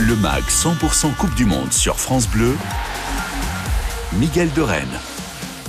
Le 0.00 0.16
MAG 0.16 0.42
100% 0.48 1.14
Coupe 1.14 1.34
du 1.36 1.44
Monde 1.44 1.72
sur 1.72 2.00
France 2.00 2.26
Bleu. 2.26 2.56
Miguel 4.14 4.52
de 4.52 4.60
Rennes. 4.60 4.98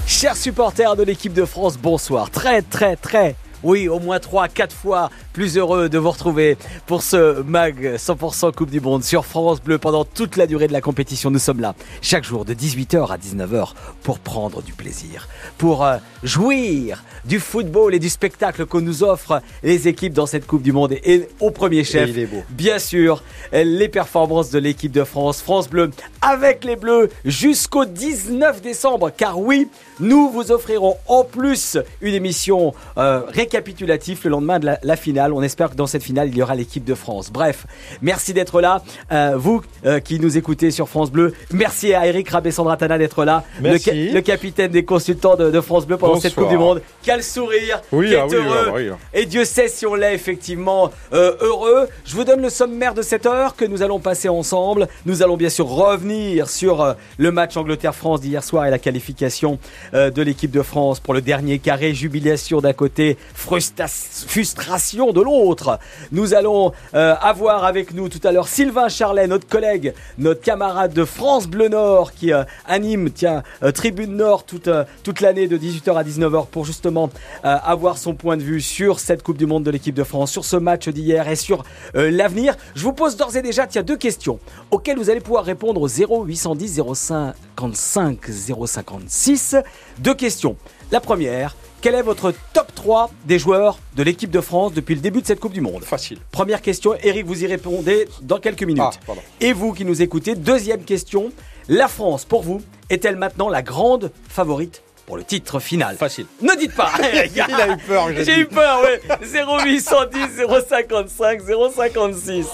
Chers 0.08 0.36
supporters 0.36 0.96
de 0.96 1.04
l'équipe 1.04 1.32
de 1.32 1.46
France, 1.46 1.78
bonsoir. 1.78 2.32
Très 2.32 2.64
très 2.64 2.96
très 2.96 3.36
oui, 3.64 3.88
au 3.88 4.00
moins 4.00 4.20
3, 4.20 4.48
4 4.48 4.76
fois 4.76 5.10
plus 5.34 5.58
heureux 5.58 5.90
de 5.90 5.98
vous 5.98 6.12
retrouver 6.12 6.58
pour 6.86 7.02
ce 7.02 7.42
MAG 7.42 7.96
100% 7.96 8.54
Coupe 8.54 8.70
du 8.70 8.80
Monde 8.80 9.04
sur 9.04 9.26
France 9.26 9.62
Bleu 9.62 9.78
pendant 9.78 10.06
toute 10.06 10.38
la 10.38 10.48
durée 10.48 10.68
de 10.68 10.74
la 10.74 10.82
compétition. 10.82 11.32
Nous 11.32 11.40
sommes 11.40 11.62
là 11.62 11.76
chaque 12.02 12.24
jour 12.24 12.46
de 12.46 12.54
18h 12.54 13.12
à 13.12 13.18
19h 13.18 13.74
pour 14.04 14.20
prendre 14.20 14.62
du 14.62 14.74
plaisir, 14.74 15.28
pour 15.58 15.84
euh, 15.84 15.98
jouir 16.24 17.04
du 17.26 17.40
football 17.40 17.96
et 17.96 18.00
du 18.00 18.10
spectacle 18.10 18.66
que 18.66 18.78
nous 18.78 19.04
offrent 19.04 19.42
les 19.64 19.88
équipes 19.88 20.14
dans 20.14 20.26
cette 20.26 20.46
Coupe 20.46 20.62
du 20.62 20.72
Monde. 20.72 20.94
Et, 21.04 21.28
au 21.40 21.52
premier 21.52 21.84
chef, 21.84 22.10
bien 22.50 22.80
sûr, 22.80 23.24
les 23.52 23.90
performances 23.90 24.52
de 24.52 24.60
l'équipe 24.60 24.92
de 24.92 25.04
France, 25.04 25.42
France 25.42 25.70
Bleu, 25.70 25.92
avec 26.22 26.64
les 26.64 26.76
Bleus 26.76 27.10
jusqu'au 27.24 27.86
19 27.86 28.62
décembre. 28.62 29.12
Car 29.16 29.40
oui, 29.40 29.68
nous 30.00 30.30
vous 30.30 30.52
offrirons 30.52 30.98
en 31.08 31.24
plus 31.24 31.78
une 32.02 32.14
émission 32.14 32.74
euh, 32.98 33.22
récapitulative 33.46 34.20
le 34.24 34.32
lendemain 34.32 34.60
de 34.60 34.72
la, 34.82 34.96
finale. 34.96 35.34
On 35.34 35.42
espère 35.44 35.70
que 35.70 35.76
dans 35.76 35.88
cette 35.88 36.04
finale, 36.04 36.30
il 36.30 36.38
y 36.38 36.42
aura 36.42 36.56
l'équipe 36.56 36.84
de 36.84 36.96
France. 36.96 37.32
Bref, 37.32 37.68
merci 38.02 38.34
d'être 38.34 38.60
là. 38.60 38.82
Euh, 39.12 39.34
vous 39.38 39.62
euh, 39.86 40.00
qui 40.00 40.20
nous 40.20 40.38
écoutez 40.38 40.72
sur 40.72 40.90
France 40.90 41.12
Bleu, 41.12 41.34
merci 41.52 41.94
à 41.94 42.08
Eric 42.08 42.30
Rabé-Sandratana 42.30 42.98
d'être 42.98 43.24
là. 43.24 43.44
Le, 43.62 44.20
capitaine 44.22 44.72
des 44.72 44.84
consultants 44.84 45.36
de, 45.36 45.62
France 45.62 45.86
Bleu 45.86 45.98
pendant 45.98 46.20
cette 46.20 46.36
Coupe 46.36 46.50
du 46.50 46.58
Monde. 46.58 46.82
Quel 47.04 47.24
sourire, 47.24 47.82
oui, 47.92 48.10
quel 48.10 48.20
ah 48.20 48.28
heureux. 48.34 48.92
Ah 48.92 48.98
Et 49.14 49.26
Dieu 49.26 49.46
sait 49.46 49.68
si 49.68 49.86
on 49.86 49.96
l'est 49.96 50.16
effectivement 50.16 50.92
heureux. 51.12 51.88
Je 52.06 52.16
vous 52.16 52.24
donne 52.24 52.42
le 52.42 52.50
sommaire 52.50 52.94
de 52.94 53.02
cette 53.02 53.26
heure 53.26 53.56
que 53.56 53.66
nous 53.66 53.84
allons 53.84 54.00
passer 54.00 54.30
ensemble. 54.30 54.88
Nous 55.06 55.22
allons 55.22 55.38
bien 55.38 55.50
sûr 55.50 55.68
revenir 55.68 56.50
sur 56.50 56.96
le 57.18 57.32
match 57.32 57.58
Angleterre-France 57.58 58.22
d'hier 58.22 58.44
soir 58.44 58.66
et 58.66 58.72
la 58.72 58.80
qualification 58.80 59.60
euh, 59.94 60.10
de 60.10 60.22
l'équipe 60.22 60.52
de 60.52 60.62
France 60.62 61.00
pour 61.00 61.14
le 61.14 61.22
dernier 61.22 61.60
carré. 61.60 61.94
Jubilation 61.94 62.62
d'un 62.62 62.74
côté, 62.74 63.18
frustration 63.36 65.12
de 65.12 65.22
l'autre. 65.22 65.80
Nous 66.12 66.34
allons 66.34 66.72
euh, 66.94 67.16
avoir 67.22 67.66
avec 67.66 67.94
nous 67.94 68.10
tout 68.10 68.22
à 68.24 68.32
l'heure 68.32 68.48
Sylvain 68.48 68.90
Charlet, 68.90 69.28
notre 69.28 69.48
collègue, 69.48 69.94
notre 70.18 70.42
camarade 70.42 70.94
de 70.94 71.06
France 71.06 71.48
Bleu 71.48 71.68
Nord 71.68 72.14
qui 72.14 72.34
euh, 72.34 72.44
anime, 72.66 73.12
tiens, 73.12 73.44
Tribune 73.74 74.16
Nord 74.16 74.46
toute, 74.46 74.70
toute 75.04 75.22
l'année 75.22 75.48
de 75.48 75.58
18h 75.58 75.96
à 75.96 76.04
19h 76.04 76.48
pour 76.48 76.66
justement 76.66 77.10
avoir 77.44 77.98
son 77.98 78.14
point 78.14 78.38
de 78.38 78.42
vue 78.42 78.62
sur 78.62 79.00
cette 79.00 79.22
Coupe 79.24 79.38
du 79.38 79.46
Monde 79.46 79.64
de 79.64 79.72
l'équipe 79.72 79.96
de 79.96 80.04
France, 80.04 80.32
sur 80.32 80.46
ce 80.46 80.56
match 80.56 80.90
d'hier 80.90 81.28
et 81.28 81.36
sur 81.36 81.64
l'avenir. 81.94 82.56
Je 82.76 82.84
vous 82.84 82.94
pose 82.94 83.18
d'ores 83.18 83.36
et 83.36 83.42
déjà, 83.42 83.68
tiens, 83.68 83.84
deux 83.84 83.98
questions 83.98 84.40
auxquelles 84.72 84.98
vous 84.98 85.10
allez 85.10 85.20
pouvoir 85.20 85.46
répondre 85.46 85.82
au 85.82 85.88
0810 85.88 86.82
055 86.94 88.20
056. 88.66 89.56
Deux 90.00 90.14
questions. 90.14 90.56
La 90.92 91.00
première, 91.00 91.56
quel 91.86 91.94
est 91.94 92.02
votre 92.02 92.34
top 92.52 92.74
3 92.74 93.12
des 93.26 93.38
joueurs 93.38 93.78
de 93.96 94.02
l'équipe 94.02 94.32
de 94.32 94.42
France 94.42 94.74
depuis 94.74 94.96
le 94.96 95.02
début 95.02 95.22
de 95.22 95.28
cette 95.28 95.40
Coupe 95.40 95.54
du 95.54 95.62
Monde 95.62 95.84
Facile. 95.84 96.18
Première 96.32 96.64
question, 96.64 96.96
Eric, 97.04 97.28
vous 97.28 97.44
y 97.44 97.46
répondez 97.46 98.08
dans 98.24 98.40
quelques 98.40 98.64
minutes. 98.64 98.82
Ah, 99.08 99.12
Et 99.40 99.54
vous 99.54 99.72
qui 99.72 99.86
nous 99.86 100.02
écoutez, 100.02 100.34
deuxième 100.34 100.84
question, 100.84 101.32
la 101.70 101.88
France, 101.88 102.26
pour 102.26 102.42
vous, 102.42 102.64
est-elle 102.90 103.18
maintenant 103.18 103.50
la 103.50 103.62
grande 103.62 104.12
favorite 104.28 104.82
pour 105.06 105.16
le 105.16 105.24
titre 105.24 105.60
final. 105.60 105.96
Facile. 105.96 106.26
Ne 106.42 106.58
dites 106.58 106.74
pas. 106.74 106.92
Il 107.14 107.40
a 107.40 107.68
eu 107.68 107.78
peur. 107.78 108.08
J'ai 108.24 108.40
eu 108.40 108.48
peur, 108.48 108.82
oui. 108.84 109.16
0810 109.32 110.42
055 110.68 111.40
056. 111.76 112.48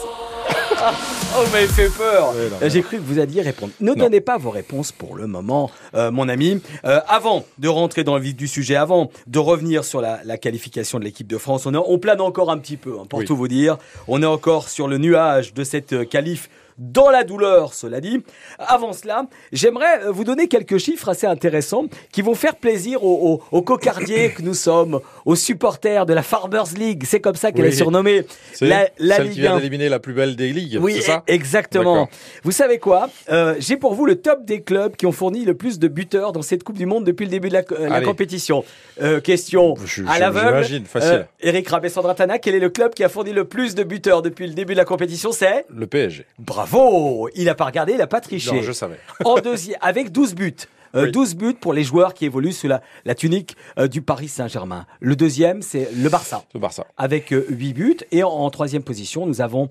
Oh, 1.35 1.43
vous 1.45 1.51
m'avez 1.51 1.67
fait 1.67 1.89
peur. 1.89 2.33
J'ai 2.67 2.81
cru 2.81 2.97
que 2.97 3.03
vous 3.03 3.19
alliez 3.19 3.41
répondre. 3.41 3.71
Ne 3.79 3.93
donnez 3.93 4.21
pas 4.21 4.37
vos 4.37 4.49
réponses 4.49 4.91
pour 4.91 5.15
le 5.15 5.27
moment, 5.27 5.71
euh, 5.95 6.11
mon 6.11 6.29
ami. 6.29 6.61
Euh, 6.85 6.99
avant 7.07 7.45
de 7.59 7.67
rentrer 7.67 8.03
dans 8.03 8.15
le 8.15 8.21
vif 8.21 8.35
du 8.35 8.47
sujet, 8.47 8.75
avant 8.75 9.11
de 9.27 9.39
revenir 9.39 9.83
sur 9.83 10.01
la, 10.01 10.37
qualification 10.37 10.99
de 10.99 11.03
l'équipe 11.03 11.27
de 11.27 11.37
France, 11.37 11.65
on, 11.65 11.75
on, 11.75 11.99
plane 11.99 12.21
encore 12.21 12.51
un 12.51 12.57
petit 12.57 12.77
peu, 12.77 12.97
hein, 12.99 13.05
pour 13.07 13.23
tout 13.23 13.35
vous 13.35 13.47
dire. 13.47 13.77
On 14.07 14.21
est 14.23 14.27
encore 14.27 14.69
sur 14.69 14.87
le 14.87 14.97
nuage 14.97 15.53
de 15.53 15.63
cette 15.63 15.93
euh, 15.93 16.05
qualif 16.05 16.49
dans 16.77 17.09
la 17.09 17.23
douleur, 17.23 17.73
cela 17.73 18.01
dit. 18.01 18.23
Avant 18.59 18.93
cela, 18.93 19.25
j'aimerais 19.51 20.09
vous 20.09 20.23
donner 20.23 20.47
quelques 20.47 20.77
chiffres 20.77 21.09
assez 21.09 21.27
intéressants 21.27 21.85
qui 22.11 22.21
vont 22.21 22.35
faire 22.35 22.55
plaisir 22.55 23.03
aux, 23.03 23.61
cocardiers 23.61 24.31
que 24.31 24.41
nous 24.41 24.53
sommes, 24.53 24.99
aux 25.25 25.35
supporters 25.35 26.05
de 26.05 26.13
la 26.13 26.23
Farmers 26.23 26.73
League. 26.77 27.03
C'est 27.05 27.21
comme 27.21 27.35
ça 27.35 27.51
qu'elle 27.51 27.65
est 27.65 27.71
surnommée. 27.71 28.25
La, 28.61 28.89
la 28.99 29.17
celle 29.17 29.31
qui 29.31 29.39
vient 29.39 29.57
d'éliminer 29.57 29.89
la 29.89 29.99
plus 29.99 30.13
belle 30.13 30.35
des 30.35 30.53
ligues. 30.53 30.77
Oui, 30.79 31.01
ça 31.01 31.23
exactement. 31.25 32.09
Vous 32.43 32.51
savez 32.51 32.77
quoi 32.77 33.09
euh, 33.31 33.55
J'ai 33.59 33.75
pour 33.75 33.95
vous 33.95 34.05
le 34.05 34.15
top 34.15 34.45
des 34.45 34.61
clubs 34.61 34.95
qui 34.95 35.05
ont 35.05 35.11
fourni 35.11 35.45
le 35.45 35.55
plus 35.55 35.79
de 35.79 35.87
buteurs 35.87 36.31
dans 36.31 36.41
cette 36.41 36.63
Coupe 36.63 36.77
du 36.77 36.85
Monde 36.85 37.05
depuis 37.05 37.25
le 37.25 37.31
début 37.31 37.49
de 37.49 37.53
la, 37.53 37.63
euh, 37.71 38.01
compétition. 38.01 38.63
Euh, 39.01 39.19
question 39.19 39.75
à 40.07 40.19
l'aveugle. 40.19 40.85
facile. 40.85 41.27
Eric 41.39 41.67
Rabé-Sandratana, 41.69 42.37
quel 42.37 42.55
est 42.55 42.59
le 42.59 42.69
club 42.69 42.93
qui 42.93 43.03
a 43.03 43.09
fourni 43.09 43.33
le 43.33 43.45
plus 43.45 43.73
de 43.73 43.83
buteurs 43.83 44.21
depuis 44.21 44.45
le 44.45 44.53
début 44.53 44.73
de 44.73 44.77
la 44.77 44.85
compétition? 44.85 45.31
C'est 45.31 45.65
le 45.73 45.87
PSG. 45.87 46.25
Bravo 46.37 46.60
Bravo 46.61 47.29
Il 47.35 47.49
a 47.49 47.55
pas 47.55 47.65
regardé, 47.65 47.93
il 47.93 47.97
n'a 47.97 48.07
pas 48.07 48.21
triché. 48.21 48.55
Non, 48.55 48.61
je 48.61 48.71
savais. 48.71 48.99
en 49.25 49.39
deuxième, 49.39 49.77
avec 49.81 50.11
12 50.11 50.35
buts. 50.35 50.55
12 50.93 51.33
euh, 51.33 51.37
buts 51.37 51.53
pour 51.53 51.71
les 51.71 51.83
joueurs 51.83 52.13
qui 52.13 52.25
évoluent 52.25 52.51
sous 52.51 52.67
la, 52.67 52.81
la 53.05 53.15
tunique 53.15 53.55
euh, 53.79 53.87
du 53.87 54.01
Paris 54.01 54.27
Saint-Germain. 54.27 54.85
Le 54.99 55.15
deuxième, 55.15 55.61
c'est 55.61 55.89
le 55.95 56.09
Barça. 56.09 56.43
Le 56.53 56.59
Barça. 56.59 56.85
Avec 56.97 57.29
8 57.29 57.35
euh, 57.39 57.73
buts. 57.73 57.97
Et 58.11 58.23
en, 58.23 58.49
troisième 58.49 58.83
position, 58.83 59.25
nous 59.25 59.41
avons 59.41 59.69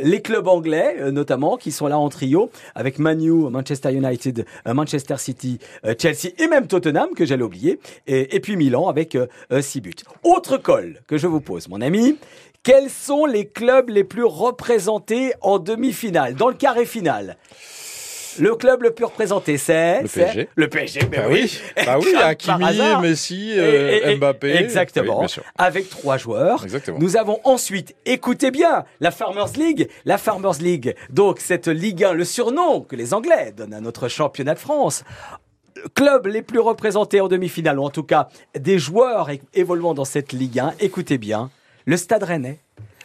les 0.00 0.22
clubs 0.22 0.46
anglais, 0.46 1.10
notamment, 1.10 1.56
qui 1.56 1.72
sont 1.72 1.88
là 1.88 1.98
en 1.98 2.08
trio, 2.08 2.50
avec 2.76 2.98
Manu, 3.00 3.50
Manchester 3.50 3.92
United, 3.92 4.46
Manchester 4.66 5.16
City, 5.18 5.58
Chelsea 5.98 6.30
et 6.38 6.46
même 6.46 6.68
Tottenham, 6.68 7.08
que 7.16 7.26
j'allais 7.26 7.42
oublier. 7.42 7.80
Et, 8.06 8.36
et, 8.36 8.40
puis 8.40 8.56
Milan 8.56 8.88
avec 8.88 9.18
6 9.50 9.80
buts. 9.80 9.94
Autre 10.22 10.58
col 10.58 11.00
que 11.08 11.18
je 11.18 11.26
vous 11.26 11.40
pose, 11.40 11.68
mon 11.68 11.80
ami. 11.80 12.16
Quels 12.64 12.90
sont 12.90 13.26
les 13.26 13.48
clubs 13.48 13.88
les 13.88 14.04
plus 14.04 14.22
représentés 14.22 15.32
en 15.40 15.58
demi-finale, 15.58 16.36
dans 16.36 16.48
le 16.48 16.54
carré 16.54 16.86
final? 16.86 17.36
Le 18.38 18.54
club 18.54 18.84
le 18.84 18.92
plus 18.92 19.04
représenté, 19.04 19.58
c'est 19.58 20.02
le 20.02 20.08
PSG. 20.08 20.48
Le 20.54 20.68
PSG, 20.68 21.00
mais 21.10 21.16
bah 21.16 21.26
oui. 21.28 21.60
Bah 21.84 21.98
oui, 22.00 22.14
Hakimi, 22.22 23.00
Messi, 23.02 23.52
euh, 23.56 24.16
Mbappé. 24.16 24.54
Exactement. 24.54 25.26
avec 25.58 25.90
trois 25.90 26.18
joueurs. 26.18 26.62
Exactement. 26.62 26.98
Nous 27.00 27.16
avons 27.16 27.40
ensuite, 27.42 27.96
écoutez 28.06 28.52
bien, 28.52 28.84
la 29.00 29.10
Farmers 29.10 29.52
League. 29.56 29.88
La 30.04 30.16
Farmers 30.16 30.60
League, 30.60 30.94
donc 31.10 31.40
cette 31.40 31.66
Ligue 31.66 32.04
1, 32.04 32.12
le 32.12 32.24
surnom 32.24 32.82
que 32.82 32.94
les 32.94 33.12
Anglais 33.12 33.52
donnent 33.56 33.74
à 33.74 33.80
notre 33.80 34.06
championnat 34.06 34.54
de 34.54 34.60
France 34.60 35.02
club 35.94 36.26
les 36.26 36.42
plus 36.42 36.60
représentés 36.60 37.20
en 37.20 37.26
demi-finale, 37.26 37.80
ou 37.80 37.82
en 37.82 37.90
tout 37.90 38.04
cas 38.04 38.28
des 38.56 38.78
joueurs 38.78 39.30
évoluant 39.52 39.94
dans 39.94 40.04
cette 40.04 40.32
Ligue 40.32 40.60
1, 40.60 40.74
écoutez 40.78 41.18
bien, 41.18 41.50
le 41.86 41.96
Stade 41.96 42.22
Rennais. 42.22 42.60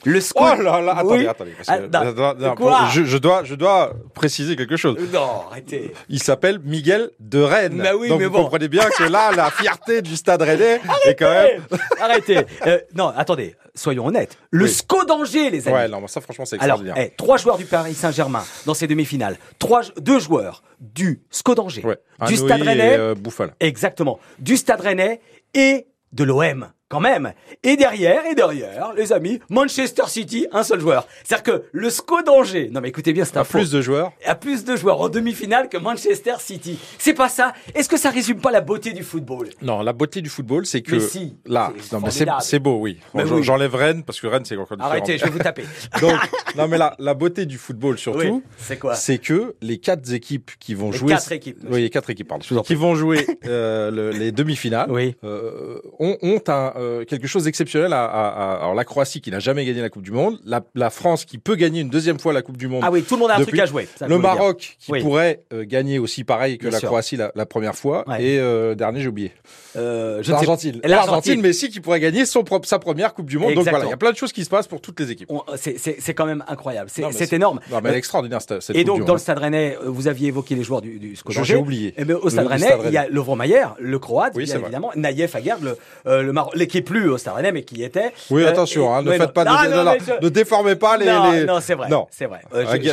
Le 0.05 0.19
Oh 0.35 0.61
là 0.61 0.79
là, 0.81 0.97
attendez, 0.97 1.27
attendez. 1.27 1.51
Ah, 1.67 2.89
je, 2.91 3.17
dois, 3.17 3.43
je 3.43 3.55
dois 3.55 3.93
préciser 4.13 4.55
quelque 4.55 4.77
chose. 4.77 4.95
Non, 5.11 5.41
arrêtez. 5.49 5.93
Il 6.07 6.21
s'appelle 6.21 6.59
Miguel 6.63 7.11
de 7.19 7.41
Rennes. 7.41 7.81
Bah 7.83 7.95
oui, 7.97 8.09
Donc 8.09 8.19
mais 8.19 8.25
vous 8.25 8.37
comprenez 8.37 8.67
bien 8.67 8.87
que 8.89 9.03
là, 9.03 9.31
la 9.35 9.49
fierté 9.51 10.01
du 10.01 10.15
stade 10.15 10.41
rennais 10.41 10.79
est 11.05 11.15
quand 11.15 11.29
même. 11.29 11.61
arrêtez. 11.99 12.39
Euh, 12.65 12.79
non, 12.95 13.07
attendez, 13.17 13.55
soyons 13.75 14.05
honnêtes. 14.05 14.37
Le 14.51 14.67
SCO 14.67 15.03
d'Angers, 15.03 15.49
les 15.49 15.67
amis. 15.67 15.75
Ouais, 15.75 15.87
non, 15.87 16.05
ça 16.07 16.21
franchement, 16.21 16.45
c'est 16.45 16.55
extraordinaire. 16.57 16.95
Alors, 16.95 17.07
eh, 17.11 17.15
trois 17.17 17.37
joueurs 17.37 17.57
du 17.57 17.65
Paris 17.65 17.93
Saint-Germain 17.93 18.43
dans 18.65 18.73
ces 18.73 18.87
demi-finales. 18.87 19.37
Trois, 19.59 19.81
deux 19.99 20.19
joueurs 20.19 20.63
du 20.79 21.21
SCO 21.31 21.55
d'Angers, 21.55 21.83
du 22.27 22.35
Stade 22.37 22.61
Rennais. 22.61 22.93
Et, 22.93 22.97
euh, 22.97 23.15
Exactement. 23.59 24.19
Du 24.39 24.57
Stade 24.57 24.81
Rennais 24.81 25.21
et 25.53 25.87
de 26.13 26.23
l'OM 26.23 26.69
quand 26.89 26.99
même. 26.99 27.33
Et 27.63 27.75
derrière, 27.75 28.25
et 28.25 28.35
derrière, 28.35 28.93
les 28.95 29.11
amis, 29.11 29.39
Manchester 29.49 30.03
City, 30.07 30.47
un 30.51 30.63
seul 30.63 30.79
joueur. 30.79 31.07
C'est-à-dire 31.23 31.43
que 31.43 31.63
le 31.71 31.89
SCO 31.89 32.21
d'Angers, 32.21 32.69
non 32.71 32.81
mais 32.81 32.89
écoutez 32.89 33.13
bien, 33.13 33.25
c'est 33.25 33.37
un 33.37 33.43
plus 33.43 33.71
de 33.71 33.81
joueurs. 33.81 34.11
A 34.25 34.35
plus 34.35 34.63
de 34.63 34.75
joueurs 34.75 35.01
en 35.01 35.09
demi-finale 35.09 35.69
que 35.69 35.77
Manchester 35.77 36.35
City. 36.39 36.79
C'est 36.97 37.13
pas 37.13 37.29
ça. 37.29 37.53
Est-ce 37.75 37.89
que 37.89 37.97
ça 37.97 38.09
résume 38.09 38.39
pas 38.39 38.51
la 38.51 38.61
beauté 38.61 38.93
du 38.93 39.03
football? 39.03 39.49
Non, 39.61 39.81
la 39.81 39.93
beauté 39.93 40.21
du 40.21 40.29
football, 40.29 40.65
c'est 40.65 40.81
que 40.81 40.95
mais 40.95 40.99
si, 41.01 41.35
là, 41.45 41.73
non 41.91 41.99
mais 41.99 42.11
c'est 42.41 42.59
beau, 42.59 42.77
oui. 42.79 42.99
J'enlève 43.41 43.75
Rennes 43.75 44.03
parce 44.03 44.19
que 44.21 44.27
Rennes 44.27 44.45
c'est 44.45 44.55
encore 44.55 44.77
différent. 44.77 44.89
Arrêtez, 44.91 45.17
je 45.17 45.25
vais 45.25 45.29
vous 45.29 45.39
taper. 45.39 45.63
Donc, 46.01 46.17
non 46.55 46.67
mais 46.67 46.77
là, 46.77 46.95
la 46.99 47.13
beauté 47.13 47.45
du 47.45 47.57
football 47.57 47.97
surtout, 47.97 48.43
c'est 48.57 48.79
quoi? 48.79 48.95
C'est 48.95 49.17
que 49.17 49.55
les 49.61 49.77
quatre 49.77 50.11
équipes 50.13 50.51
qui 50.59 50.73
vont 50.73 50.91
jouer, 50.91 51.13
quatre 51.13 51.31
équipes, 51.31 51.57
oui, 51.69 51.81
les 51.81 51.89
quatre 51.89 52.09
équipes, 52.09 52.27
pardon, 52.29 52.45
qui 52.61 52.75
vont 52.75 52.95
jouer 52.95 53.25
euh, 53.45 53.91
le, 53.91 54.11
les 54.11 54.31
demi-finales, 54.31 54.89
oui. 54.91 55.15
euh, 55.23 55.79
ont, 55.99 56.17
ont 56.21 56.41
un 56.47 56.71
euh, 56.77 57.05
quelque 57.05 57.27
chose 57.27 57.45
d'exceptionnel 57.45 57.91
à, 57.93 58.05
à, 58.05 58.53
alors 58.57 58.75
la 58.75 58.85
Croatie 58.85 59.21
qui 59.21 59.31
n'a 59.31 59.39
jamais 59.39 59.65
gagné 59.65 59.81
la 59.81 59.89
Coupe 59.89 60.03
du 60.03 60.11
Monde, 60.11 60.39
la, 60.45 60.61
la, 60.75 60.89
France 60.89 61.25
qui 61.25 61.37
peut 61.37 61.55
gagner 61.55 61.81
une 61.81 61.89
deuxième 61.89 62.19
fois 62.19 62.33
la 62.33 62.41
Coupe 62.41 62.57
du 62.57 62.67
Monde. 62.67 62.83
Ah 62.85 62.91
oui, 62.91 63.01
tout 63.03 63.15
le 63.15 63.21
monde 63.21 63.31
a 63.31 63.37
un 63.37 63.43
truc 63.43 63.59
à 63.59 63.65
jouer. 63.65 63.87
le 64.05 64.17
Maroc 64.17 64.77
qui 64.79 64.91
pourrait 64.99 65.43
euh, 65.53 65.65
gagner 65.65 65.97
aussi 65.97 66.23
pareil 66.23 66.57
que 66.57 66.67
la 66.67 66.79
Croatie 66.79 67.17
la, 67.17 67.45
première 67.45 67.75
fois. 67.75 68.05
Et 68.19 68.39
euh, 68.39 68.75
dernier, 68.75 69.01
j'ai 69.01 69.07
oublié. 69.07 69.31
L'Argentine. 69.75 70.79
L'Argentine, 70.83 71.41
Messi 71.41 71.69
qui 71.69 71.79
pourrait 71.79 71.99
gagner 71.99 72.25
son 72.25 72.43
propre, 72.43 72.67
sa 72.67 72.79
première 72.79 73.13
Coupe 73.13 73.27
du 73.27 73.37
Monde. 73.37 73.55
Donc 73.55 73.67
voilà, 73.67 73.85
il 73.85 73.89
y 73.89 73.93
a 73.93 73.97
plein 73.97 74.11
de 74.11 74.17
choses 74.17 74.31
qui 74.31 74.43
se 74.43 74.49
passent 74.49 74.67
pour 74.67 74.81
toutes 74.81 74.99
les 74.99 75.11
équipes. 75.11 75.31
C'est 75.55 76.13
quand 76.13 76.25
même 76.25 76.43
incroyable. 76.47 76.89
C'est 76.89 77.33
énorme. 77.33 77.59
Non, 77.71 77.79
mais 77.83 77.93
extraordinaire 77.93 78.41
cette, 78.41 78.61
cette 78.61 78.75
Et 78.75 78.83
donc 78.83 79.05
dans 79.05 79.13
le 79.13 79.19
Stade 79.19 79.39
Rennais, 79.39 79.77
vous 79.83 80.07
aviez 80.07 80.27
évoqué 80.27 80.55
les 80.55 80.63
joueurs 80.63 80.81
du, 80.81 80.99
du 80.99 81.15
J'ai 81.43 81.55
oublié. 81.55 81.87
Et 81.97 82.03
eh 82.07 82.13
au 82.13 82.29
Stade 82.29 82.47
Rennais, 82.47 82.77
il 82.85 82.91
y 82.91 82.97
a 82.97 83.07
Lovro 83.09 83.35
Mayer, 83.35 83.65
le 83.79 83.97
Croate, 83.97 84.35
bien 84.35 84.59
évidemment, 84.59 84.91
Naïef 84.95 85.35
Aguerd, 85.35 85.63
le, 85.63 85.77
le 86.05 86.31
l'équipe 86.67 86.85
plus 86.85 87.09
au 87.09 87.17
Stade 87.17 87.35
Rennais, 87.35 87.51
mais 87.51 87.63
qui 87.63 87.83
était. 87.83 88.11
Oui, 88.29 88.45
attention, 88.45 88.93
hein, 88.93 89.01
ne 89.01 89.11
faites 89.13 89.31
pas 89.31 89.45
de, 89.45 90.23
ne 90.23 90.29
déformez 90.29 90.75
pas 90.75 90.97
les. 90.97 91.05
Non, 91.05 91.45
non 91.45 91.59
c'est 91.61 91.75
vrai. 91.75 91.89
Non, 91.89 92.07
c'est 92.11 92.25
vrai. 92.25 92.41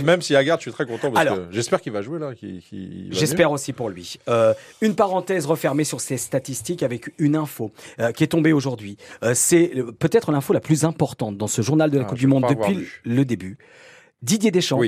Même 0.02 0.22
si 0.22 0.36
Aguerd, 0.36 0.60
je 0.60 0.62
suis 0.62 0.72
très 0.72 0.86
content 0.86 1.10
parce 1.10 1.26
que 1.26 1.46
j'espère 1.50 1.80
qu'il 1.80 1.92
va 1.92 2.02
jouer 2.02 2.18
là. 2.18 2.30
J'espère 3.10 3.50
aussi 3.50 3.72
pour 3.72 3.88
lui. 3.88 4.18
Une 4.80 4.94
parenthèse 4.94 5.46
refermée 5.46 5.84
sur 5.84 6.00
ces 6.00 6.16
statistiques 6.16 6.82
avec 6.82 7.12
une 7.18 7.36
info 7.36 7.72
qui 8.14 8.24
est 8.24 8.28
tombée 8.28 8.52
aujourd'hui. 8.52 8.96
C'est 9.34 9.72
peut-être 9.98 10.32
l'info 10.32 10.52
la 10.52 10.60
plus 10.60 10.84
importante 10.84 11.36
dans 11.36 11.48
ce 11.48 11.62
journal 11.62 11.90
de 11.90 11.98
la 11.98 12.04
ah, 12.04 12.08
Coupe 12.08 12.18
du 12.18 12.26
Monde 12.26 12.46
depuis 12.48 12.86
le 13.04 13.24
début. 13.24 13.58
Didier 14.22 14.50
Deschamps 14.50 14.80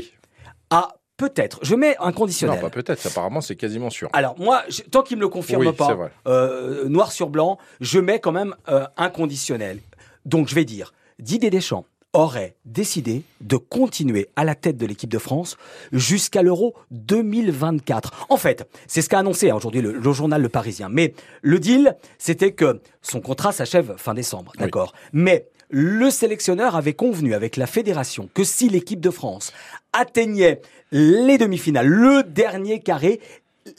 a 0.71 0.95
Peut-être. 1.17 1.59
Je 1.63 1.75
mets 1.75 1.97
un 1.99 2.13
conditionnel. 2.13 2.57
Non, 2.57 2.63
pas 2.63 2.71
peut-être. 2.71 3.07
Apparemment, 3.07 3.41
c'est 3.41 3.57
quasiment 3.57 3.89
sûr. 3.91 4.09
Alors, 4.13 4.39
moi, 4.39 4.65
tant 4.91 5.03
qu'il 5.03 5.17
me 5.17 5.23
le 5.23 5.29
confirme 5.29 5.73
pas, 5.73 6.11
euh, 6.27 6.89
noir 6.89 7.11
sur 7.11 7.31
blanc, 7.31 7.59
je 7.81 7.99
mets 7.99 8.21
quand 8.21 8.33
même 8.33 8.55
euh, 8.69 8.87
un 8.97 9.09
conditionnel. 9.09 9.81
Donc, 10.27 10.49
je 10.49 10.55
vais 10.55 10.65
dire, 10.65 10.93
Didier 11.19 11.51
Deschamps 11.51 11.87
aurait 12.13 12.57
décidé 12.65 13.23
de 13.43 13.57
continuer 13.57 14.29
à 14.37 14.45
la 14.45 14.55
tête 14.55 14.77
de 14.77 14.87
l'équipe 14.87 15.11
de 15.11 15.19
France 15.19 15.57
jusqu'à 15.93 16.43
l'Euro 16.43 16.75
2024. 16.91 18.27
En 18.31 18.37
fait, 18.37 18.67
c'est 18.87 19.03
ce 19.03 19.09
qu'a 19.09 19.19
annoncé 19.19 19.51
hein, 19.51 19.57
aujourd'hui 19.57 19.83
le, 19.83 20.13
journal 20.13 20.41
Le 20.41 20.49
Parisien. 20.49 20.89
Mais 20.91 21.15
le 21.43 21.59
deal, 21.59 21.97
c'était 22.19 22.53
que 22.53 22.81
son 23.03 23.21
contrat 23.21 23.53
s'achève 23.53 23.95
fin 23.99 24.15
décembre, 24.15 24.53
d'accord? 24.59 24.95
Mais 25.13 25.49
le 25.71 26.11
sélectionneur 26.11 26.77
avait 26.77 26.95
convenu 26.95 27.35
avec 27.35 27.57
la 27.57 27.67
fédération 27.67 28.29
que 28.35 28.45
si 28.45 28.69
l'équipe 28.69 29.01
de 29.01 29.11
France 29.11 29.53
atteignait 29.93 30.61
les 30.93 31.39
demi-finales, 31.39 31.87
le 31.87 32.23
dernier 32.23 32.81
carré, 32.81 33.21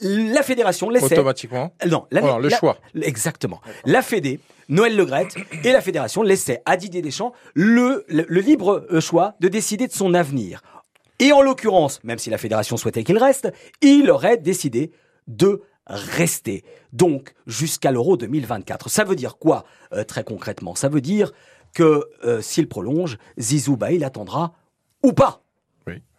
la 0.00 0.42
fédération 0.42 0.90
laissait 0.90 1.14
automatiquement. 1.14 1.72
Non, 1.86 2.06
le 2.10 2.48
choix. 2.50 2.78
Exactement. 3.00 3.60
La 3.84 4.02
Fédé, 4.02 4.40
Noël 4.68 4.96
Legrette 4.96 5.34
et 5.64 5.72
la 5.72 5.80
fédération 5.80 6.22
laissaient 6.22 6.62
à 6.66 6.76
Didier 6.76 7.00
Deschamps 7.00 7.32
le, 7.54 8.04
le, 8.08 8.40
libre 8.40 8.86
euh, 8.90 9.00
choix 9.00 9.34
de 9.40 9.48
décider 9.48 9.86
de 9.86 9.92
son 9.92 10.12
avenir. 10.14 10.62
Et 11.20 11.32
en 11.32 11.40
l'occurrence, 11.40 12.04
même 12.04 12.18
si 12.18 12.30
la 12.30 12.38
fédération 12.38 12.76
souhaitait 12.76 13.02
qu'il 13.02 13.18
reste, 13.18 13.50
il 13.80 14.10
aurait 14.10 14.36
décidé 14.36 14.92
de 15.26 15.62
rester. 15.86 16.64
Donc 16.92 17.34
jusqu'à 17.46 17.90
l'Euro 17.90 18.16
2024. 18.16 18.88
Ça 18.90 19.04
veut 19.04 19.16
dire 19.16 19.38
quoi 19.38 19.64
euh, 19.92 20.04
très 20.04 20.22
concrètement? 20.22 20.74
Ça 20.74 20.88
veut 20.88 21.00
dire 21.00 21.32
que 21.78 22.10
euh, 22.24 22.42
s'il 22.42 22.68
prolonge, 22.68 23.18
Zizou 23.38 23.76
bah, 23.76 23.92
il 23.92 24.02
attendra 24.02 24.52
ou 25.04 25.12
pas. 25.12 25.44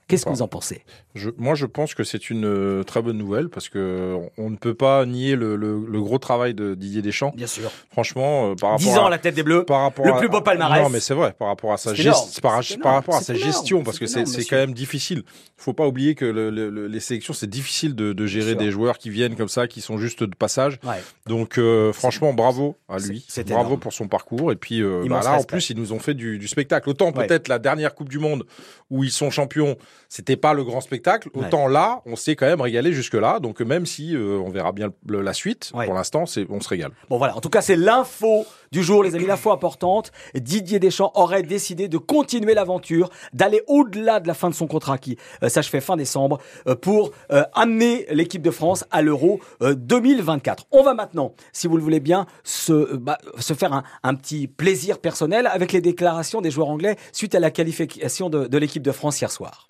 Qu'est-ce 0.10 0.26
que 0.26 0.32
vous 0.32 0.42
en 0.42 0.48
pensez? 0.48 0.84
je, 1.14 1.30
Moi, 1.38 1.54
je 1.54 1.68
pense 1.68 1.94
que 1.94 2.04
c'est 2.04 2.32
une 2.32 2.46
euh, 2.46 2.84
très 2.84 3.04
bonne 3.04 3.18
nouvelle 3.18 3.48
parce 3.48 3.70
que 3.70 4.18
on 4.40 4.50
ne 4.50 4.56
peut 4.56 4.74
pas 4.74 5.06
nier 5.06 5.36
le, 5.36 5.56
le, 5.56 6.02
gros 6.02 6.18
travail 6.18 6.56
de 6.56 6.74
Didier 6.74 7.04
Deschamps. 7.04 7.32
Bien 7.36 7.46
sûr. 7.46 7.70
Franchement, 7.92 8.52
euh, 8.52 8.56
par 8.56 8.72
rapport 8.72 8.92
10 8.92 8.98
ans 8.98 9.06
à, 9.06 9.10
la 9.12 9.20
tête 9.20 9.36
des 9.36 9.44
Bleus, 9.44 9.66
par 9.66 9.82
rapport 9.82 10.08
le 10.08 10.18
plus 10.18 10.28
beau 10.28 10.42
palmarès. 10.42 10.82
Non, 10.82 10.90
mais 10.90 11.00
c'est 11.00 11.14
vrai, 11.14 11.34
par 11.38 11.50
rapport 11.50 11.74
à 11.74 11.78
sa, 11.78 11.94
gestion, 11.94 12.42
par, 12.42 12.62
par, 12.82 12.94
rapport 12.96 13.16
à 13.16 13.22
sa 13.22 13.36
gestion, 13.36 13.84
parce 13.84 14.00
que 14.00 14.08
c'est 14.08 14.26
quand 14.46 14.56
même 14.56 14.74
difficile. 14.74 15.24
Il 15.28 15.64
faut 15.64 15.74
pas 15.74 15.86
oublier 15.86 16.16
que 16.16 16.26
le, 16.26 16.88
les 16.88 17.00
sélections, 17.00 17.34
c'est 17.34 17.50
difficile 17.50 17.94
de, 17.94 18.12
de 18.12 18.26
gérer 18.26 18.56
des 18.56 18.72
joueurs 18.72 18.98
qui 18.98 19.12
viennent 19.12 19.36
comme 19.36 19.48
ça, 19.48 19.68
qui 19.68 19.82
sont 19.82 20.00
juste 20.00 20.24
de 20.24 20.36
passage. 20.36 20.80
Ouais. 20.84 21.04
Donc, 21.28 21.60
euh, 21.60 21.94
franchement, 21.94 22.34
bravo 22.34 22.78
à 22.88 22.98
lui. 22.98 23.28
Bravo 23.46 23.78
pour 23.78 23.94
son 23.94 24.08
parcours. 24.08 24.52
Et 24.52 24.56
puis, 24.56 24.82
bah 24.82 25.22
là, 25.24 25.34
en 25.34 25.44
plus, 25.44 25.70
ils 25.70 25.78
nous 25.78 25.94
ont 25.94 26.00
fait 26.00 26.16
du, 26.16 26.40
du 26.40 26.48
spectacle. 26.48 26.90
Autant 26.90 27.12
peut-être 27.12 27.48
la 27.48 27.60
dernière 27.60 27.94
Coupe 27.94 28.10
du 28.10 28.18
Monde 28.18 28.46
où 28.90 29.04
ils 29.04 29.12
sont 29.12 29.30
champions 29.30 29.78
c'était 30.07 30.38
pas 30.38 30.54
le 30.54 30.63
grand 30.63 30.81
spectacle. 30.81 31.30
Autant 31.34 31.68
là, 31.68 32.01
on 32.06 32.16
s'est 32.16 32.36
quand 32.36 32.46
même 32.46 32.62
régalé 32.62 32.94
jusque-là. 32.94 33.40
Donc 33.40 33.62
même 33.62 33.86
si 33.86 34.16
euh, 34.16 34.40
on 34.44 34.50
verra 34.50 34.72
bien 34.72 34.92
la 35.07 35.34
suite, 35.34 35.72
pour 35.72 35.94
l'instant, 35.94 36.24
on 36.50 36.62
se 36.62 36.69
régale. 36.69 36.92
Bon 37.10 37.18
voilà, 37.18 37.36
en 37.36 37.42
tout 37.42 37.50
cas, 37.50 37.62
c'est 37.62 37.75
l'info 37.75 38.46
du 38.72 38.84
jour, 38.84 39.04
les 39.04 39.16
amis, 39.16 39.25
l'info 39.28 39.51
importante. 39.51 40.12
Didier 40.36 40.80
Deschamps 40.80 41.12
aurait 41.16 41.44
décidé 41.44 41.88
de 41.88 41.98
continuer 41.98 42.54
l'aventure, 42.54 43.10
d'aller 43.34 43.62
au-delà 43.68 44.19
de 44.19 44.28
la 44.28 44.34
fin 44.34 44.50
de 44.50 44.56
son 44.56 44.68
contrat 44.68 44.98
qui 44.98 45.18
euh, 45.44 45.50
s'achevait 45.50 45.81
fin 45.81 45.98
décembre, 45.98 46.40
euh, 46.68 46.75
pour 46.75 47.12
amener 47.54 48.06
l'équipe 48.10 48.42
de 48.42 48.52
France 48.52 48.86
à 48.92 49.02
l'Euro 49.02 49.40
2024. 49.62 50.66
On 50.72 50.84
va 50.84 50.94
maintenant, 50.94 51.34
si 51.52 51.68
vous 51.68 51.78
le 51.78 51.84
voulez 51.84 52.00
bien, 52.00 52.25
se, 52.44 52.95
bah, 52.95 53.18
se 53.40 53.54
faire 53.54 53.74
un, 53.74 53.84
un, 54.04 54.16
petit 54.16 54.48
plaisir 54.48 55.00
personnel 55.00 55.48
avec 55.48 55.72
les 55.72 55.81
déclarations 55.81 56.42
des 56.42 56.52
joueurs 56.52 56.69
anglais 56.69 56.95
suite 57.12 57.36
à 57.36 57.40
la 57.40 57.52
qualification 57.52 58.30
de, 58.30 58.48
de 58.48 58.57
l'équipe 58.57 58.84
de 58.84 58.92
France 58.92 59.19
hier 59.22 59.31
soir. 59.31 59.69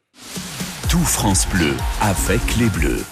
Tout 0.89 0.99
France 0.99 1.47
Bleu 1.49 1.75
avec 2.01 2.57
les 2.57 2.67
Bleus. 2.69 3.03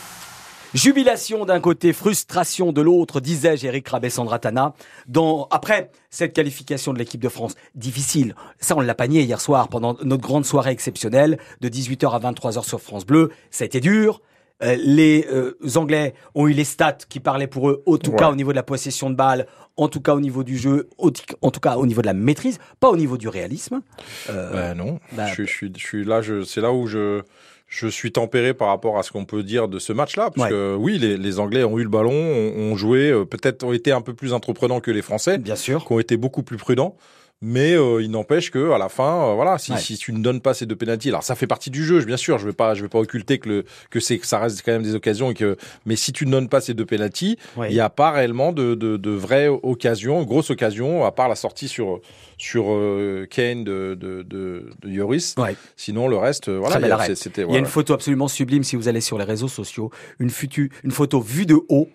Jubilation 0.74 1.46
d'un 1.46 1.60
côté, 1.60 1.94
frustration 1.94 2.74
de 2.74 2.82
l'autre, 2.82 3.20
disais-je 3.20 3.68
Eric 3.68 3.88
Rabessandratana. 3.88 4.74
Dans, 5.08 5.48
après 5.50 5.92
cette 6.10 6.34
qualification 6.34 6.92
de 6.94 7.00
l'équipe 7.00 7.22
de 7.22 7.30
France, 7.30 7.56
difficile. 7.74 8.36
Ça, 8.60 8.76
on 8.76 8.82
l'a 8.82 8.94
panié 8.94 9.24
hier 9.24 9.40
soir 9.40 9.70
pendant 9.70 9.96
notre 10.04 10.22
grande 10.22 10.46
soirée 10.46 10.72
exceptionnelle 10.72 11.40
de 11.62 11.70
18h 11.70 12.14
à 12.14 12.20
23h 12.32 12.68
sur 12.68 12.82
France 12.82 13.06
Bleu. 13.06 13.32
Ça 13.50 13.66
a 13.66 13.80
dur. 13.80 14.22
Euh, 14.64 14.76
les 14.80 15.28
euh, 15.32 15.56
Anglais 15.76 16.16
ont 16.34 16.48
eu 16.48 16.52
les 16.52 16.64
stats 16.64 16.98
qui 17.08 17.20
parlaient 17.20 17.48
pour 17.48 17.70
eux, 17.70 17.84
en 17.86 17.98
tout 17.98 18.12
cas 18.12 18.32
au 18.32 18.36
niveau 18.36 18.52
de 18.52 18.56
la 18.56 18.64
possession 18.64 19.10
de 19.10 19.16
balles, 19.16 19.46
en 19.76 19.88
tout 19.88 20.02
cas 20.02 20.16
au 20.16 20.20
niveau 20.20 20.44
du 20.44 20.58
jeu, 20.58 20.90
en 20.98 21.12
tout 21.52 21.60
cas 21.60 21.76
au 21.76 21.86
niveau 21.86 22.02
de 22.02 22.08
la 22.08 22.14
maîtrise, 22.14 22.58
pas 22.80 22.90
au 22.90 22.98
niveau 22.98 23.18
du 23.18 23.28
réalisme. 23.28 23.82
Euh, 24.30 24.52
ben 24.52 24.74
non, 24.74 25.00
bah, 25.12 25.28
je, 25.28 25.44
suis, 25.44 25.72
je 25.76 25.84
suis 25.84 26.04
là, 26.04 26.22
c'est 26.46 26.62
là 26.62 26.72
où 26.72 26.88
je 26.88 27.22
je 27.68 27.88
suis 27.88 28.14
tempéré 28.14 28.54
par 28.54 28.70
rapport 28.70 28.98
à 28.98 29.04
ce 29.04 29.12
qu'on 29.12 29.26
peut 29.26 29.44
dire 29.44 29.68
de 29.68 29.78
ce 29.78 29.92
match-là, 29.92 30.32
parce 30.34 30.50
que 30.50 30.76
oui, 30.76 30.98
les, 30.98 31.18
les, 31.18 31.40
Anglais 31.40 31.66
ont 31.66 31.78
eu 31.78 31.84
le 31.84 31.90
ballon, 31.90 32.14
ont, 32.14 32.76
joué, 32.78 33.12
euh, 33.12 33.26
peut-être 33.26 33.64
ont 33.64 33.74
été 33.74 33.92
un 33.92 34.02
peu 34.02 34.14
plus 34.14 34.32
entreprenants 34.32 34.80
que 34.80 34.90
les 34.90 35.02
Français, 35.02 35.38
bien 35.38 35.58
sûr, 35.58 35.86
qui 35.86 35.92
ont 35.92 36.00
été 36.00 36.16
beaucoup 36.16 36.44
plus 36.44 36.58
prudents. 36.58 36.96
Mais 37.42 37.74
euh, 37.74 38.02
il 38.02 38.10
n'empêche 38.10 38.50
que 38.50 38.72
à 38.72 38.80
la 38.80 38.90
fin, 38.90 39.30
euh, 39.30 39.34
voilà, 39.36 39.60
si, 39.60 39.78
si 39.78 39.96
tu 39.96 40.12
ne 40.12 40.24
donnes 40.24 40.42
pas 40.42 40.56
ces 40.56 40.66
deux 40.66 40.76
pénalties, 40.76 41.10
alors 41.10 41.22
ça 41.22 41.36
fait 41.36 41.46
partie 41.46 41.70
du 41.70 41.86
jeu, 41.86 42.04
bien 42.04 42.18
sûr. 42.18 42.40
Je 42.40 42.48
vais 42.48 42.54
pas, 42.54 42.74
je 42.74 42.82
vais 42.82 42.90
pas 42.90 42.98
occulter 42.98 43.38
que 43.38 43.48
le 43.48 43.66
que 43.92 44.00
c'est 44.00 44.18
que 44.18 44.26
ça 44.26 44.40
reste 44.40 44.64
quand 44.66 44.72
même 44.72 44.82
des 44.82 44.96
occasions 44.96 45.30
et 45.30 45.36
que. 45.36 45.56
Mais 45.86 45.96
si 45.96 46.12
tu 46.14 46.26
ne 46.26 46.32
donnes 46.32 46.50
pas 46.50 46.62
ces 46.62 46.74
deux 46.74 46.86
pénalties, 46.86 47.38
il 47.58 47.74
n'y 47.74 47.80
a 47.80 47.92
pas 47.92 48.10
réellement 48.10 48.54
de, 48.54 48.74
de, 48.74 48.98
de 48.98 49.12
vraies 49.12 49.48
occasions, 49.48 50.24
grosse 50.24 50.50
occasion, 50.50 51.06
à 51.06 51.12
part 51.12 51.30
la 51.30 51.36
sortie 51.36 51.68
sur 51.68 52.02
sur 52.40 52.72
euh, 52.72 53.28
Kane 53.30 53.64
de, 53.64 53.96
de, 54.00 54.24
de, 54.24 54.72
de 54.82 54.90
Yoris. 54.90 55.36
Sinon, 55.76 56.08
le 56.08 56.18
reste, 56.18 56.50
voilà, 56.50 57.06
c'était. 57.14 57.44
Il 57.44 57.54
y 57.54 57.56
a 57.56 57.60
une 57.60 57.66
photo 57.68 57.94
absolument 57.94 58.28
sublime 58.28 58.64
si 58.64 58.76
vous 58.76 58.88
allez 58.88 59.02
sur 59.02 59.20
les 59.20 59.26
réseaux 59.26 59.48
sociaux, 59.48 59.92
une, 60.20 60.32
futu, 60.32 60.72
une 60.84 60.92
photo 60.92 61.22
vue 61.22 61.46
de 61.46 61.60
haut 61.70 61.88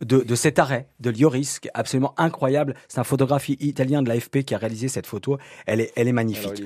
de, 0.00 0.34
cet 0.34 0.58
arrêt 0.58 0.88
de 1.00 1.10
Lioris, 1.10 1.60
absolument 1.74 2.14
incroyable. 2.16 2.74
C'est 2.88 3.00
un 3.00 3.04
photographe 3.04 3.48
italien 3.48 4.02
de 4.02 4.08
l'AFP 4.08 4.42
qui 4.44 4.54
a 4.54 4.58
réalisé 4.58 4.88
cette 4.88 5.06
photo. 5.06 5.38
Elle 5.66 5.80
est, 5.80 5.92
elle 5.96 6.08
est 6.08 6.12
magnifique. 6.12 6.62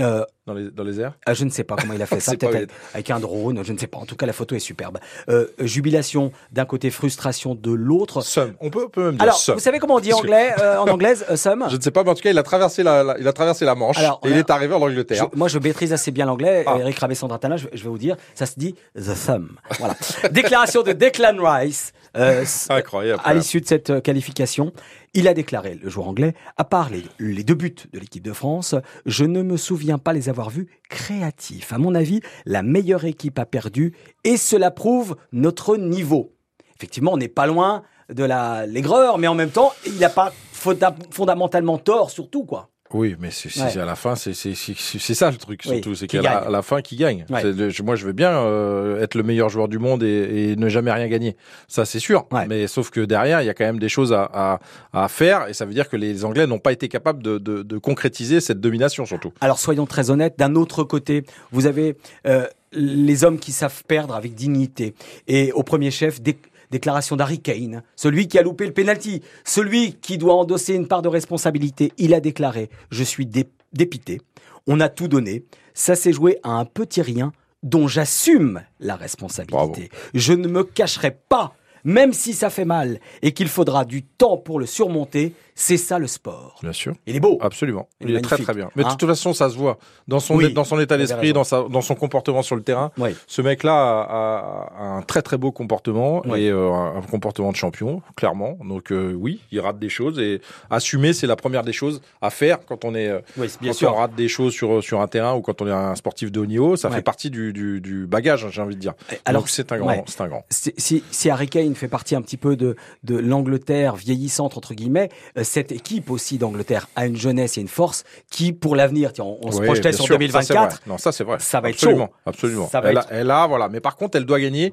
Euh, 0.00 0.24
dans, 0.46 0.54
les, 0.54 0.70
dans 0.70 0.84
les 0.84 1.00
airs 1.00 1.12
ah, 1.26 1.34
Je 1.34 1.44
ne 1.44 1.50
sais 1.50 1.64
pas 1.64 1.76
comment 1.76 1.92
il 1.92 2.00
a 2.00 2.06
fait 2.06 2.20
ça, 2.20 2.34
peut-être 2.34 2.72
avec 2.94 3.10
un 3.10 3.20
drone, 3.20 3.62
je 3.62 3.72
ne 3.72 3.78
sais 3.78 3.86
pas. 3.86 3.98
En 3.98 4.06
tout 4.06 4.16
cas, 4.16 4.26
la 4.26 4.32
photo 4.32 4.54
est 4.54 4.60
superbe. 4.60 4.98
Euh, 5.28 5.48
jubilation 5.58 6.32
d'un 6.50 6.64
côté, 6.64 6.90
frustration 6.90 7.54
de 7.54 7.70
l'autre. 7.70 8.22
Sum. 8.22 8.54
On 8.60 8.70
peut, 8.70 8.84
on 8.86 8.88
peut 8.88 9.04
même 9.04 9.14
dire 9.16 9.22
Alors, 9.22 9.40
vous 9.48 9.60
savez 9.60 9.78
comment 9.78 9.96
on 9.96 10.00
dit 10.00 10.12
anglais, 10.12 10.54
euh, 10.60 10.78
en 10.78 10.88
anglaise, 10.88 11.26
euh, 11.30 11.36
sum 11.36 11.66
Je 11.70 11.76
ne 11.76 11.80
sais 11.80 11.90
pas, 11.90 12.04
mais 12.04 12.10
en 12.10 12.14
tout 12.14 12.22
cas, 12.22 12.30
il 12.30 12.38
a 12.38 12.42
traversé 12.42 12.82
la, 12.82 13.16
il 13.18 13.28
a 13.28 13.32
traversé 13.32 13.64
la 13.64 13.74
Manche 13.74 13.98
et 14.00 14.30
il 14.30 14.36
est 14.36 14.50
arrivé 14.50 14.74
en 14.74 14.82
Angleterre. 14.82 15.28
moi, 15.34 15.48
je 15.48 15.58
maîtrise 15.58 15.92
assez 15.92 16.10
bien 16.10 16.26
l'anglais. 16.26 16.64
Ah. 16.66 16.76
Eric 16.80 16.98
Rabessandratana, 16.98 17.56
je, 17.56 17.68
je 17.72 17.82
vais 17.82 17.90
vous 17.90 17.98
dire, 17.98 18.16
ça 18.34 18.46
se 18.46 18.58
dit 18.58 18.74
the 18.96 19.14
thumb. 19.26 19.50
Voilà. 19.78 19.94
Déclaration 20.30 20.82
de 20.82 20.92
Declan 20.92 21.36
Rice. 21.38 21.92
Euh, 22.16 22.44
Incroyable. 22.68 23.22
À 23.24 23.34
l'issue 23.34 23.60
de 23.60 23.66
cette 23.66 23.90
euh, 23.90 24.00
qualification, 24.00 24.72
il 25.14 25.28
a 25.28 25.34
déclaré, 25.34 25.74
le 25.74 25.88
joueur 25.90 26.08
anglais, 26.08 26.34
à 26.56 26.64
part 26.64 26.90
les, 27.18 27.44
deux 27.44 27.54
buts 27.54 27.74
de 27.92 27.98
l'équipe 27.98 28.22
de 28.22 28.32
France, 28.32 28.74
je 29.04 29.24
ne 29.24 29.42
me 29.42 29.56
souviens 29.56 29.98
pas 29.98 30.12
les 30.12 30.28
avoir 30.28 30.50
vus 30.50 30.68
créatifs. 30.88 31.72
À 31.72 31.78
mon 31.78 31.94
avis, 31.94 32.20
la 32.46 32.62
meilleure 32.62 33.04
équipe 33.04 33.38
a 33.38 33.46
perdu 33.46 33.94
et 34.24 34.36
cela 34.36 34.70
prouve 34.70 35.16
notre 35.32 35.76
niveau. 35.76 36.34
Effectivement, 36.76 37.12
on 37.12 37.18
n'est 37.18 37.28
pas 37.28 37.46
loin 37.46 37.82
de 38.08 38.24
la 38.24 38.66
l'aigreur, 38.66 39.18
mais 39.18 39.28
en 39.28 39.34
même 39.34 39.50
temps, 39.50 39.72
il 39.86 39.98
n'a 39.98 40.08
pas 40.08 40.32
fondamentalement 40.52 41.78
tort, 41.78 42.10
surtout 42.10 42.44
quoi. 42.44 42.71
Oui, 42.92 43.16
mais 43.18 43.30
c'est 43.30 43.78
à 43.78 43.84
la 43.84 43.96
fin, 43.96 44.14
c'est 44.16 44.34
ça 44.34 45.30
le 45.30 45.36
truc 45.36 45.62
surtout, 45.62 45.94
c'est 45.94 46.06
qu'à 46.06 46.22
la, 46.22 46.46
la, 46.50 46.62
fin 46.62 46.82
qui 46.82 46.96
gagne. 46.96 47.24
moi, 47.28 47.96
je 47.96 48.06
veux 48.06 48.12
bien 48.12 48.30
euh, 48.30 49.02
être 49.02 49.14
le 49.14 49.22
meilleur 49.22 49.48
joueur 49.48 49.68
du 49.68 49.78
monde 49.78 50.02
et, 50.02 50.50
et 50.50 50.56
ne 50.56 50.68
jamais 50.68 50.92
rien 50.92 51.08
gagner. 51.08 51.36
Ça, 51.68 51.84
c'est 51.84 52.00
sûr. 52.00 52.26
Mais 52.48 52.66
sauf 52.66 52.90
que 52.90 53.00
derrière, 53.00 53.42
il 53.42 53.46
y 53.46 53.50
a 53.50 53.54
quand 53.54 53.64
même 53.64 53.78
des 53.78 53.88
choses 53.88 54.12
à, 54.12 54.30
à, 54.32 54.60
à 54.92 55.08
faire 55.08 55.48
et 55.48 55.54
ça 55.54 55.64
veut 55.64 55.74
dire 55.74 55.88
que 55.88 55.96
les 55.96 56.24
Anglais 56.24 56.46
n'ont 56.46 56.58
pas 56.58 56.72
été 56.72 56.88
capables 56.88 57.22
de, 57.22 57.38
de, 57.38 57.62
de, 57.62 57.78
concrétiser 57.78 58.40
cette 58.40 58.60
domination 58.60 59.06
surtout. 59.06 59.32
Alors 59.40 59.58
soyons 59.58 59.86
très 59.86 60.10
honnêtes. 60.10 60.38
D'un 60.38 60.54
autre 60.54 60.84
côté, 60.84 61.24
vous 61.50 61.66
avez 61.66 61.96
euh, 62.26 62.46
les 62.72 63.24
hommes 63.24 63.38
qui 63.38 63.52
savent 63.52 63.84
perdre 63.84 64.14
avec 64.14 64.34
dignité 64.34 64.94
et 65.28 65.52
au 65.52 65.62
premier 65.62 65.90
chef 65.90 66.20
des 66.20 66.36
déclaration 66.72 67.14
d'Harry 67.14 67.40
Kane, 67.40 67.82
celui 67.94 68.26
qui 68.26 68.38
a 68.38 68.42
loupé 68.42 68.66
le 68.66 68.72
penalty, 68.72 69.22
celui 69.44 69.94
qui 69.94 70.18
doit 70.18 70.34
endosser 70.34 70.74
une 70.74 70.88
part 70.88 71.02
de 71.02 71.08
responsabilité. 71.08 71.92
Il 71.98 72.14
a 72.14 72.20
déclaré 72.20 72.70
Je 72.90 73.04
suis 73.04 73.26
dépité, 73.72 74.20
on 74.66 74.80
a 74.80 74.88
tout 74.88 75.06
donné, 75.06 75.44
ça 75.74 75.94
s'est 75.94 76.12
joué 76.12 76.38
à 76.42 76.50
un 76.50 76.64
petit 76.64 77.02
rien 77.02 77.32
dont 77.62 77.86
j'assume 77.86 78.62
la 78.80 78.96
responsabilité. 78.96 79.90
Je 80.14 80.32
ne 80.32 80.48
me 80.48 80.64
cacherai 80.64 81.16
pas, 81.28 81.54
même 81.84 82.12
si 82.12 82.32
ça 82.32 82.50
fait 82.50 82.64
mal 82.64 82.98
et 83.22 83.32
qu'il 83.32 83.48
faudra 83.48 83.84
du 83.84 84.02
temps 84.02 84.36
pour 84.36 84.60
le 84.60 84.66
surmonter, 84.66 85.34
c'est 85.54 85.76
ça 85.76 85.98
le 85.98 86.06
sport. 86.06 86.58
Bien 86.62 86.72
sûr. 86.72 86.94
Il 87.06 87.16
est 87.16 87.20
beau. 87.20 87.38
Absolument. 87.40 87.88
Il, 88.00 88.14
est, 88.16 88.20
très 88.20 88.38
très 88.38 88.54
bien. 88.54 88.70
Mais 88.74 88.84
de 88.84 88.88
hein 88.88 88.96
toute 88.96 89.08
façon, 89.08 89.34
ça 89.34 89.50
se 89.50 89.56
voit 89.56 89.78
dans 90.08 90.20
son 90.20 90.38
dans 90.38 90.64
son 90.64 90.80
état 90.80 90.96
d'esprit, 90.96 91.32
dans 91.32 91.44
sa 91.44 91.64
dans 91.68 91.82
son 91.82 91.94
comportement 91.94 92.42
sur 92.42 92.56
le 92.56 92.62
terrain. 92.62 92.90
Ce 93.26 93.42
mec-là 93.42 93.72
a, 93.72 94.96
un 94.96 95.02
très 95.02 95.22
très 95.22 95.36
beau 95.36 95.52
comportement 95.52 96.24
et 96.34 96.48
euh, 96.48 96.70
un 96.72 97.02
comportement 97.02 97.52
de 97.52 97.56
champion, 97.56 98.02
clairement. 98.16 98.56
Donc 98.64 98.90
euh, 98.92 99.12
oui, 99.12 99.40
il 99.50 99.60
rate 99.60 99.78
des 99.78 99.88
choses 99.88 100.18
et 100.18 100.40
assumer, 100.70 101.12
c'est 101.12 101.26
la 101.26 101.36
première 101.36 101.62
des 101.62 101.72
choses 101.72 102.00
à 102.20 102.30
faire 102.30 102.58
quand 102.64 102.84
on 102.84 102.94
est 102.94 103.08
euh, 103.08 103.20
bien 103.36 103.72
quand 103.72 103.72
sûr. 103.72 103.92
on 103.92 103.96
rate 103.96 104.14
des 104.14 104.28
choses 104.28 104.54
sur 104.54 104.82
sur 104.82 105.00
un 105.00 105.08
terrain 105.08 105.34
ou 105.34 105.42
quand 105.42 105.60
on 105.60 105.66
est 105.66 105.72
un 105.72 105.94
sportif 105.94 106.32
de 106.32 106.40
haut 106.40 106.46
niveau. 106.46 106.76
Ça 106.76 106.90
fait 106.90 107.02
partie 107.02 107.30
du, 107.30 107.52
du, 107.52 107.80
du 107.80 108.06
bagage, 108.06 108.46
j'ai 108.50 108.62
envie 108.62 108.76
de 108.76 108.80
dire. 108.80 108.94
Alors 109.24 109.48
c'est 109.48 109.70
un 109.72 109.78
grand, 109.78 110.04
c'est 110.06 110.20
un 110.22 110.28
grand. 110.28 110.44
Si 110.48 111.04
si 111.10 111.30
Harry 111.30 111.48
Kane 111.48 111.71
fait 111.74 111.88
partie 111.88 112.14
un 112.14 112.22
petit 112.22 112.36
peu 112.36 112.56
de 112.56 112.76
de 113.02 113.16
l'Angleterre 113.16 113.96
vieillissante 113.96 114.56
entre 114.56 114.74
guillemets 114.74 115.08
cette 115.42 115.72
équipe 115.72 116.10
aussi 116.10 116.38
d'Angleterre 116.38 116.88
a 116.96 117.06
une 117.06 117.16
jeunesse 117.16 117.58
et 117.58 117.60
une 117.60 117.68
force 117.68 118.04
qui, 118.30 118.52
pour 118.52 118.76
l'avenir, 118.76 119.12
on, 119.18 119.50
se 119.50 119.60
projetait 119.60 119.92
sur 119.92 120.06
2024. 120.08 120.76
Ça, 120.76 120.80
non, 120.86 120.98
ça 120.98 121.12
c'est 121.12 121.24
vrai. 121.24 121.38
Ça 121.40 121.60
va 121.60 121.68
absolument, 121.68 122.04
être 122.04 122.10
chaud. 122.10 122.16
Absolument. 122.26 122.68
Ça 122.68 122.80
va 122.80 122.90
elle, 122.90 122.98
être... 122.98 123.06
a, 123.08 123.14
elle 123.14 123.30
a, 123.30 123.46
voilà. 123.46 123.68
Mais 123.68 123.80
par 123.80 123.96
contre, 123.96 124.16
elle 124.16 124.24
doit 124.24 124.40
gagner. 124.40 124.72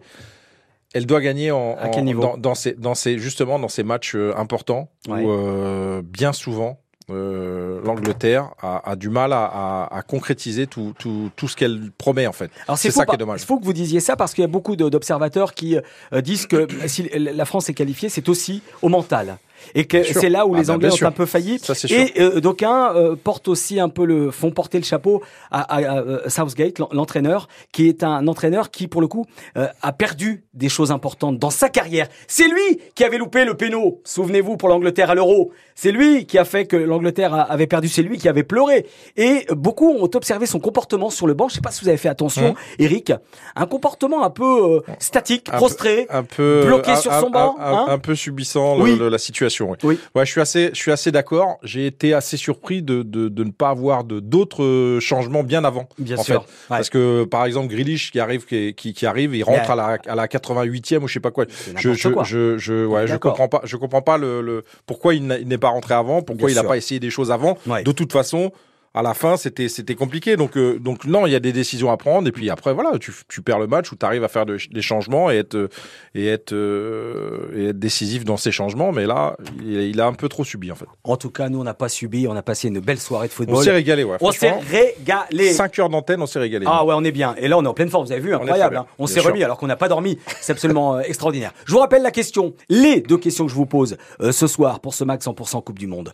Elle 0.93 1.05
doit 1.05 1.21
gagner 1.21 1.51
en, 1.51 1.75
à 1.77 1.89
quel 1.89 2.03
niveau 2.03 2.21
dans, 2.21 2.37
dans, 2.37 2.55
ces, 2.55 2.73
dans 2.73 2.95
ces, 2.95 3.19
justement 3.19 3.59
dans 3.59 3.67
ces 3.67 3.83
matchs 3.83 4.15
euh, 4.15 4.33
importants 4.35 4.89
où 5.07 5.13
euh, 5.13 6.01
bien 6.03 6.33
souvent 6.33 6.79
euh, 7.11 7.81
l'Angleterre 7.83 8.49
a, 8.61 8.91
a, 8.91 8.95
du 8.95 9.09
mal 9.09 9.33
à, 9.33 9.45
à, 9.45 9.97
à 9.97 10.01
concrétiser 10.01 10.67
tout, 10.67 10.93
tout, 10.97 11.29
tout 11.35 11.47
ce 11.47 11.55
qu'elle 11.55 11.91
promet 11.97 12.27
en 12.27 12.33
fait. 12.33 12.51
C'est 12.75 12.91
ça 12.91 13.05
qui 13.05 13.15
est 13.15 13.17
dommage. 13.17 13.41
Il 13.41 13.45
faut 13.45 13.59
que 13.59 13.65
vous 13.65 13.73
disiez 13.73 13.99
ça 13.99 14.15
parce 14.15 14.33
qu'il 14.33 14.41
y 14.41 14.45
a 14.45 14.49
beaucoup 14.49 14.75
d'observateurs 14.75 15.53
qui 15.53 15.77
euh, 15.77 16.21
disent 16.21 16.47
que 16.47 16.67
si 16.87 17.09
la 17.13 17.45
France 17.45 17.69
est 17.69 17.73
qualifiée, 17.73 18.09
c'est 18.09 18.29
aussi 18.29 18.61
au 18.81 18.89
mental 18.89 19.37
et 19.75 19.85
que 19.85 20.03
c'est 20.03 20.29
là 20.29 20.45
où 20.45 20.55
ah 20.55 20.59
les 20.59 20.65
bah, 20.65 20.73
Anglais 20.73 20.89
ont 20.91 21.05
un 21.05 21.11
peu 21.11 21.25
failli. 21.25 21.59
et 21.89 22.21
euh, 22.21 22.39
d'aucuns 22.39 22.93
euh, 22.95 23.15
portent 23.15 23.47
aussi 23.47 23.79
un 23.79 23.89
peu 23.89 24.05
le 24.05 24.31
font 24.31 24.51
porter 24.51 24.77
le 24.77 24.83
chapeau 24.83 25.21
à, 25.51 25.61
à, 25.61 25.99
à 26.25 26.29
Southgate, 26.29 26.79
l'entraîneur, 26.91 27.47
qui 27.71 27.87
est 27.87 28.03
un 28.03 28.27
entraîneur 28.27 28.71
qui 28.71 28.87
pour 28.87 29.01
le 29.01 29.07
coup 29.07 29.25
euh, 29.57 29.67
a 29.81 29.93
perdu 29.93 30.43
des 30.53 30.69
choses 30.69 30.91
importantes 30.91 31.37
dans 31.37 31.49
sa 31.49 31.69
carrière. 31.69 32.07
C'est 32.27 32.47
lui 32.47 32.79
qui 32.95 33.03
avait 33.03 33.17
loupé 33.17 33.45
le 33.45 33.55
péno. 33.55 34.01
Souvenez-vous 34.03 34.57
pour 34.57 34.69
l'Angleterre 34.69 35.09
à 35.09 35.15
l'Euro. 35.15 35.51
C'est 35.75 35.91
lui 35.91 36.25
qui 36.25 36.37
a 36.37 36.43
fait 36.43 36.65
que 36.65 36.75
l'Angleterre 36.75 37.33
avait 37.49 37.67
perdu. 37.67 37.87
C'est 37.87 38.01
lui 38.01 38.17
qui 38.17 38.27
avait 38.27 38.43
pleuré. 38.43 38.85
Et 39.15 39.45
beaucoup 39.51 39.89
ont 39.89 40.09
observé 40.13 40.45
son 40.45 40.59
comportement 40.59 41.09
sur 41.09 41.25
le 41.25 41.33
banc. 41.33 41.47
Je 41.47 41.55
sais 41.55 41.61
pas 41.61 41.71
si 41.71 41.81
vous 41.81 41.87
avez 41.87 41.97
fait 41.97 42.09
attention, 42.09 42.51
mmh. 42.51 42.55
Eric. 42.79 43.13
Un 43.55 43.65
comportement 43.65 44.23
un 44.23 44.29
peu 44.29 44.75
euh, 44.75 44.79
statique, 44.99 45.49
prostré, 45.51 46.07
un 46.09 46.23
peu 46.23 46.63
bloqué 46.65 46.95
sur 46.97 47.13
son 47.13 47.29
banc, 47.29 47.55
un, 47.59 47.87
hein 47.87 47.99
peu 47.99 48.15
subissant 48.15 48.77
le, 48.83 49.09
la 49.09 49.17
situation 49.17 49.48
oui. 49.83 49.99
Ouais, 50.15 50.25
je 50.25 50.31
suis 50.31 50.41
assez, 50.41 50.69
je 50.73 50.77
suis 50.79 50.91
assez 50.91 51.11
d'accord. 51.11 51.57
J'ai 51.63 51.85
été 51.85 52.13
assez 52.13 52.37
surpris 52.37 52.81
de, 52.81 53.03
de, 53.03 53.29
de 53.29 53.43
ne 53.43 53.51
pas 53.51 53.69
avoir 53.69 54.03
de 54.03 54.19
d'autres 54.19 54.63
euh, 54.63 54.99
changements 54.99 55.43
bien 55.43 55.63
avant. 55.63 55.87
Bien 55.97 56.17
sûr. 56.17 56.45
Parce 56.67 56.89
que 56.89 57.23
par 57.25 57.45
exemple 57.45 57.67
Grealish 57.73 58.11
qui 58.11 58.19
arrive, 58.19 58.45
qui, 58.45 58.73
qui, 58.73 59.05
arrive, 59.05 59.35
il 59.35 59.43
rentre 59.43 59.71
à 59.71 59.75
la 59.75 59.97
à 60.07 60.15
la 60.15 60.27
88e 60.27 60.99
ou 60.99 61.07
je 61.07 61.13
sais 61.13 61.19
pas 61.19 61.31
quoi. 61.31 61.45
Je 61.75 61.93
je, 61.93 62.09
je 62.23 62.57
je 62.57 62.85
ouais, 62.85 63.07
je 63.07 63.15
comprends 63.15 63.47
pas, 63.47 63.61
je 63.63 63.75
comprends 63.77 64.01
pas 64.01 64.17
le, 64.17 64.41
le 64.41 64.63
pourquoi 64.85 65.15
il 65.15 65.25
n'est 65.25 65.57
pas 65.57 65.69
rentré 65.69 65.93
avant, 65.93 66.21
pourquoi 66.21 66.49
il 66.51 66.55
n'a 66.55 66.63
pas 66.63 66.77
essayé 66.77 66.99
des 66.99 67.09
choses 67.09 67.31
avant. 67.31 67.57
De 67.85 67.91
toute 67.91 68.11
façon, 68.11 68.51
à 68.93 69.03
la 69.03 69.13
fin, 69.13 69.37
c'était 69.37 69.69
c'était 69.69 69.95
compliqué. 69.95 70.35
Donc 70.35 70.57
euh, 70.57 70.79
donc 70.79 71.05
non, 71.05 71.27
il 71.27 71.31
y 71.31 71.35
a 71.35 71.39
des 71.39 71.53
décisions 71.53 71.91
à 71.91 71.97
prendre 71.97 72.27
et 72.27 72.31
puis 72.31 72.49
après 72.49 72.73
voilà, 72.73 72.97
tu, 72.99 73.13
tu 73.27 73.41
perds 73.41 73.59
le 73.59 73.67
match 73.67 73.91
ou 73.91 73.95
tu 73.95 74.05
arrives 74.05 74.23
à 74.23 74.27
faire 74.27 74.45
des 74.45 74.81
changements 74.81 75.29
et 75.29 75.37
être 75.37 75.69
et 76.15 76.27
être 76.27 76.53
euh, 76.53 77.51
et 77.55 77.65
être 77.67 77.79
décisif 77.79 78.25
dans 78.25 78.37
ces 78.37 78.51
changements. 78.51 78.91
Mais 78.91 79.05
là, 79.05 79.37
il, 79.63 79.99
a 80.01 80.07
un 80.07 80.13
peu 80.13 80.27
trop 80.27 80.43
subi 80.43 80.71
en 80.71 80.75
fait. 80.75 80.85
En 81.03 81.17
tout 81.17 81.29
cas, 81.29 81.49
nous 81.49 81.59
on 81.59 81.63
n'a 81.63 81.73
pas 81.73 81.89
subi, 81.89 82.27
on 82.27 82.35
a 82.35 82.41
passé 82.41 82.69
une 82.69 82.79
belle 82.79 82.99
soirée 82.99 83.27
de 83.27 83.33
football. 83.33 83.57
On 83.57 83.61
s'est 83.61 83.71
régalé, 83.71 84.03
ouais. 84.03 84.17
On 84.21 84.31
s'est 84.31 84.51
régalé. 84.51 85.53
5 85.53 85.79
heures 85.79 85.89
d'antenne, 85.89 86.21
on 86.21 86.27
s'est 86.27 86.39
régalé. 86.39 86.65
Ah 86.67 86.83
ouais, 86.83 86.95
on 86.97 87.03
est 87.03 87.11
bien. 87.11 87.35
Et 87.37 87.47
là, 87.47 87.57
on 87.57 87.63
est 87.63 87.67
en 87.67 87.73
pleine 87.73 87.89
forme. 87.89 88.05
Vous 88.05 88.11
avez 88.11 88.21
vu, 88.21 88.33
incroyable. 88.33 88.77
On, 88.77 88.81
hein. 88.81 88.87
on 88.97 89.07
s'est 89.07 89.19
remis 89.19 89.43
alors 89.43 89.57
qu'on 89.57 89.67
n'a 89.67 89.75
pas 89.75 89.87
dormi. 89.87 90.17
C'est 90.41 90.53
absolument 90.53 90.97
euh, 90.97 91.01
extraordinaire. 91.01 91.53
Je 91.65 91.73
vous 91.73 91.79
rappelle 91.79 92.01
la 92.01 92.11
question, 92.11 92.53
les 92.69 93.01
deux 93.01 93.17
questions 93.17 93.45
que 93.45 93.51
je 93.51 93.55
vous 93.55 93.65
pose 93.65 93.97
ce 94.19 94.47
soir 94.47 94.79
pour 94.79 94.93
ce 94.93 95.03
Max 95.03 95.27
100% 95.27 95.63
Coupe 95.63 95.79
du 95.79 95.87
Monde. 95.87 96.11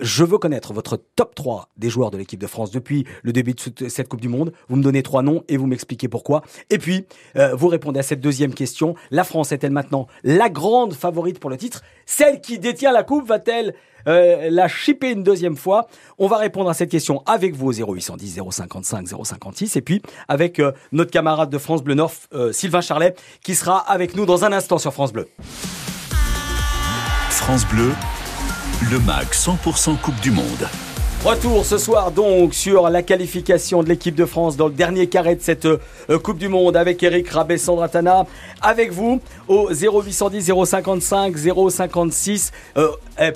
je 0.00 0.24
veux 0.24 0.38
connaître 0.38 0.72
votre 0.72 1.00
top 1.14 1.34
3 1.34 1.68
des 1.76 1.90
joueurs 1.90 2.10
de 2.10 2.15
l'équipe 2.16 2.40
de 2.40 2.46
France 2.46 2.70
depuis 2.70 3.04
le 3.22 3.32
début 3.32 3.54
de 3.54 3.88
cette 3.88 4.08
Coupe 4.08 4.20
du 4.20 4.28
Monde. 4.28 4.52
Vous 4.68 4.76
me 4.76 4.82
donnez 4.82 5.02
trois 5.02 5.22
noms 5.22 5.44
et 5.48 5.56
vous 5.56 5.66
m'expliquez 5.66 6.08
pourquoi. 6.08 6.42
Et 6.70 6.78
puis, 6.78 7.06
euh, 7.36 7.54
vous 7.54 7.68
répondez 7.68 8.00
à 8.00 8.02
cette 8.02 8.20
deuxième 8.20 8.54
question. 8.54 8.94
La 9.10 9.24
France 9.24 9.52
est-elle 9.52 9.72
maintenant 9.72 10.06
la 10.24 10.48
grande 10.48 10.94
favorite 10.94 11.38
pour 11.38 11.50
le 11.50 11.56
titre? 11.56 11.82
Celle 12.06 12.40
qui 12.40 12.58
détient 12.58 12.92
la 12.92 13.02
Coupe 13.02 13.26
va-t-elle 13.26 13.74
euh, 14.06 14.50
la 14.50 14.68
chipper 14.68 15.10
une 15.10 15.22
deuxième 15.22 15.56
fois? 15.56 15.88
On 16.18 16.28
va 16.28 16.36
répondre 16.36 16.70
à 16.70 16.74
cette 16.74 16.90
question 16.90 17.22
avec 17.26 17.54
vous 17.54 17.68
au 17.68 17.94
0810 17.94 18.40
055 18.50 19.08
056 19.24 19.76
et 19.76 19.82
puis 19.82 20.02
avec 20.28 20.60
euh, 20.60 20.72
notre 20.92 21.10
camarade 21.10 21.50
de 21.50 21.58
France 21.58 21.82
Bleu 21.82 21.94
Nord, 21.94 22.12
Sylvain 22.52 22.80
Charlet, 22.80 23.14
qui 23.42 23.54
sera 23.54 23.78
avec 23.78 24.16
nous 24.16 24.26
dans 24.26 24.44
un 24.44 24.52
instant 24.52 24.78
sur 24.78 24.92
France 24.92 25.12
Bleu. 25.12 25.28
France 27.30 27.66
Bleu, 27.66 27.92
le 28.90 28.98
MAG 29.00 29.28
100% 29.28 30.00
Coupe 30.00 30.20
du 30.20 30.30
Monde. 30.30 30.68
Retour 31.26 31.66
ce 31.66 31.76
soir 31.76 32.12
donc 32.12 32.54
sur 32.54 32.88
la 32.88 33.02
qualification 33.02 33.82
de 33.82 33.88
l'équipe 33.88 34.14
de 34.14 34.26
France 34.26 34.56
dans 34.56 34.68
le 34.68 34.72
dernier 34.72 35.08
carré 35.08 35.34
de 35.34 35.42
cette 35.42 35.66
euh, 35.66 36.18
Coupe 36.22 36.38
du 36.38 36.46
Monde 36.46 36.76
avec 36.76 37.02
Eric 37.02 37.28
Rabé 37.30 37.58
Sandratana. 37.58 38.26
Avec 38.62 38.92
vous 38.92 39.20
au 39.48 39.68
0810 39.72 40.52
055 40.64 41.36
056 41.36 42.52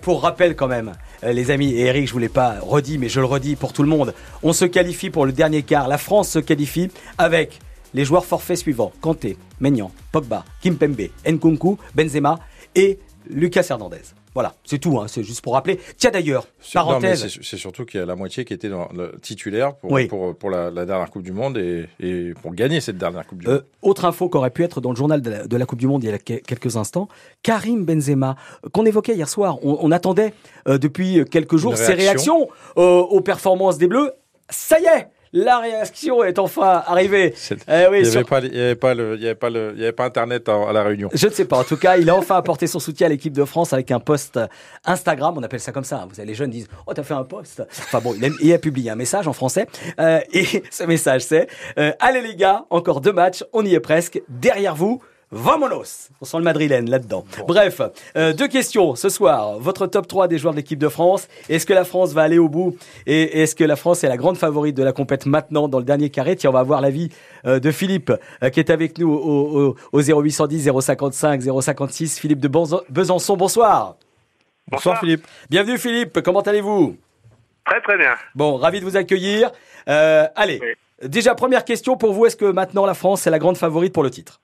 pour 0.03 0.23
rappel 0.23 0.55
quand 0.55 0.69
même 0.69 0.93
euh, 1.25 1.33
les 1.33 1.51
amis 1.51 1.75
Eric 1.75 2.07
je 2.07 2.13
vous 2.13 2.21
l'ai 2.21 2.29
pas 2.29 2.59
redit 2.63 2.97
mais 2.97 3.09
je 3.09 3.19
le 3.19 3.27
redis 3.27 3.57
pour 3.57 3.73
tout 3.73 3.83
le 3.83 3.89
monde 3.89 4.15
on 4.45 4.53
se 4.53 4.67
qualifie 4.67 5.11
pour 5.11 5.27
le 5.27 5.33
dernier 5.33 5.65
quart. 5.65 5.89
La 5.89 5.99
France 5.99 6.29
se 6.29 6.39
qualifie 6.39 6.93
avec 7.19 7.59
les 7.93 8.05
joueurs 8.05 8.25
forfaits 8.25 8.59
suivants. 8.59 8.93
Kanté, 9.01 9.37
Maignan, 9.59 9.91
Pogba, 10.13 10.45
Kimpembe, 10.63 11.09
Nkunku, 11.27 11.77
Benzema 11.97 12.39
et 12.77 13.01
Lucas 13.29 13.67
Hernandez. 13.69 14.20
Voilà, 14.35 14.55
c'est 14.65 14.79
tout, 14.79 14.99
hein, 15.01 15.07
c'est 15.09 15.25
juste 15.25 15.43
pour 15.43 15.55
rappeler. 15.55 15.81
Tiens 15.97 16.11
d'ailleurs, 16.11 16.47
parenthèse. 16.73 17.27
C'est 17.43 17.57
surtout 17.57 17.85
qu'il 17.85 17.99
y 17.99 18.03
a 18.03 18.07
la 18.07 18.15
moitié 18.15 18.45
qui 18.45 18.55
était 18.55 18.69
dans 18.69 18.89
le 18.95 19.13
titulaire 19.21 19.75
pour, 19.75 19.99
pour, 20.09 20.37
pour 20.37 20.51
la, 20.51 20.71
dernière 20.71 21.11
Coupe 21.11 21.23
du 21.23 21.33
Monde 21.33 21.59
et, 21.59 21.89
et, 21.99 22.33
pour 22.41 22.55
gagner 22.55 22.81
cette 22.81 22.97
dernière 22.97 23.27
Coupe 23.27 23.41
du 23.41 23.49
euh, 23.49 23.55
Monde. 23.55 23.65
Autre 23.83 24.05
info 24.05 24.29
qui 24.29 24.37
aurait 24.37 24.51
pu 24.51 24.63
être 24.63 24.81
dans 24.81 24.91
le 24.91 24.97
journal 24.97 25.21
de 25.21 25.57
la, 25.57 25.67
Coupe 25.67 25.81
du 25.81 25.89
Monde 25.89 26.05
il 26.05 26.11
y 26.11 26.13
a 26.13 26.19
quelques 26.19 26.77
instants, 26.77 27.09
Karim 27.43 27.85
Benzema, 27.85 28.37
qu'on 28.73 28.87
évoquait 28.87 29.15
hier 29.15 29.29
soir, 29.29 29.59
on, 29.65 29.91
attendait 29.91 30.33
euh, 30.69 30.79
depuis 30.79 31.25
quelques 31.31 31.57
jours 31.57 31.77
ses 31.77 31.95
réactions 31.95 32.49
euh, 32.77 33.01
aux 33.01 33.21
performances 33.21 33.79
des 33.79 33.89
Bleus. 33.89 34.13
Ça 34.49 34.79
y 34.79 34.85
est 34.85 35.09
la 35.33 35.59
réaction 35.59 36.25
est 36.25 36.39
enfin 36.39 36.83
arrivée. 36.87 37.35
Eh 37.51 37.87
il 37.93 38.03
n'y 38.03 38.17
avait, 38.17 38.25
pas, 38.25 38.39
avait, 38.39 39.93
pas 39.93 40.05
Internet 40.05 40.49
à, 40.49 40.73
la 40.73 40.83
réunion. 40.83 41.09
Je 41.13 41.27
ne 41.27 41.33
sais 41.33 41.45
pas. 41.45 41.59
En 41.59 41.65
tout 41.65 41.77
cas, 41.77 41.97
il 41.97 42.11
a 42.11 42.17
enfin 42.17 42.37
apporté 42.37 42.67
son 42.67 42.81
soutien 42.81 43.07
à 43.07 43.11
l'équipe 43.11 43.33
de 43.33 43.45
France 43.45 43.73
avec 43.73 43.91
un 43.91 44.01
post 44.01 44.41
Instagram. 44.85 45.35
On 45.39 45.43
appelle 45.43 45.61
ça 45.61 45.73
comme 45.73 45.85
ça. 45.85 46.07
Vous 46.09 46.15
savez, 46.15 46.29
les 46.29 46.35
jeunes 46.35 46.51
disent 46.51 46.69
Oh, 46.87 46.95
t'as 46.95 47.03
fait 47.03 47.15
un 47.15 47.25
post. 47.25 47.63
Enfin 47.71 48.01
bon, 48.01 48.15
il 48.41 48.53
a, 48.53 48.59
publié 48.59 48.91
un 48.91 48.97
message 48.97 49.29
en 49.29 49.33
français. 49.33 49.67
Euh, 50.01 50.21
et 50.33 50.45
ce 50.71 50.85
message, 50.85 51.23
c'est 51.23 51.49
euh, 51.79 51.93
Allez 52.01 52.23
les 52.23 52.35
gars, 52.35 52.65
encore 52.71 53.01
deux 53.01 53.13
matchs. 53.13 53.45
On 53.53 53.65
y 53.65 53.75
est 53.75 53.81
presque. 53.81 54.21
Derrière 54.29 54.75
vous. 54.75 55.01
Vamonos 55.33 56.09
On 56.21 56.25
sent 56.25 56.39
le 56.39 56.43
madrilène 56.43 56.91
là-dedans. 56.91 57.25
Bref, 57.47 57.81
euh, 58.17 58.33
deux 58.33 58.49
questions 58.49 58.97
ce 58.97 59.09
soir. 59.09 59.61
Votre 59.61 59.87
top 59.87 60.09
3 60.09 60.27
des 60.27 60.39
joueurs 60.39 60.53
de 60.53 60.57
l'équipe 60.57 60.79
de 60.79 60.89
France. 60.89 61.29
Est-ce 61.49 61.67
que 61.67 61.73
la 61.73 61.85
France 61.85 62.13
va 62.13 62.23
aller 62.23 62.39
au 62.39 62.49
bout? 62.49 62.77
Et 63.07 63.43
est-ce 63.43 63.55
que 63.55 63.63
la 63.63 63.77
France 63.77 64.03
est 64.03 64.09
la 64.09 64.17
grande 64.17 64.37
favorite 64.37 64.77
de 64.77 64.83
la 64.83 64.93
compète 64.93 65.27
maintenant 65.27 65.69
dans 65.69 65.79
le 65.79 65.85
dernier 65.85 66.11
carré? 66.11 66.35
Tiens, 66.35 66.51
on 66.51 66.55
va 66.55 66.65
voir 66.65 66.81
l'avis 66.81 67.11
euh, 67.47 67.61
de 67.61 67.71
Philippe 67.71 68.13
euh, 68.43 68.51
qui 68.51 68.59
est 68.59 68.71
avec 68.71 68.99
nous 68.99 69.13
au, 69.13 69.77
au, 69.93 70.03
0810 70.03 70.71
055 70.81 71.43
056. 71.63 72.19
Philippe 72.19 72.41
de 72.41 72.49
Besançon, 72.89 73.37
bonsoir. 73.37 73.97
Bonsoir 74.69 74.99
Philippe. 74.99 75.27
Bienvenue 75.49 75.79
Philippe, 75.79 76.21
comment 76.23 76.41
allez-vous? 76.41 76.97
Très 77.65 77.81
très 77.81 77.99
bien. 77.99 78.15
Bon, 78.35 78.57
ravi 78.57 78.81
de 78.81 78.85
vous 78.85 78.97
accueillir. 78.97 79.53
Euh, 79.89 80.27
allez, 80.35 80.61
déjà 81.05 81.37
première 81.37 81.65
question 81.65 81.97
pour 81.97 82.13
vous, 82.13 82.27
est-ce 82.27 82.37
que 82.37 82.47
maintenant 82.47 82.85
la 82.85 82.95
France 82.95 83.27
est 83.27 83.31
la 83.31 83.39
grande 83.39 83.57
favorite 83.57 83.93
pour 83.93 84.03
le 84.03 84.11
titre? 84.11 84.41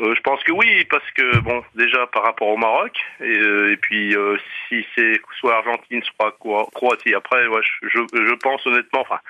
Euh, 0.00 0.12
je 0.16 0.20
pense 0.22 0.42
que 0.42 0.50
oui, 0.50 0.84
parce 0.90 1.08
que 1.12 1.38
bon, 1.38 1.62
déjà 1.76 2.06
par 2.08 2.24
rapport 2.24 2.48
au 2.48 2.56
Maroc, 2.56 2.92
et, 3.20 3.38
euh, 3.38 3.76
puis 3.80 4.16
euh, 4.16 4.36
si 4.68 4.84
c'est 4.96 5.20
soit 5.38 5.56
Argentine, 5.56 6.02
soit 6.02 6.36
Croatie, 6.74 7.14
après, 7.14 7.46
ouais, 7.46 7.60
je, 7.82 8.00
je, 8.12 8.34
pense 8.42 8.66
honnêtement, 8.66 9.02
enfin, 9.02 9.20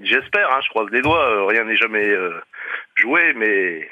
j'espère, 0.00 0.50
hein, 0.50 0.60
je 0.64 0.70
croise 0.70 0.88
les 0.92 1.02
doigts, 1.02 1.46
rien 1.46 1.64
n'est 1.64 1.76
jamais 1.76 2.08
joué, 2.96 3.34
mais 3.34 3.86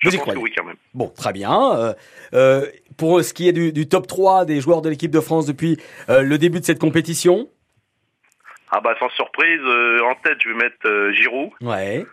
je 0.00 0.10
pense 0.16 0.34
que 0.34 0.38
oui 0.38 0.52
quand 0.56 0.64
même. 0.64 0.76
Bon, 0.92 1.08
très 1.08 1.32
bien. 1.32 1.94
pour 2.98 3.22
ce 3.22 3.32
qui 3.32 3.48
est 3.48 3.52
du, 3.52 3.72
du, 3.72 3.88
top 3.88 4.08
3 4.08 4.44
des 4.44 4.60
joueurs 4.60 4.82
de 4.82 4.88
l'équipe 4.88 5.12
de 5.12 5.20
France 5.20 5.46
depuis 5.46 5.78
le 6.08 6.36
début 6.36 6.58
de 6.58 6.64
cette 6.64 6.80
compétition? 6.80 7.48
Ah 8.72 8.80
bah 8.80 8.96
sans 8.98 9.08
surprise, 9.10 9.60
en 10.02 10.16
tête 10.16 10.38
je 10.40 10.48
vais 10.48 10.56
mettre 10.56 11.12
Giroud. 11.12 11.50
Ouais. 11.60 12.04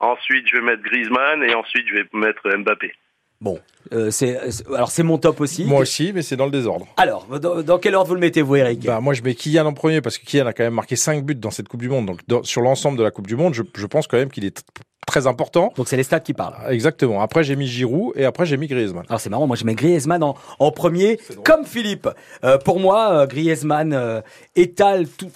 Ensuite, 0.00 0.46
je 0.48 0.56
vais 0.56 0.62
mettre 0.62 0.82
Griezmann 0.82 1.42
et 1.42 1.54
ensuite, 1.54 1.86
je 1.88 1.94
vais 1.94 2.04
mettre 2.12 2.48
Mbappé. 2.56 2.92
Bon, 3.40 3.60
euh, 3.92 4.10
c'est 4.10 4.36
alors 4.74 4.90
c'est 4.90 5.04
mon 5.04 5.16
top 5.16 5.40
aussi. 5.40 5.64
Moi 5.64 5.80
aussi, 5.80 6.12
mais 6.12 6.22
c'est 6.22 6.34
dans 6.34 6.46
le 6.46 6.50
désordre. 6.50 6.88
Alors, 6.96 7.26
dans, 7.38 7.78
quel 7.78 7.94
ordre 7.94 8.08
vous 8.08 8.14
le 8.14 8.20
mettez, 8.20 8.42
vous, 8.42 8.56
Eric? 8.56 8.84
Bah, 8.84 9.00
Moi, 9.00 9.14
je 9.14 9.22
mets 9.22 9.34
Kylian 9.34 9.64
en 9.64 9.74
premier 9.74 10.00
parce 10.00 10.18
que 10.18 10.24
Kylian 10.24 10.46
a 10.46 10.52
quand 10.52 10.64
même 10.64 10.74
marqué 10.74 10.96
5 10.96 11.24
buts 11.24 11.36
dans 11.36 11.52
cette 11.52 11.68
Coupe 11.68 11.80
du 11.80 11.88
Monde. 11.88 12.16
Donc, 12.26 12.46
sur 12.46 12.62
l'ensemble 12.62 12.98
de 12.98 13.04
la 13.04 13.12
Coupe 13.12 13.28
du 13.28 13.36
Monde, 13.36 13.54
je, 13.54 13.62
je 13.76 13.86
pense 13.86 14.08
quand 14.08 14.16
même 14.16 14.30
qu'il 14.30 14.44
est 14.44 14.64
très 15.08 15.26
important. 15.26 15.72
Donc 15.76 15.88
c'est 15.88 15.96
les 15.96 16.02
stats 16.04 16.20
qui 16.20 16.34
parlent. 16.34 16.54
Exactement. 16.70 17.20
Après 17.20 17.42
j'ai 17.42 17.56
mis 17.56 17.66
Giroud 17.66 18.12
et 18.14 18.24
après 18.24 18.46
j'ai 18.46 18.56
mis 18.56 18.68
Griezmann. 18.68 19.04
Alors 19.08 19.20
c'est 19.20 19.30
marrant, 19.30 19.46
moi 19.46 19.56
je 19.56 19.64
mets 19.64 19.74
Griezmann 19.74 20.22
en, 20.22 20.36
en 20.58 20.70
premier, 20.70 21.18
comme 21.44 21.64
Philippe. 21.64 22.08
Euh, 22.44 22.58
pour 22.58 22.78
moi, 22.78 23.12
euh, 23.12 23.26
Griezmann 23.26 23.92
euh, 23.92 24.20
étale 24.54 25.08
tout, 25.08 25.30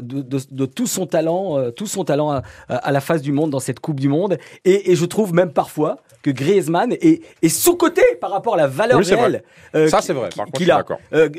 de, 0.00 0.22
de, 0.22 0.38
de, 0.50 0.66
tout 0.66 0.86
son 0.86 1.06
talent, 1.06 1.58
euh, 1.58 1.70
tout 1.70 1.86
son 1.86 2.04
talent 2.04 2.30
à, 2.32 2.42
à, 2.68 2.90
la 2.90 3.00
face 3.00 3.22
du 3.22 3.32
monde 3.32 3.50
dans 3.50 3.60
cette 3.60 3.80
Coupe 3.80 4.00
du 4.00 4.08
Monde. 4.08 4.38
Et, 4.64 4.90
et 4.90 4.96
je 4.96 5.04
trouve 5.04 5.34
même 5.34 5.52
parfois 5.52 5.98
que 6.22 6.30
Griezmann 6.30 6.92
est, 6.92 7.22
est 7.42 7.48
sous-coté 7.48 8.02
par 8.20 8.30
rapport 8.30 8.54
à 8.54 8.56
la 8.56 8.66
valeur 8.66 8.98
réelle. 8.98 9.42
Ça 9.88 10.00
c'est 10.00 10.14
vrai. 10.14 10.30
Qu'il 10.54 10.70
a. 10.70 10.84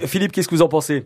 Philippe, 0.05 0.31
qu'est-ce 0.31 0.48
que 0.48 0.55
vous 0.55 0.62
en 0.62 0.69
pensez? 0.69 1.05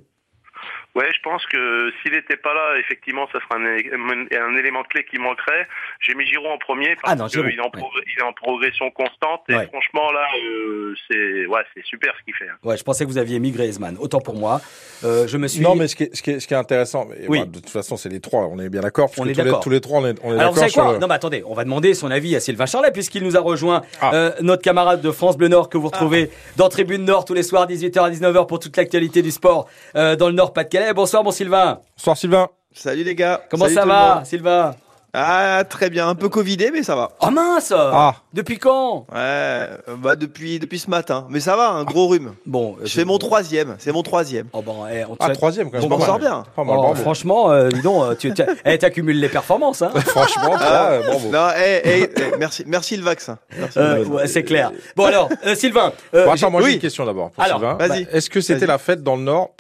Ouais, 0.96 1.10
je 1.16 1.22
pense 1.24 1.44
que 1.48 1.92
s'il 2.02 2.12
n'était 2.12 2.38
pas 2.38 2.54
là, 2.54 2.78
effectivement, 2.80 3.28
ça 3.32 3.40
serait 3.40 3.60
un, 3.60 4.28
un, 4.32 4.58
élément 4.58 4.84
clé 4.84 5.04
qui 5.04 5.18
manquerait. 5.18 5.68
J'ai 6.00 6.14
mis 6.14 6.26
Giroud 6.26 6.48
en 6.48 6.60
premier 6.60 6.96
parce 7.02 7.20
ah 7.20 7.28
qu'il 7.28 7.40
est, 7.40 7.60
en 7.60 7.72
il 7.74 8.20
est 8.20 8.24
en 8.24 8.34
progression 8.34 8.92
constante 8.92 9.42
et 9.50 9.54
franchement 9.54 10.12
là, 10.12 10.28
euh, 10.38 10.94
c'est 11.10 11.48
ouais, 11.48 11.62
c'est 11.74 11.84
super 11.84 12.14
ce 12.20 12.24
qu'il 12.24 12.36
fait. 12.36 12.48
Hein. 12.48 12.58
Ouais, 12.64 12.78
je 12.78 12.84
pensais 12.84 13.06
que 13.06 13.10
vous 13.10 13.18
aviez 13.18 13.40
mis 13.40 13.52
Griezmann. 13.52 13.98
Autant 14.00 14.20
pour 14.20 14.36
moi, 14.36 14.62
euh, 15.04 15.28
je 15.28 15.38
me 15.38 15.48
suis. 15.48 15.62
Non, 15.62 15.76
mais 15.76 15.88
ce 15.88 15.96
qui 15.96 16.04
est, 16.04 16.16
ce 16.16 16.22
qui 16.22 16.32
est, 16.32 16.40
ce 16.40 16.48
qui 16.48 16.54
est 16.54 16.58
intéressant, 16.58 17.08
oui. 17.28 17.48
de 17.48 17.60
toute 17.60 17.70
façon, 17.70 17.98
c'est 17.98 18.10
les 18.10 18.20
trois. 18.20 18.42
On 18.42 18.60
est 18.60 18.70
bien 18.70 18.82
d'accord. 18.82 19.10
On 19.18 19.28
est 19.28 19.34
d'accord. 19.34 19.62
Tous 19.62 19.72
les 19.72 19.82
trois, 19.82 20.00
on 20.00 20.06
est, 20.06 20.20
on 20.24 20.36
est 20.36 20.40
Alors 20.40 20.54
vous 20.54 20.60
savez 20.60 20.72
quoi 20.72 21.00
Non, 21.00 21.08
mais 21.08 21.16
attendez, 21.16 21.44
on 21.48 21.56
va 21.56 21.64
demander 21.64 21.96
son 21.96 22.12
avis 22.12 22.36
à 22.36 22.40
Sylvain 22.40 22.68
Charlet 22.68 22.92
puisqu'il 22.92 23.24
nous 23.24 23.36
a 23.36 23.40
rejoint, 23.40 23.82
ah. 24.00 24.14
euh, 24.14 24.32
notre 24.42 24.62
camarade 24.62 25.02
de 25.02 25.12
France 25.12 25.38
Bleu 25.38 25.48
Nord 25.48 25.70
que 25.70 25.78
vous 25.78 25.88
retrouvez 25.88 26.30
ah. 26.32 26.54
dans 26.58 26.70
Tribune 26.70 27.06
Nord 27.06 27.26
tous 27.26 27.34
les 27.34 27.44
soirs 27.44 27.68
18h 27.68 28.00
à 28.00 28.12
19h 28.12 28.46
pour 28.48 28.60
toute 28.60 28.78
l'actualité 28.78 29.22
du 29.22 29.32
sport 29.32 29.68
euh, 29.96 30.16
dans 30.16 30.28
le 30.28 30.34
Nord 30.34 30.54
Pas-de-Calais. 30.54 30.83
Bonsoir, 30.92 31.24
mon 31.24 31.32
Sylvain. 31.32 31.80
Bonsoir 31.98 32.18
Sylvain. 32.18 32.50
Salut 32.74 33.04
les 33.04 33.16
gars. 33.16 33.42
Comment 33.50 33.70
ça 33.70 33.86
va, 33.86 34.24
Sylvain? 34.26 34.76
Ah, 35.16 35.64
très 35.70 35.92
bien. 35.92 36.10
Un 36.10 36.16
peu 36.16 36.28
covidé, 36.28 36.72
mais 36.72 36.82
ça 36.82 36.96
va. 36.96 37.12
Oh 37.22 37.30
mince 37.30 37.72
ah. 37.72 38.16
Depuis 38.34 38.58
quand? 38.58 39.06
Ouais, 39.14 39.70
bah 40.00 40.16
depuis, 40.16 40.58
depuis 40.58 40.80
ce 40.80 40.90
matin. 40.90 41.28
Mais 41.30 41.40
ça 41.40 41.56
va, 41.56 41.70
un 41.70 41.84
gros 41.84 42.08
rhume. 42.08 42.34
Bon, 42.48 42.78
je 42.84 42.92
fais 42.92 43.06
mon 43.06 43.20
troisième. 43.20 43.76
C'est 43.78 43.92
mon 43.92 44.02
troisième. 44.02 44.48
Oh 44.54 44.64
bon, 44.64 44.88
eh, 44.88 45.06
on 45.06 45.16
ah, 45.20 45.30
troisième 45.30 45.68
quand 45.68 45.78
même. 45.78 45.84
Je 45.84 45.88
m'en 45.88 46.00
sors 46.00 46.18
bien. 46.18 46.44
Oh, 46.58 46.96
franchement, 46.96 47.52
euh, 47.52 47.70
dis 47.70 47.82
donc, 47.82 48.04
euh, 48.04 48.16
tu 48.16 48.34
eh, 48.66 48.84
accumules 48.84 49.20
les 49.20 49.30
performances. 49.30 49.84
Hein. 49.84 49.92
franchement, 50.08 50.56
ah, 50.60 50.98
bravo. 51.06 51.30
Non, 51.30 51.50
eh, 51.64 52.10
merci, 52.40 52.64
merci 52.66 52.98
le 52.98 53.04
vaccin. 53.04 53.38
Euh, 53.78 54.04
ouais, 54.06 54.26
c'est 54.26 54.44
clair. 54.44 54.72
Bon 54.96 55.06
alors, 55.06 55.30
Sylvain. 55.54 55.94
Bon, 56.12 56.32
attends, 56.32 56.50
moi 56.50 56.64
j'ai 56.64 56.74
une 56.74 56.80
question 56.80 57.06
d'abord. 57.06 57.30
Alors, 57.38 57.60
Sylvain. 57.60 57.76
Vas-y. 57.76 58.08
Est-ce 58.12 58.32
que 58.32 58.42
c'était 58.42 58.66
la 58.66 58.80
fête 58.80 59.04
dans 59.04 59.16
le 59.16 59.22
Nord, 59.22 59.52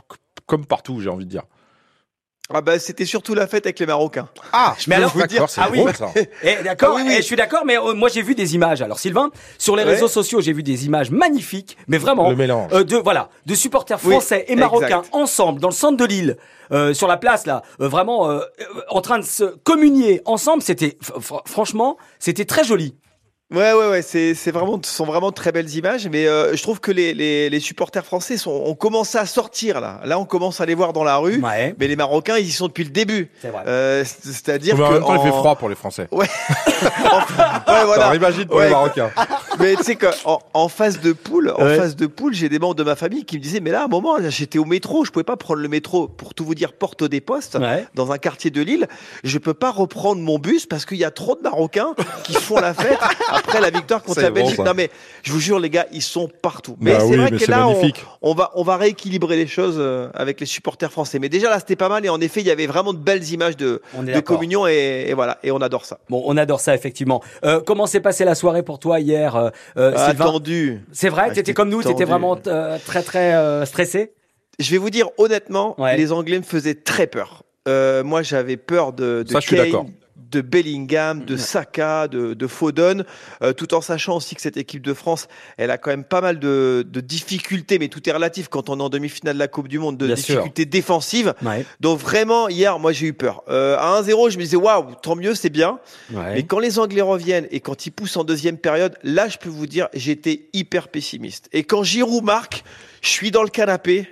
comme 0.45 0.65
partout, 0.65 0.99
j'ai 0.99 1.09
envie 1.09 1.25
de 1.25 1.29
dire 1.29 1.43
ah 2.53 2.61
bah 2.61 2.77
c'était 2.77 3.05
surtout 3.05 3.33
la 3.35 3.47
fête 3.47 3.65
avec 3.65 3.79
les 3.79 3.85
Marocains. 3.85 4.27
Ah, 4.51 4.75
je 4.77 4.89
mais 4.89 4.97
alors 4.97 5.11
vous 5.11 5.25
dire 5.27 5.45
ah 5.57 5.69
oui, 5.71 5.79
eh, 6.43 6.61
d'accord, 6.61 6.97
ah 6.99 7.03
oui, 7.03 7.15
je 7.15 7.21
suis 7.21 7.37
d'accord 7.37 7.63
mais 7.65 7.77
euh, 7.77 7.93
moi 7.93 8.09
j'ai 8.09 8.21
vu 8.21 8.35
des 8.35 8.53
images. 8.53 8.81
Alors 8.81 8.99
Sylvain, 8.99 9.31
sur 9.57 9.77
les 9.77 9.83
réseaux 9.83 10.09
sociaux, 10.09 10.41
j'ai 10.41 10.51
vu 10.51 10.61
des 10.61 10.85
images 10.85 11.09
magnifiques, 11.09 11.77
mais 11.87 11.97
vraiment 11.97 12.29
le 12.29 12.35
mélange. 12.35 12.69
Euh, 12.73 12.83
de 12.83 12.97
voilà, 12.97 13.29
de 13.45 13.55
supporters 13.55 13.99
français 13.99 14.43
et 14.49 14.55
marocains 14.57 15.03
ensemble 15.13 15.61
dans 15.61 15.69
le 15.69 15.73
centre 15.73 15.97
de 15.97 16.05
l'île. 16.05 16.37
Euh, 16.71 16.93
sur 16.93 17.07
la 17.07 17.17
place 17.17 17.45
là, 17.45 17.61
euh, 17.81 17.87
vraiment 17.87 18.29
euh, 18.29 18.39
en 18.89 19.01
train 19.01 19.19
de 19.19 19.23
se 19.23 19.43
communier 19.43 20.21
ensemble, 20.25 20.63
c'était 20.63 20.97
franchement, 21.45 21.97
c'était 22.19 22.45
très 22.45 22.63
joli. 22.63 22.95
Ouais, 23.53 23.71
ouais, 23.73 23.89
ouais, 23.89 24.01
c'est, 24.01 24.33
c'est 24.33 24.49
vraiment, 24.49 24.79
ce 24.83 24.91
sont 24.91 25.05
vraiment 25.05 25.31
très 25.31 25.51
belles 25.51 25.69
images, 25.75 26.07
mais 26.11 26.27
euh, 26.27 26.55
je 26.55 26.63
trouve 26.63 26.79
que 26.79 26.91
les, 26.91 27.13
les, 27.13 27.51
les, 27.51 27.59
supporters 27.59 28.03
français 28.03 28.35
sont, 28.35 28.49
ont 28.49 28.73
commencé 28.73 29.19
à 29.19 29.27
sortir 29.27 29.79
là. 29.79 30.01
Là, 30.05 30.17
on 30.17 30.25
commence 30.25 30.59
à 30.59 30.65
les 30.65 30.73
voir 30.73 30.91
dans 30.91 31.03
la 31.03 31.17
rue, 31.17 31.39
mais 31.39 31.87
les 31.87 31.95
Marocains, 31.95 32.37
ils 32.39 32.47
y 32.47 32.51
sont 32.51 32.65
depuis 32.67 32.83
le 32.83 32.89
début. 32.89 33.29
C'est 33.41 33.49
vrai. 33.49 33.63
Euh, 33.67 34.03
c'est-à-dire 34.05 34.75
que. 34.75 34.81
En 34.81 34.91
même 34.91 35.01
temps, 35.01 35.15
il 35.15 35.21
fait 35.21 35.37
froid 35.37 35.55
pour 35.55 35.69
les 35.69 35.75
Français. 35.75 36.07
Ouais. 36.11 36.25
ouais, 36.81 37.83
voilà. 37.85 38.05
Alors, 38.05 38.15
imagine 38.15 38.45
pour 38.45 38.59
les 38.59 38.69
Marocains. 38.69 39.11
mais 39.59 39.75
tu 39.75 39.83
sais 39.83 39.95
qu'en 39.95 40.39
en 40.53 40.67
face 40.67 40.99
de 41.01 41.13
poule, 41.13 41.51
en 41.55 41.65
face 41.65 41.95
de 41.95 42.07
poule, 42.07 42.33
j'ai 42.33 42.49
des 42.49 42.59
membres 42.59 42.75
de 42.75 42.83
ma 42.83 42.95
famille 42.95 43.25
qui 43.25 43.37
me 43.37 43.43
disaient, 43.43 43.59
mais 43.59 43.71
là, 43.71 43.81
à 43.81 43.85
un 43.85 43.87
moment, 43.87 44.17
j'étais 44.29 44.59
au 44.59 44.65
métro, 44.65 45.05
je 45.05 45.11
pouvais 45.11 45.23
pas 45.23 45.37
prendre 45.37 45.61
le 45.61 45.67
métro 45.67 46.07
pour 46.07 46.33
tout 46.33 46.45
vous 46.45 46.55
dire, 46.55 46.73
porte 46.73 47.03
des 47.03 47.21
postes, 47.21 47.57
dans 47.95 48.11
un 48.11 48.17
quartier 48.17 48.51
de 48.51 48.61
Lille. 48.61 48.87
Je 49.23 49.37
peux 49.37 49.53
pas 49.53 49.71
reprendre 49.71 50.21
mon 50.21 50.39
bus 50.39 50.65
parce 50.65 50.85
qu'il 50.85 50.97
y 50.97 51.03
a 51.03 51.11
trop 51.11 51.35
de 51.35 51.41
Marocains 51.41 51.93
qui 52.23 52.33
font 52.33 52.59
la 52.59 52.73
fête 52.73 52.99
après 53.29 53.61
la 53.61 53.69
victoire 53.69 54.03
contre 54.03 54.21
la 54.21 54.31
Belgique. 54.31 54.59
non 54.59 54.73
mais 54.75 54.89
je 55.23 55.31
vous 55.31 55.39
jure 55.39 55.59
les 55.59 55.69
gars, 55.69 55.85
ils 55.91 56.01
sont 56.01 56.29
partout. 56.41 56.75
Mais 56.79 56.93
bah 56.93 56.99
c'est 57.07 57.17
vrai 57.17 57.31
que 57.31 57.51
là 57.51 57.67
on, 58.21 58.33
va 58.33 58.51
on 58.55 58.63
va 58.63 58.77
rééquilibrer 58.77 59.35
les 59.35 59.47
choses 59.47 59.75
euh, 59.77 60.09
avec 60.13 60.39
les 60.39 60.45
supporters 60.45 60.91
français. 60.91 61.19
Mais 61.19 61.29
déjà 61.29 61.49
là 61.49 61.59
c'était 61.59 61.75
pas 61.75 61.89
mal 61.89 62.05
et 62.05 62.09
en 62.09 62.21
effet 62.21 62.41
il 62.41 62.47
y 62.47 62.51
avait 62.51 62.67
vraiment 62.67 62.93
de 62.93 62.97
belles 62.97 63.29
images 63.31 63.57
de, 63.57 63.81
de 63.97 64.19
communion 64.19 64.67
et, 64.67 65.13
voilà 65.13 65.39
et 65.43 65.51
on 65.51 65.61
adore 65.61 65.85
ça. 65.85 65.99
Bon 66.09 66.23
on 66.25 66.37
adore 66.37 66.59
ça 66.59 66.75
effectivement. 66.75 67.21
Euh, 67.45 67.61
comment 67.65 67.85
s'est 67.85 67.99
passée 67.99 68.25
la 68.25 68.35
soirée 68.35 68.63
pour 68.63 68.79
toi 68.79 68.99
hier 68.99 69.42
euh, 69.47 69.51
euh 69.77 69.93
Attendu. 69.95 70.81
C'est 70.91 71.09
vrai, 71.09 71.31
tu 71.33 71.39
étais 71.39 71.53
comme 71.53 71.69
nous, 71.69 71.81
tu 71.81 71.89
étais 71.89 72.05
vraiment 72.05 72.35
très 72.35 73.03
très 73.03 73.65
stressé. 73.65 74.13
Je 74.59 74.69
vais 74.71 74.77
vous 74.77 74.89
dire 74.89 75.09
honnêtement, 75.17 75.75
les 75.95 76.11
Anglais 76.11 76.37
me 76.37 76.43
faisaient 76.43 76.75
très 76.75 77.07
peur. 77.07 77.43
moi, 77.67 78.21
j'avais 78.21 78.57
peur 78.57 78.93
de, 78.93 79.23
de 79.23 79.31
ça, 79.31 79.39
Kane, 79.39 79.91
de 80.15 80.41
Bellingham, 80.41 81.25
de 81.25 81.37
Saka, 81.37 82.07
de, 82.07 82.33
de 82.33 82.47
Foden, 82.47 83.03
euh, 83.41 83.53
tout 83.53 83.73
en 83.73 83.81
sachant 83.81 84.17
aussi 84.17 84.35
que 84.35 84.41
cette 84.41 84.57
équipe 84.57 84.81
de 84.81 84.93
France, 84.93 85.27
elle 85.57 85.71
a 85.71 85.77
quand 85.77 85.89
même 85.89 86.03
pas 86.03 86.21
mal 86.21 86.39
de, 86.39 86.85
de 86.87 87.01
difficultés, 87.01 87.79
mais 87.79 87.87
tout 87.87 88.07
est 88.07 88.11
relatif 88.11 88.47
quand 88.47 88.69
on 88.69 88.79
est 88.79 88.83
en 88.83 88.89
demi-finale 88.89 89.35
de 89.35 89.39
la 89.39 89.47
Coupe 89.47 89.67
du 89.67 89.79
Monde, 89.79 89.97
de 89.97 90.07
difficultés 90.13 90.65
défensives. 90.65 91.33
Donc 91.79 91.99
vraiment, 91.99 92.47
hier, 92.49 92.79
moi 92.79 92.91
j'ai 92.91 93.07
eu 93.07 93.13
peur. 93.13 93.43
Euh, 93.49 93.77
à 93.77 94.01
1-0, 94.01 94.31
je 94.31 94.37
me 94.37 94.43
disais, 94.43 94.57
waouh, 94.57 94.95
tant 95.01 95.15
mieux, 95.15 95.35
c'est 95.35 95.49
bien. 95.49 95.79
Mais 96.35 96.43
quand 96.43 96.59
les 96.59 96.79
Anglais 96.79 97.01
reviennent 97.01 97.47
et 97.51 97.59
quand 97.59 97.85
ils 97.85 97.91
poussent 97.91 98.17
en 98.17 98.23
deuxième 98.23 98.57
période, 98.57 98.97
là, 99.03 99.27
je 99.27 99.37
peux 99.37 99.49
vous 99.49 99.67
dire, 99.67 99.87
j'étais 99.93 100.47
hyper 100.53 100.87
pessimiste. 100.87 101.49
Et 101.53 101.63
quand 101.63 101.83
Giroud 101.83 102.23
marque, 102.23 102.63
je 103.01 103.09
suis 103.09 103.31
dans 103.31 103.43
le 103.43 103.49
canapé 103.49 104.07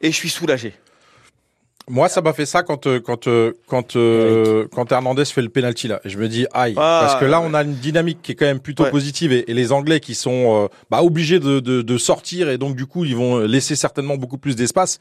et 0.00 0.10
je 0.10 0.16
suis 0.16 0.30
soulagé. 0.30 0.74
Moi, 1.88 2.08
ça 2.08 2.22
m'a 2.22 2.32
fait 2.32 2.46
ça 2.46 2.62
quand 2.62 2.86
euh, 2.86 2.98
quand 2.98 3.26
euh, 3.26 3.52
quand 3.66 3.96
euh, 3.96 4.66
quand 4.72 4.90
Hernandez 4.90 5.26
fait 5.26 5.42
le 5.42 5.50
penalty 5.50 5.88
là. 5.88 6.00
Je 6.04 6.16
me 6.16 6.28
dis 6.28 6.46
aïe, 6.54 6.74
ah, 6.76 7.00
parce 7.02 7.20
que 7.20 7.26
là, 7.26 7.40
on 7.40 7.52
a 7.52 7.62
une 7.62 7.74
dynamique 7.74 8.20
qui 8.22 8.32
est 8.32 8.34
quand 8.34 8.46
même 8.46 8.60
plutôt 8.60 8.84
positive 8.86 9.32
et, 9.32 9.44
les 9.46 9.72
Anglais 9.72 10.00
qui 10.00 10.14
sont 10.14 10.68
bah, 10.90 11.02
obligés 11.02 11.38
de, 11.38 11.60
de, 11.60 11.82
de, 11.82 11.98
sortir 11.98 12.48
et 12.48 12.58
donc 12.58 12.74
du 12.74 12.86
coup, 12.86 13.04
ils 13.04 13.14
vont 13.14 13.38
laisser 13.40 13.76
certainement 13.76 14.16
beaucoup 14.16 14.38
plus 14.38 14.56
d'espace. 14.56 14.98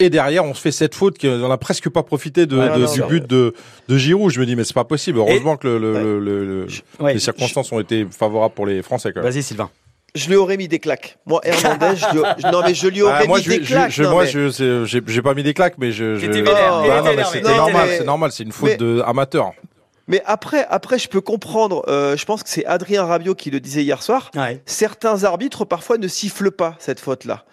Et 0.00 0.10
derrière, 0.10 0.44
on 0.44 0.54
se 0.54 0.60
fait 0.60 0.70
cette 0.70 0.94
faute 0.94 1.18
qu'on 1.18 1.48
n'a 1.48 1.56
presque 1.56 1.88
pas 1.88 2.04
profité 2.04 2.46
de, 2.46 2.56
de 2.56 2.94
du 2.94 3.02
but 3.02 3.26
de, 3.26 3.54
de 3.88 3.98
Giroud. 3.98 4.30
Je 4.30 4.38
me 4.38 4.46
dis, 4.46 4.54
mais 4.54 4.62
c'est 4.62 4.74
pas 4.74 4.84
possible. 4.84 5.18
Heureusement 5.18 5.56
que 5.56 5.66
le, 5.66 5.78
le, 5.78 6.20
le, 6.20 6.66
les 7.04 7.18
circonstances 7.18 7.72
ont 7.72 7.80
été 7.80 8.06
favorables 8.08 8.54
pour 8.54 8.66
les 8.66 8.82
Français. 8.82 9.12
Vas-y, 9.16 9.42
Sylvain 9.42 9.70
je 10.14 10.28
lui 10.28 10.36
aurais 10.36 10.56
mis 10.56 10.68
des 10.68 10.78
claques. 10.78 11.18
Moi, 11.26 11.40
Hernandez, 11.44 11.96
je 11.96 12.14
lui, 12.14 12.22
non 12.52 12.62
mais 12.64 12.74
je 12.74 12.88
lui 12.88 13.02
aurais 13.02 13.26
ah, 13.28 13.36
mis 13.36 13.42
des 13.42 13.60
claques. 13.60 13.90
Je, 13.90 14.04
moi, 14.04 14.24
je, 14.24 14.84
j'ai 14.84 15.22
pas 15.22 15.34
mis 15.34 15.42
des 15.42 15.54
claques, 15.54 15.76
mais 15.78 15.92
je. 15.92 16.16
je... 16.16 16.26
non, 16.26 17.24
c'est 17.30 17.42
normal, 17.42 17.88
c'est 17.90 18.04
normal, 18.04 18.32
c'est 18.32 18.44
une 18.44 18.52
faute 18.52 18.78
de 18.78 19.02
amateur. 19.06 19.52
Mais 20.10 20.22
après, 20.24 20.66
après, 20.70 20.98
je 20.98 21.08
peux 21.08 21.20
comprendre. 21.20 21.84
Euh, 21.86 22.16
je 22.16 22.24
pense 22.24 22.42
que 22.42 22.48
c'est 22.48 22.64
Adrien 22.64 23.04
Rabiot 23.04 23.34
qui 23.34 23.50
le 23.50 23.60
disait 23.60 23.82
hier 23.82 24.02
soir. 24.02 24.30
Certains 24.64 25.24
arbitres 25.24 25.64
parfois 25.64 25.98
ne 25.98 26.08
sifflent 26.08 26.50
pas 26.50 26.76
cette 26.78 26.98
faute-là. 26.98 27.44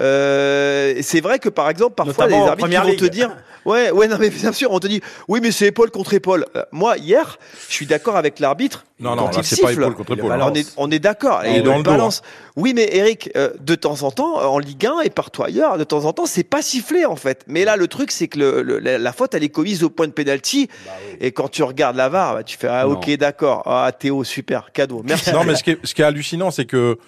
Euh, 0.00 0.94
c'est 1.02 1.20
vrai 1.20 1.38
que 1.38 1.48
par 1.48 1.68
exemple, 1.68 1.94
parfois 1.94 2.26
les 2.26 2.34
arbitres 2.34 2.84
vont 2.84 2.96
te 2.96 3.04
dire, 3.04 3.30
ouais, 3.64 3.90
ouais, 3.90 4.08
non 4.08 4.16
mais 4.18 4.30
bien 4.30 4.52
sûr, 4.52 4.70
on 4.70 4.78
te 4.78 4.86
dit, 4.86 5.00
oui, 5.28 5.40
mais 5.42 5.50
c'est 5.50 5.66
épaule 5.66 5.90
contre 5.90 6.14
épaule. 6.14 6.46
Euh, 6.56 6.64
moi, 6.72 6.96
hier, 6.96 7.38
je 7.68 7.74
suis 7.74 7.86
d'accord 7.86 8.16
avec 8.16 8.40
l'arbitre. 8.40 8.84
Non, 9.00 9.16
non, 9.16 9.30
c'est 9.42 9.60
pas 9.60 9.72
épaule 9.72 9.94
contre 9.94 10.12
épaule. 10.12 10.32
On 10.40 10.54
est, 10.54 10.72
on 10.76 10.90
est 10.90 10.98
d'accord. 10.98 11.44
Et 11.44 11.60
dans 11.62 11.76
le 11.76 11.82
balance. 11.82 12.22
Oui, 12.54 12.72
mais 12.74 12.88
Eric, 12.92 13.30
euh, 13.34 13.50
de 13.60 13.74
temps 13.74 14.02
en 14.02 14.10
temps, 14.10 14.36
en 14.36 14.58
Ligue 14.58 14.86
1 14.86 15.00
et 15.00 15.10
partout 15.10 15.42
ailleurs, 15.42 15.78
de 15.78 15.84
temps 15.84 16.04
en 16.04 16.12
temps, 16.12 16.26
c'est 16.26 16.44
pas 16.44 16.60
sifflé 16.60 17.06
en 17.06 17.16
fait. 17.16 17.44
Mais 17.46 17.64
là, 17.64 17.76
le 17.76 17.88
truc, 17.88 18.10
c'est 18.10 18.28
que 18.28 18.38
le, 18.38 18.78
la, 18.78 19.12
faute, 19.12 19.34
elle 19.34 19.42
est 19.42 19.48
commise 19.48 19.82
au 19.82 19.90
point 19.90 20.06
de 20.06 20.12
pénalty. 20.12 20.68
Bah 20.84 20.92
et 21.20 21.32
quand 21.32 21.48
tu 21.48 21.62
regardes 21.62 21.96
la 21.96 22.08
VAR, 22.08 22.34
bah, 22.34 22.42
tu 22.42 22.58
fais, 22.58 22.68
ah, 22.68 22.86
ok, 22.86 23.10
d'accord. 23.16 23.62
Ah, 23.66 23.90
Théo, 23.98 24.22
super, 24.22 24.70
cadeau. 24.72 25.02
Merci. 25.04 25.32
non, 25.32 25.44
mais 25.44 25.56
ce 25.56 25.62
qui 25.62 25.70
est, 25.70 25.78
ce 25.82 25.94
qui 25.94 26.02
est 26.02 26.04
hallucinant, 26.04 26.50
c'est 26.50 26.66
que 26.66 26.98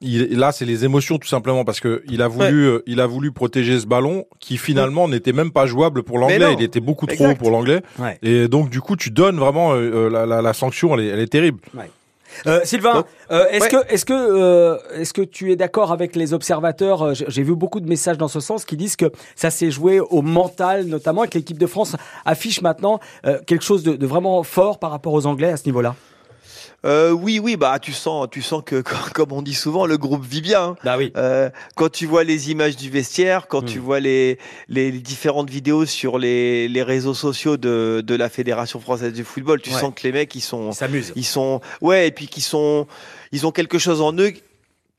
il, 0.00 0.38
là, 0.38 0.50
c'est 0.50 0.64
les 0.64 0.84
émotions 0.84 1.18
tout 1.18 1.28
simplement 1.28 1.64
parce 1.64 1.80
que 1.80 2.02
il 2.08 2.22
a 2.22 2.28
voulu, 2.28 2.66
euh, 2.66 2.82
il 2.86 3.00
a 3.00 3.06
voulu 3.06 3.32
protéger 3.32 3.78
ce 3.78 3.86
ballon 3.86 4.24
qui 4.38 4.56
finalement 4.56 5.08
n'était 5.08 5.32
même 5.32 5.50
pas 5.50 5.66
jouable 5.66 6.02
pour 6.02 6.18
l'anglais. 6.18 6.54
Il 6.58 6.62
était 6.62 6.80
beaucoup 6.80 7.06
trop 7.06 7.28
haut 7.28 7.34
pour 7.34 7.50
l'anglais. 7.50 7.82
Et 8.22 8.48
donc 8.48 8.70
du 8.70 8.80
coup, 8.80 8.96
tu 8.96 9.10
donnes 9.10 9.38
vraiment 9.38 9.72
euh, 9.72 10.06
euh, 10.06 10.10
la, 10.10 10.24
la, 10.26 10.40
la, 10.40 10.52
sanction, 10.54 10.94
elle 10.94 11.04
est, 11.04 11.08
elle 11.08 11.20
est 11.20 11.26
terrible. 11.26 11.58
Euh, 12.46 12.60
Sylvain, 12.64 13.04
est-ce 13.50 13.68
que 13.68 13.92
est-ce 13.92 14.04
que 14.04 14.78
est-ce 14.94 15.12
que 15.12 15.22
tu 15.22 15.52
es 15.52 15.56
d'accord 15.56 15.92
avec 15.92 16.16
les 16.16 16.32
observateurs 16.32 17.12
J'ai 17.14 17.42
vu 17.42 17.54
beaucoup 17.54 17.80
de 17.80 17.88
messages 17.88 18.16
dans 18.16 18.28
ce 18.28 18.40
sens 18.40 18.64
qui 18.64 18.76
disent 18.76 18.96
que 18.96 19.10
ça 19.34 19.50
s'est 19.50 19.70
joué 19.70 20.00
au 20.00 20.22
mental, 20.22 20.86
notamment, 20.86 21.24
et 21.24 21.28
que 21.28 21.36
l'équipe 21.36 21.58
de 21.58 21.66
France 21.66 21.96
affiche 22.24 22.62
maintenant 22.62 23.00
quelque 23.46 23.64
chose 23.64 23.82
de, 23.82 23.96
de, 23.96 24.06
vraiment 24.06 24.42
fort 24.44 24.78
par 24.78 24.92
rapport 24.92 25.12
aux 25.12 25.26
Anglais 25.26 25.50
à 25.50 25.56
ce 25.56 25.66
niveau-là? 25.66 25.94
Euh, 26.86 27.10
oui, 27.10 27.38
oui, 27.38 27.56
bah 27.56 27.78
tu 27.78 27.92
sens, 27.92 28.28
tu 28.30 28.40
sens 28.40 28.62
que 28.64 28.82
comme 29.14 29.32
on 29.32 29.42
dit 29.42 29.54
souvent, 29.54 29.86
le 29.86 29.98
groupe 29.98 30.24
vit 30.24 30.40
bien. 30.40 30.62
Hein. 30.62 30.76
Bah 30.84 30.96
oui. 30.96 31.12
Euh, 31.16 31.50
quand 31.76 31.90
tu 31.90 32.06
vois 32.06 32.24
les 32.24 32.50
images 32.50 32.76
du 32.76 32.90
vestiaire, 32.90 33.48
quand 33.48 33.62
tu 33.62 33.78
hmm. 33.78 33.82
vois 33.82 34.00
les, 34.00 34.38
les 34.68 34.90
différentes 34.92 35.50
vidéos 35.50 35.84
sur 35.86 36.18
les, 36.18 36.68
les 36.68 36.82
réseaux 36.82 37.14
sociaux 37.14 37.56
de, 37.56 38.02
de 38.04 38.14
la 38.14 38.28
Fédération 38.28 38.80
française 38.80 39.12
du 39.12 39.24
football, 39.24 39.60
tu 39.60 39.70
sens 39.70 39.92
que 39.94 40.02
les 40.04 40.12
mecs 40.12 40.34
ils 40.34 40.40
sont, 40.40 40.72
s'amusent. 40.72 41.12
Ils 41.16 41.24
sont, 41.24 41.60
ouais, 41.80 42.08
et 42.08 42.10
puis 42.10 42.28
qu'ils 42.28 42.42
sont, 42.42 42.86
ils 43.32 43.46
ont 43.46 43.52
quelque 43.52 43.78
chose 43.78 44.00
en 44.00 44.14
eux 44.14 44.32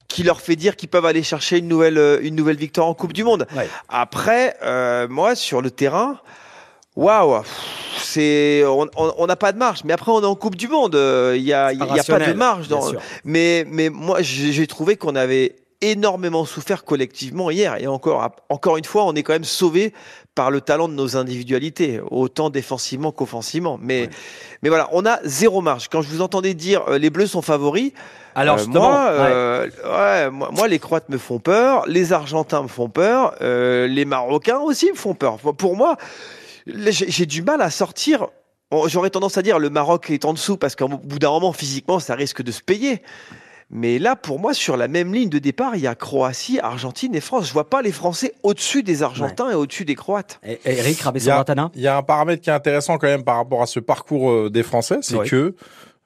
qui 0.07 0.23
leur 0.23 0.41
fait 0.41 0.57
dire 0.57 0.75
qu'ils 0.75 0.89
peuvent 0.89 1.05
aller 1.05 1.23
chercher 1.23 1.57
une 1.57 1.67
nouvelle, 1.67 2.19
une 2.21 2.35
nouvelle 2.35 2.57
victoire 2.57 2.87
en 2.87 2.93
Coupe 2.93 3.13
du 3.13 3.23
Monde. 3.23 3.47
Après, 3.89 4.57
euh, 4.61 5.07
moi 5.07 5.35
sur 5.35 5.61
le 5.61 5.71
terrain. 5.71 6.19
Waouh, 7.01 7.41
c'est 7.97 8.63
on 8.63 9.25
n'a 9.25 9.35
pas 9.35 9.51
de 9.51 9.57
marge. 9.57 9.79
Mais 9.85 9.93
après, 9.93 10.11
on 10.11 10.21
est 10.21 10.25
en 10.25 10.35
Coupe 10.35 10.55
du 10.55 10.67
Monde. 10.67 10.93
Euh, 10.93 11.33
il 11.35 11.43
n'y 11.43 11.51
a, 11.51 11.73
y 11.73 11.81
a 11.81 12.03
pas 12.03 12.19
de 12.19 12.33
marge. 12.33 12.67
Dans, 12.67 12.91
mais, 13.25 13.65
mais 13.67 13.89
moi, 13.89 14.21
j'ai 14.21 14.67
trouvé 14.67 14.97
qu'on 14.97 15.15
avait 15.15 15.55
énormément 15.81 16.45
souffert 16.45 16.83
collectivement 16.85 17.49
hier. 17.49 17.75
Et 17.81 17.87
encore, 17.87 18.29
encore 18.49 18.77
une 18.77 18.85
fois, 18.85 19.05
on 19.05 19.15
est 19.15 19.23
quand 19.23 19.33
même 19.33 19.43
sauvé 19.43 19.93
par 20.35 20.51
le 20.51 20.61
talent 20.61 20.87
de 20.87 20.93
nos 20.93 21.17
individualités, 21.17 21.99
autant 22.11 22.51
défensivement 22.51 23.11
qu'offensivement. 23.11 23.79
Mais, 23.81 24.07
mais 24.61 24.69
voilà, 24.69 24.87
on 24.91 25.03
a 25.07 25.17
zéro 25.23 25.61
marge. 25.61 25.87
Quand 25.91 26.03
je 26.03 26.07
vous 26.07 26.21
entendais 26.21 26.53
dire 26.53 26.83
euh, 26.87 26.99
les 26.99 27.09
Bleus 27.09 27.25
sont 27.25 27.41
favoris, 27.41 27.93
alors 28.35 28.59
euh, 28.59 28.65
moi, 28.67 29.69
ouais. 29.83 30.29
moi, 30.29 30.49
moi, 30.51 30.67
les 30.67 30.77
Croates 30.77 31.09
me 31.09 31.17
font 31.17 31.39
peur, 31.39 31.83
les 31.87 32.13
Argentins 32.13 32.61
me 32.61 32.67
font 32.67 32.89
peur, 32.89 33.33
les 33.41 34.05
Marocains 34.05 34.59
aussi 34.59 34.91
me 34.91 34.95
font 34.95 35.15
peur. 35.15 35.39
Pour 35.39 35.75
moi, 35.75 35.97
j'ai 36.75 37.25
du 37.25 37.41
mal 37.41 37.61
à 37.61 37.69
sortir. 37.69 38.27
J'aurais 38.87 39.09
tendance 39.09 39.37
à 39.37 39.41
dire 39.41 39.59
le 39.59 39.69
Maroc 39.69 40.09
est 40.09 40.25
en 40.25 40.33
dessous 40.33 40.57
parce 40.57 40.75
qu'au 40.75 40.87
bout 40.87 41.19
d'un 41.19 41.29
moment, 41.29 41.51
physiquement, 41.53 41.99
ça 41.99 42.15
risque 42.15 42.41
de 42.41 42.51
se 42.51 42.61
payer. 42.61 43.01
Mais 43.73 43.99
là, 43.99 44.17
pour 44.17 44.37
moi, 44.37 44.53
sur 44.53 44.75
la 44.75 44.89
même 44.89 45.13
ligne 45.13 45.29
de 45.29 45.39
départ, 45.39 45.77
il 45.77 45.81
y 45.81 45.87
a 45.87 45.95
Croatie, 45.95 46.59
Argentine 46.59 47.15
et 47.15 47.21
France. 47.21 47.47
Je 47.47 47.53
vois 47.53 47.69
pas 47.69 47.81
les 47.81 47.93
Français 47.93 48.33
au-dessus 48.43 48.83
des 48.83 49.01
Argentins 49.01 49.49
et 49.49 49.55
au-dessus 49.55 49.85
des 49.85 49.95
Croates. 49.95 50.41
Et 50.43 50.59
Eric 50.65 51.01
Il 51.75 51.81
y 51.81 51.87
a 51.87 51.95
un 51.95 52.03
paramètre 52.03 52.41
qui 52.43 52.49
est 52.49 52.53
intéressant 52.53 52.97
quand 52.97 53.07
même 53.07 53.23
par 53.23 53.37
rapport 53.37 53.61
à 53.61 53.65
ce 53.67 53.79
parcours 53.79 54.29
euh, 54.29 54.49
des 54.49 54.63
Français, 54.63 54.99
c'est 55.01 55.23
que 55.23 55.55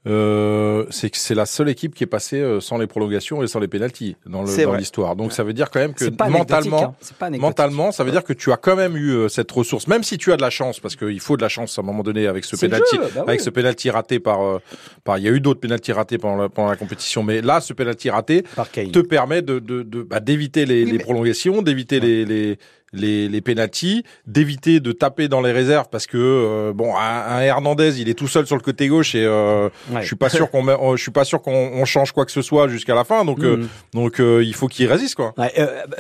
euh, 0.08 0.86
c'est 0.92 1.10
que 1.10 1.18
c'est 1.18 1.34
la 1.34 1.46
seule 1.46 1.70
équipe 1.70 1.96
qui 1.96 2.04
est 2.04 2.08
passée 2.08 2.40
euh, 2.40 2.60
sans 2.60 2.78
les 2.78 2.86
prolongations 2.86 3.42
et 3.42 3.48
sans 3.48 3.60
les 3.60 3.68
pénalties 3.68 4.16
dans 4.28 4.44
l'histoire. 4.76 5.16
Donc 5.16 5.34
ça 5.34 5.44
veut 5.44 5.54
dire 5.54 5.72
quand 5.72 5.80
même 5.80 5.94
que 5.94 6.06
mentalement, 6.30 6.96
hein. 7.22 7.30
mentalement, 7.40 7.92
ça 7.92 8.04
veut 8.04 8.12
dire 8.12 8.24
que 8.24 8.34
tu 8.34 8.52
as 8.52 8.58
quand 8.58 8.76
même 8.76 8.96
eu 8.98 9.12
euh, 9.12 9.30
cette 9.30 9.52
ressource, 9.52 9.88
même 9.88 10.04
si 10.04 10.18
tu 10.18 10.32
as 10.32 10.38
de 10.38 10.42
la 10.42 10.50
chance, 10.52 10.80
parce 10.80 10.96
qu'il 10.96 11.20
faut 11.20 11.38
de 11.38 11.42
la 11.42 11.50
chance 11.50 11.78
à 11.78 11.82
un 11.82 11.86
moment 11.86 12.04
donné 12.04 12.28
avec 12.28 12.46
ce 12.46 12.56
penalty, 12.56 12.98
bah 12.98 13.24
avec 13.28 13.42
ce 13.42 13.50
penalty 13.50 13.90
raté 13.90 14.20
par, 14.20 14.44
euh, 14.44 14.60
par, 15.04 15.18
il 15.18 15.24
y 15.24 15.28
a 15.28 15.32
eu 15.32 15.40
d'autres 15.40 15.60
penalty 15.60 15.92
ratés 15.92 16.18
pendant 16.18 16.38
la, 16.38 16.50
pendant 16.50 16.70
la 16.70 16.78
compétition, 16.78 17.24
mais 17.24 17.42
là, 17.42 17.60
ce 17.60 17.74
penalty 17.74 18.10
raté 18.10 18.44
te 18.44 19.00
permet 19.00 19.42
de 19.42 19.60
d'éviter 19.60 20.66
de, 20.66 20.72
de, 20.72 20.74
bah, 20.74 20.86
les, 20.86 20.86
les 20.86 21.00
prolongations, 21.00 21.62
d'éviter 21.62 22.00
les, 22.00 22.26
les 22.26 22.58
les, 22.96 23.28
les 23.28 23.42
pénalties, 23.42 24.04
d'éviter 24.28 24.80
de 24.80 24.92
taper 24.92 25.28
dans 25.28 25.42
les 25.42 25.52
réserves 25.52 25.88
parce 25.92 26.08
que 26.08 26.18
euh, 26.18 26.74
bon, 26.74 26.96
un, 26.96 27.42
Hernandez, 27.42 28.02
il 28.02 28.10
est 28.10 28.14
tout 28.14 28.28
seul 28.28 28.46
sur 28.46 28.56
le 28.56 28.62
côté 28.62 28.88
gauche 28.88 29.16
et 29.16 29.26
euh, 29.26 29.70
je 30.00 30.06
suis 30.06 30.16
pas 30.16 30.30
sûr 30.30 30.50
qu'on 30.50 30.96
je 30.96 31.02
suis 31.02 31.12
pas 31.12 31.26
sûr 31.26 31.42
qu'on 31.42 31.86
change 31.86 32.12
quoi 32.12 32.26
que 32.26 32.32
ce 32.32 32.42
soit 32.42 32.68
jusqu'à 32.68 32.96
la 32.96 33.04
fin. 33.04 33.26
Donc 33.26 33.40
euh, 33.44 33.58
mm. 33.58 33.68
donc 33.94 34.20
il 34.20 34.54
faut 34.54 34.68
qu'il 34.68 34.88
résiste 34.92 35.16
quoi. 35.16 35.34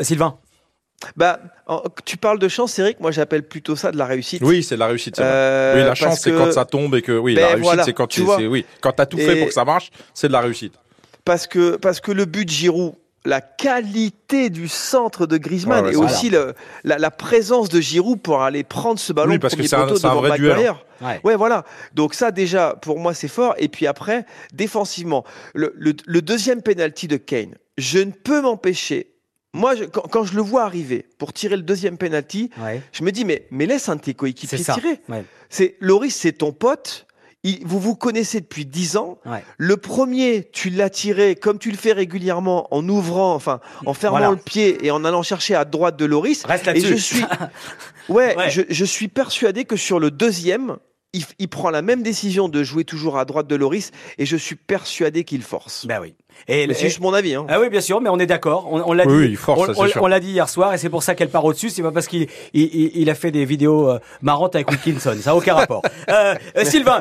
Sylvain. 0.01 0.37
Bah, 1.17 1.39
tu 2.05 2.15
parles 2.17 2.39
de 2.39 2.47
chance, 2.47 2.79
Eric. 2.79 2.99
Moi, 3.01 3.11
j'appelle 3.11 3.43
plutôt 3.43 3.75
ça 3.75 3.91
de 3.91 3.97
la 3.97 4.05
réussite. 4.05 4.41
Oui, 4.41 4.63
c'est 4.63 4.75
de 4.75 4.79
la 4.79 4.87
réussite. 4.87 5.17
oui, 5.17 5.23
la 5.23 5.93
chance, 5.93 6.21
c'est 6.21 6.31
quand 6.31 6.51
ça 6.51 6.65
tombe 6.65 6.95
et 6.95 7.01
que 7.01 7.11
oui, 7.11 7.35
la 7.35 7.55
ben, 7.55 7.61
réussite, 7.61 7.85
c'est 7.85 7.93
quand 7.93 8.07
tu, 8.07 8.21
tu 8.21 8.47
oui, 8.47 8.65
quand 8.81 8.93
t'as 8.93 9.05
tout 9.05 9.17
fait 9.17 9.35
pour 9.35 9.47
que 9.47 9.53
ça 9.53 9.65
marche, 9.65 9.91
c'est 10.13 10.27
de 10.27 10.33
la 10.33 10.41
réussite. 10.41 10.73
Parce 11.25 11.47
que 11.47 11.75
parce 11.75 11.99
que 11.99 12.11
le 12.11 12.25
but 12.25 12.45
de 12.45 12.51
Giroud, 12.51 12.93
la 13.25 13.41
qualité 13.41 14.49
du 14.49 14.67
centre 14.67 15.25
de 15.25 15.37
Griezmann 15.37 15.87
et 15.87 15.95
aussi 15.95 16.29
le, 16.29 16.53
la, 16.83 17.11
présence 17.11 17.69
de 17.69 17.81
Giroud 17.81 18.21
pour 18.21 18.41
aller 18.41 18.63
prendre 18.63 18.99
ce 18.99 19.11
ballon 19.13 19.31
oui, 19.31 19.39
parce 19.39 19.55
que 19.55 19.63
c'est 19.63 19.75
un, 19.75 19.87
un, 19.87 20.15
vrai 20.15 20.37
duel. 20.37 20.73
Ouais. 21.01 21.19
ouais. 21.23 21.35
voilà. 21.35 21.65
Donc 21.93 22.13
ça 22.13 22.31
déjà 22.31 22.75
pour 22.81 22.99
moi 22.99 23.13
c'est 23.13 23.27
fort. 23.27 23.55
Et 23.57 23.67
puis 23.67 23.87
après 23.87 24.25
défensivement, 24.53 25.25
le, 25.53 25.73
le, 25.77 26.21
deuxième 26.21 26.61
penalty 26.61 27.07
de 27.07 27.17
Kane, 27.17 27.55
je 27.77 27.99
ne 27.99 28.11
peux 28.11 28.41
m'empêcher. 28.41 29.11
Moi, 29.53 29.73
quand, 30.11 30.25
je 30.25 30.35
le 30.35 30.41
vois 30.41 30.63
arriver 30.63 31.07
pour 31.17 31.31
tirer 31.31 31.55
le 31.55 31.61
deuxième 31.61 31.97
penalty, 31.97 32.51
je 32.91 33.03
me 33.03 33.11
dis 33.11 33.25
mais 33.25 33.47
mais 33.51 33.65
laisse 33.65 33.89
un 33.89 33.95
de 33.95 34.01
tes 34.01 34.13
coéquipiers 34.13 34.59
tirer. 34.59 35.01
C'est 35.49 35.77
Loris, 35.79 36.15
c'est 36.15 36.33
ton 36.33 36.51
pote 36.51 37.07
vous 37.63 37.79
vous 37.79 37.95
connaissez 37.95 38.41
depuis 38.41 38.65
dix 38.65 38.97
ans. 38.97 39.19
Le 39.57 39.77
premier, 39.77 40.49
tu 40.51 40.69
l'as 40.69 40.89
tiré 40.89 41.35
comme 41.35 41.59
tu 41.59 41.71
le 41.71 41.77
fais 41.77 41.93
régulièrement 41.93 42.73
en 42.73 42.87
ouvrant, 42.87 43.33
enfin, 43.33 43.59
en 43.85 43.93
fermant 43.93 44.31
le 44.31 44.37
pied 44.37 44.85
et 44.85 44.91
en 44.91 45.05
allant 45.05 45.23
chercher 45.23 45.55
à 45.55 45.65
droite 45.65 45.97
de 45.97 46.05
Loris. 46.05 46.45
Reste 46.45 46.67
et 46.67 46.79
je 46.79 46.95
suis, 46.95 47.23
ouais, 48.09 48.35
Je, 48.49 48.61
je 48.69 48.85
suis 48.85 49.07
persuadé 49.07 49.65
que 49.65 49.75
sur 49.75 49.99
le 49.99 50.11
deuxième, 50.11 50.77
il, 51.13 51.23
il, 51.39 51.47
prend 51.47 51.69
la 51.69 51.81
même 51.81 52.03
décision 52.03 52.49
de 52.49 52.63
jouer 52.63 52.83
toujours 52.83 53.17
à 53.17 53.25
droite 53.25 53.47
de 53.47 53.55
Loris 53.55 53.91
et 54.17 54.25
je 54.25 54.35
suis 54.35 54.55
persuadé 54.55 55.23
qu'il 55.23 55.41
force. 55.43 55.85
Ben 55.85 55.99
oui. 56.01 56.13
Et 56.47 56.67
c'est 56.73 56.87
juste 56.87 56.99
mon 56.99 57.13
avis. 57.13 57.35
Hein. 57.35 57.45
Ah 57.49 57.59
oui, 57.59 57.69
bien 57.69 57.81
sûr, 57.81 58.01
mais 58.01 58.09
on 58.09 58.19
est 58.19 58.25
d'accord. 58.25 58.67
On, 58.71 58.93
l'a 58.93 59.05
dit. 59.05 59.37
on, 59.99 60.07
l'a 60.07 60.19
dit 60.19 60.31
hier 60.31 60.47
soir, 60.47 60.73
et 60.73 60.77
c'est 60.77 60.89
pour 60.89 61.03
ça 61.03 61.15
qu'elle 61.15 61.29
part 61.29 61.43
au-dessus. 61.43 61.69
C'est 61.69 61.81
pas 61.81 61.91
parce 61.91 62.07
qu'il 62.07 62.27
il, 62.53 63.09
a 63.09 63.15
fait 63.15 63.31
des 63.31 63.45
vidéos 63.45 63.89
euh, 63.89 63.99
marrantes 64.21 64.55
avec 64.55 64.69
Wilkinson. 64.69 65.15
Ça 65.19 65.31
n'a 65.31 65.35
aucun 65.35 65.55
rapport. 65.55 65.81
Euh, 66.07 66.35
euh, 66.55 66.63
Sylvain, 66.65 66.99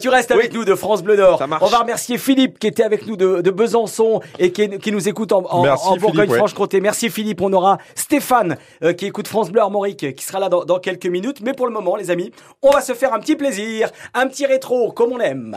tu 0.00 0.08
restes 0.08 0.30
avec 0.30 0.52
nous 0.54 0.64
de 0.64 0.74
France 0.74 1.02
Bleu 1.02 1.16
Nord. 1.16 1.42
On 1.60 1.66
va 1.66 1.78
remercier 1.78 2.18
Philippe 2.18 2.58
qui 2.58 2.68
était 2.68 2.84
avec 2.84 3.06
nous 3.06 3.16
de, 3.16 3.50
Besançon 3.50 4.20
et 4.38 4.52
qui, 4.52 4.92
nous 4.92 5.08
écoute 5.08 5.32
en, 5.32 5.44
en, 5.44 5.96
Bourgogne-Franche-Comté. 5.96 6.80
Merci 6.80 7.10
Philippe. 7.10 7.40
On 7.40 7.52
aura 7.52 7.78
Stéphane 7.94 8.56
qui 8.96 9.06
écoute 9.06 9.26
France 9.26 9.50
Bleu 9.50 9.60
Armorique 9.60 10.14
qui 10.14 10.24
sera 10.24 10.38
là 10.38 10.48
dans, 10.48 10.64
dans 10.64 10.78
quelques 10.78 11.06
minutes. 11.06 11.40
Mais 11.42 11.52
pour 11.52 11.66
le 11.66 11.72
moment, 11.72 11.96
les 11.96 12.10
amis, 12.10 12.30
on 12.62 12.70
va 12.70 12.80
se 12.80 12.92
faire 12.92 13.12
un 13.12 13.18
petit 13.18 13.36
plaisir, 13.36 13.90
un 14.14 14.28
petit 14.28 14.46
rétro 14.46 14.92
comme 14.92 15.12
on 15.12 15.20
aime. 15.20 15.56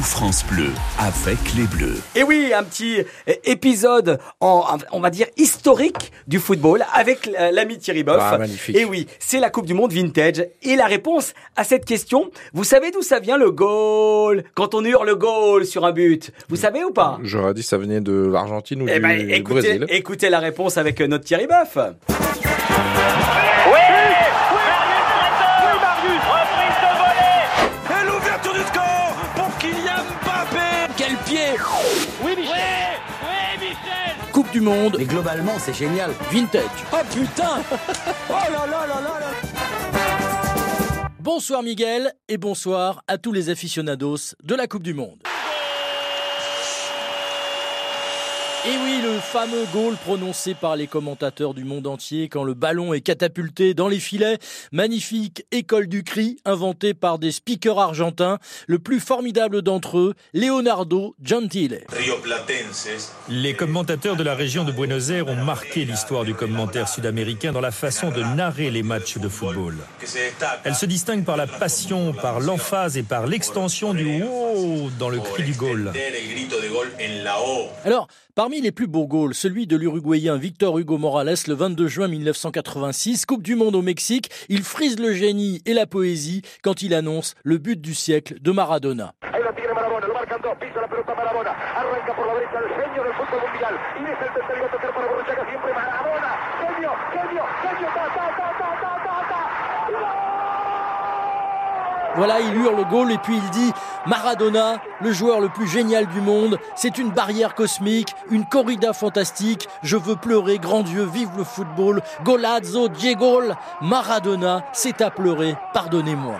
France 0.00 0.44
Bleu 0.46 0.70
avec 0.98 1.38
les 1.56 1.64
Bleus. 1.64 2.00
Et 2.14 2.22
oui, 2.22 2.52
un 2.54 2.62
petit 2.62 3.04
épisode 3.44 4.18
en, 4.40 4.64
on 4.92 5.00
va 5.00 5.10
dire 5.10 5.26
historique 5.36 6.12
du 6.26 6.38
football 6.38 6.84
avec 6.94 7.28
l'ami 7.52 7.78
Thierry 7.78 8.02
Boff. 8.02 8.20
Ah, 8.20 8.38
magnifique. 8.38 8.76
Et 8.76 8.84
oui, 8.84 9.06
c'est 9.18 9.40
la 9.40 9.50
Coupe 9.50 9.66
du 9.66 9.74
Monde 9.74 9.92
vintage. 9.92 10.46
Et 10.62 10.76
la 10.76 10.86
réponse 10.86 11.34
à 11.56 11.64
cette 11.64 11.84
question, 11.84 12.30
vous 12.52 12.64
savez 12.64 12.90
d'où 12.90 13.02
ça 13.02 13.20
vient 13.20 13.36
le 13.36 13.50
goal? 13.50 14.44
Quand 14.54 14.74
on 14.74 14.84
hurle 14.84 15.06
le 15.06 15.16
goal 15.16 15.66
sur 15.66 15.84
un 15.84 15.92
but, 15.92 16.30
vous 16.48 16.56
savez 16.56 16.84
ou 16.84 16.90
pas? 16.90 17.18
J'aurais 17.22 17.54
dit 17.54 17.62
ça 17.62 17.76
venait 17.76 18.00
de 18.00 18.28
l'Argentine 18.30 18.82
ou 18.82 18.88
eh 18.88 18.94
du, 18.94 19.00
ben, 19.00 19.30
écoutez, 19.30 19.60
Brésil. 19.60 19.86
Écoutez 19.88 20.30
la 20.30 20.38
réponse 20.38 20.78
avec 20.78 21.00
notre 21.00 21.24
Thierry 21.24 21.46
Boff. 21.46 21.78
Du 34.52 34.60
Monde. 34.60 34.96
Mais 34.98 35.06
globalement, 35.06 35.58
c'est 35.58 35.74
génial. 35.74 36.12
Vintage. 36.30 36.62
Oh 36.92 36.96
putain 37.12 37.62
Oh 38.28 38.32
là 38.32 38.66
là 38.66 38.86
là 38.86 39.00
là 39.00 39.20
là 39.20 39.30
Bonsoir 41.18 41.62
Miguel 41.62 42.12
et 42.28 42.36
bonsoir 42.36 43.02
à 43.08 43.16
tous 43.16 43.32
les 43.32 43.48
aficionados 43.48 44.34
de 44.42 44.54
la 44.54 44.66
Coupe 44.66 44.82
du 44.82 44.92
Monde. 44.92 45.18
Et 48.64 48.76
oui, 48.84 49.00
le 49.02 49.18
fameux 49.18 49.64
goal 49.72 49.96
prononcé 49.96 50.54
par 50.54 50.76
les 50.76 50.86
commentateurs 50.86 51.52
du 51.52 51.64
monde 51.64 51.88
entier 51.88 52.28
quand 52.28 52.44
le 52.44 52.54
ballon 52.54 52.94
est 52.94 53.00
catapulté 53.00 53.74
dans 53.74 53.88
les 53.88 53.98
filets. 53.98 54.38
Magnifique 54.70 55.44
école 55.50 55.88
du 55.88 56.04
cri 56.04 56.36
inventée 56.44 56.94
par 56.94 57.18
des 57.18 57.32
speakers 57.32 57.80
argentins. 57.80 58.38
Le 58.68 58.78
plus 58.78 59.00
formidable 59.00 59.62
d'entre 59.62 59.98
eux, 59.98 60.14
Leonardo 60.32 61.16
Gentile. 61.20 61.80
Les 63.28 63.54
commentateurs 63.54 64.14
de 64.14 64.22
la 64.22 64.36
région 64.36 64.62
de 64.62 64.70
Buenos 64.70 65.10
Aires 65.10 65.26
ont 65.26 65.44
marqué 65.44 65.84
l'histoire 65.84 66.22
du 66.22 66.34
commentaire 66.34 66.88
sud-américain 66.88 67.50
dans 67.50 67.60
la 67.60 67.72
façon 67.72 68.12
de 68.12 68.22
narrer 68.22 68.70
les 68.70 68.84
matchs 68.84 69.18
de 69.18 69.28
football. 69.28 69.74
Elle 70.62 70.76
se 70.76 70.86
distingue 70.86 71.24
par 71.24 71.36
la 71.36 71.48
passion, 71.48 72.12
par 72.12 72.38
l'emphase 72.38 72.96
et 72.96 73.02
par 73.02 73.26
l'extension 73.26 73.92
du 73.92 74.22
wow 74.22 74.88
dans 75.00 75.08
le 75.08 75.18
cri 75.18 75.42
du 75.42 75.54
goal. 75.54 75.92
Alors, 77.84 78.06
parmi 78.34 78.60
les 78.60 78.72
plus 78.72 78.86
beaux 78.86 79.06
goals, 79.06 79.34
celui 79.34 79.66
de 79.66 79.76
l'Uruguayen 79.76 80.36
Victor 80.36 80.78
Hugo 80.78 80.98
Morales 80.98 81.36
le 81.46 81.54
22 81.54 81.86
juin 81.86 82.08
1986, 82.08 83.26
Coupe 83.26 83.42
du 83.42 83.54
Monde 83.54 83.76
au 83.76 83.82
Mexique, 83.82 84.30
il 84.48 84.62
frise 84.62 84.98
le 84.98 85.12
génie 85.12 85.60
et 85.66 85.74
la 85.74 85.86
poésie 85.86 86.42
quand 86.62 86.82
il 86.82 86.94
annonce 86.94 87.34
le 87.42 87.58
but 87.58 87.80
du 87.80 87.94
siècle 87.94 88.36
de 88.40 88.50
Maradona. 88.50 89.14
Voilà, 102.14 102.40
il 102.40 102.54
hurle 102.54 102.76
le 102.76 102.84
goal 102.84 103.10
et 103.10 103.18
puis 103.18 103.36
il 103.36 103.50
dit 103.50 103.72
Maradona, 104.06 104.82
le 105.00 105.12
joueur 105.12 105.40
le 105.40 105.48
plus 105.48 105.66
génial 105.66 106.06
du 106.06 106.20
monde, 106.20 106.58
c'est 106.74 106.98
une 106.98 107.10
barrière 107.10 107.54
cosmique, 107.54 108.14
une 108.30 108.44
corrida 108.44 108.92
fantastique, 108.92 109.66
je 109.82 109.96
veux 109.96 110.16
pleurer, 110.16 110.58
grand 110.58 110.82
Dieu, 110.82 111.04
vive 111.04 111.30
le 111.36 111.44
football, 111.44 112.02
golazzo, 112.22 112.88
Diego, 112.88 113.42
Maradona, 113.80 114.64
c'est 114.72 115.00
à 115.00 115.10
pleurer, 115.10 115.56
pardonnez-moi. 115.72 116.36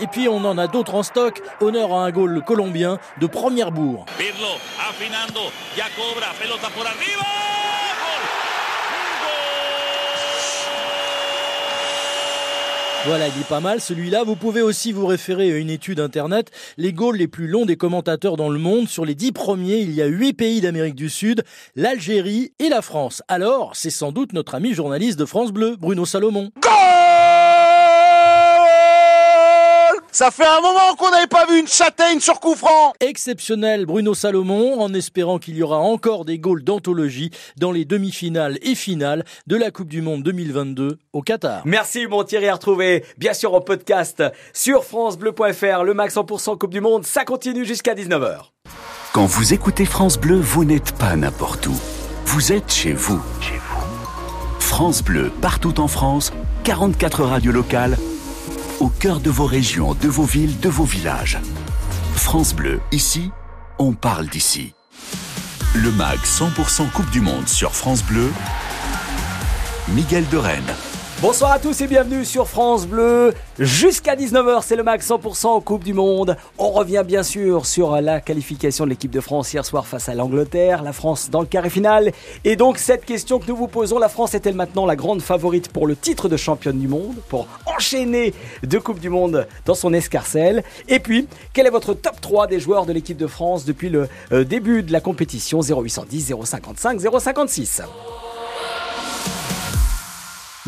Et 0.00 0.06
puis 0.06 0.28
on 0.28 0.44
en 0.44 0.56
a 0.58 0.68
d'autres 0.68 0.94
en 0.94 1.02
stock. 1.02 1.42
Honneur 1.60 1.92
à 1.92 2.04
un 2.04 2.10
goal 2.12 2.42
colombien 2.44 2.98
de 3.20 3.26
première 3.26 3.72
bourre. 3.72 4.06
Voilà, 13.06 13.28
il 13.28 13.40
est 13.40 13.48
pas 13.48 13.60
mal 13.60 13.80
celui-là. 13.80 14.24
Vous 14.24 14.34
pouvez 14.34 14.60
aussi 14.60 14.92
vous 14.92 15.06
référer 15.06 15.52
à 15.52 15.56
une 15.56 15.70
étude 15.70 16.00
internet. 16.00 16.50
Les 16.76 16.92
goals 16.92 17.16
les 17.16 17.28
plus 17.28 17.46
longs 17.46 17.64
des 17.64 17.76
commentateurs 17.76 18.36
dans 18.36 18.48
le 18.48 18.58
monde. 18.58 18.88
Sur 18.88 19.04
les 19.04 19.14
dix 19.14 19.32
premiers, 19.32 19.78
il 19.78 19.92
y 19.92 20.02
a 20.02 20.06
huit 20.06 20.32
pays 20.32 20.60
d'Amérique 20.60 20.96
du 20.96 21.08
Sud, 21.08 21.44
l'Algérie 21.76 22.52
et 22.58 22.68
la 22.68 22.82
France. 22.82 23.22
Alors, 23.28 23.76
c'est 23.76 23.90
sans 23.90 24.10
doute 24.10 24.32
notre 24.32 24.56
ami 24.56 24.74
journaliste 24.74 25.18
de 25.18 25.24
France 25.24 25.52
Bleu, 25.52 25.76
Bruno 25.78 26.04
Salomon. 26.04 26.50
Ça 30.18 30.32
fait 30.32 30.44
un 30.44 30.60
moment 30.60 30.96
qu'on 30.98 31.12
n'avait 31.12 31.28
pas 31.28 31.46
vu 31.46 31.60
une 31.60 31.68
châtaigne 31.68 32.18
sur 32.18 32.40
coup 32.40 32.56
franc 32.56 32.92
Exceptionnel 32.98 33.86
Bruno 33.86 34.14
Salomon, 34.14 34.80
en 34.80 34.92
espérant 34.92 35.38
qu'il 35.38 35.56
y 35.56 35.62
aura 35.62 35.78
encore 35.78 36.24
des 36.24 36.40
goals 36.40 36.64
d'anthologie 36.64 37.30
dans 37.56 37.70
les 37.70 37.84
demi-finales 37.84 38.58
et 38.62 38.74
finales 38.74 39.24
de 39.46 39.54
la 39.54 39.70
Coupe 39.70 39.86
du 39.86 40.02
Monde 40.02 40.24
2022 40.24 40.98
au 41.12 41.22
Qatar. 41.22 41.62
Merci 41.66 42.08
mon 42.08 42.24
Thierry 42.24 42.48
à 42.48 42.54
retrouver, 42.54 43.04
bien 43.16 43.32
sûr 43.32 43.54
en 43.54 43.60
podcast 43.60 44.24
sur 44.52 44.82
francebleu.fr, 44.82 45.84
le 45.84 45.94
max 45.94 46.16
100% 46.16 46.58
Coupe 46.58 46.72
du 46.72 46.80
Monde, 46.80 47.06
ça 47.06 47.24
continue 47.24 47.64
jusqu'à 47.64 47.94
19h. 47.94 48.38
Quand 49.12 49.26
vous 49.26 49.54
écoutez 49.54 49.84
France 49.84 50.18
Bleu, 50.18 50.40
vous 50.40 50.64
n'êtes 50.64 50.98
pas 50.98 51.14
n'importe 51.14 51.68
où. 51.68 51.76
Vous 52.24 52.52
êtes 52.52 52.72
chez 52.72 52.92
vous. 52.92 53.22
Chez 53.40 53.54
vous. 53.54 54.58
France 54.58 55.00
Bleu, 55.00 55.30
partout 55.40 55.78
en 55.78 55.86
France, 55.86 56.32
44 56.64 57.22
radios 57.22 57.52
locales 57.52 57.96
au 58.80 58.88
cœur 58.88 59.20
de 59.20 59.30
vos 59.30 59.46
régions, 59.46 59.94
de 59.94 60.08
vos 60.08 60.24
villes, 60.24 60.58
de 60.60 60.68
vos 60.68 60.84
villages. 60.84 61.38
France 62.14 62.54
Bleu, 62.54 62.80
ici, 62.92 63.30
on 63.78 63.92
parle 63.92 64.28
d'ici. 64.28 64.72
Le 65.74 65.90
MAG 65.92 66.18
100% 66.20 66.90
Coupe 66.92 67.10
du 67.10 67.20
Monde 67.20 67.48
sur 67.48 67.74
France 67.74 68.04
Bleu, 68.04 68.30
Miguel 69.88 70.28
de 70.28 70.36
Rennes. 70.36 70.74
Bonsoir 71.20 71.50
à 71.50 71.58
tous 71.58 71.80
et 71.80 71.88
bienvenue 71.88 72.24
sur 72.24 72.46
France 72.46 72.86
Bleu. 72.86 73.34
Jusqu'à 73.58 74.14
19h, 74.14 74.62
c'est 74.62 74.76
le 74.76 74.84
max 74.84 75.08
100% 75.08 75.64
Coupe 75.64 75.82
du 75.82 75.92
Monde. 75.92 76.36
On 76.58 76.70
revient 76.70 77.02
bien 77.04 77.24
sûr 77.24 77.66
sur 77.66 78.00
la 78.00 78.20
qualification 78.20 78.84
de 78.84 78.90
l'équipe 78.90 79.10
de 79.10 79.20
France 79.20 79.52
hier 79.52 79.64
soir 79.64 79.84
face 79.84 80.08
à 80.08 80.14
l'Angleterre. 80.14 80.84
La 80.84 80.92
France 80.92 81.28
dans 81.28 81.40
le 81.40 81.48
carré 81.48 81.70
final. 81.70 82.12
Et 82.44 82.54
donc, 82.54 82.78
cette 82.78 83.04
question 83.04 83.40
que 83.40 83.48
nous 83.48 83.56
vous 83.56 83.66
posons, 83.66 83.98
la 83.98 84.08
France 84.08 84.34
est-elle 84.34 84.54
maintenant 84.54 84.86
la 84.86 84.94
grande 84.94 85.20
favorite 85.20 85.70
pour 85.70 85.88
le 85.88 85.96
titre 85.96 86.28
de 86.28 86.36
championne 86.36 86.78
du 86.78 86.86
monde 86.86 87.16
Pour 87.28 87.48
enchaîner 87.66 88.32
deux 88.62 88.78
Coupes 88.78 89.00
du 89.00 89.10
Monde 89.10 89.48
dans 89.66 89.74
son 89.74 89.92
escarcelle? 89.92 90.62
Et 90.86 91.00
puis, 91.00 91.26
quel 91.52 91.66
est 91.66 91.70
votre 91.70 91.94
top 91.94 92.20
3 92.20 92.46
des 92.46 92.60
joueurs 92.60 92.86
de 92.86 92.92
l'équipe 92.92 93.18
de 93.18 93.26
France 93.26 93.64
depuis 93.64 93.88
le 93.88 94.08
euh, 94.30 94.44
début 94.44 94.84
de 94.84 94.92
la 94.92 95.00
compétition? 95.00 95.62
0810, 95.62 96.32
055, 96.44 97.00
056 97.00 97.82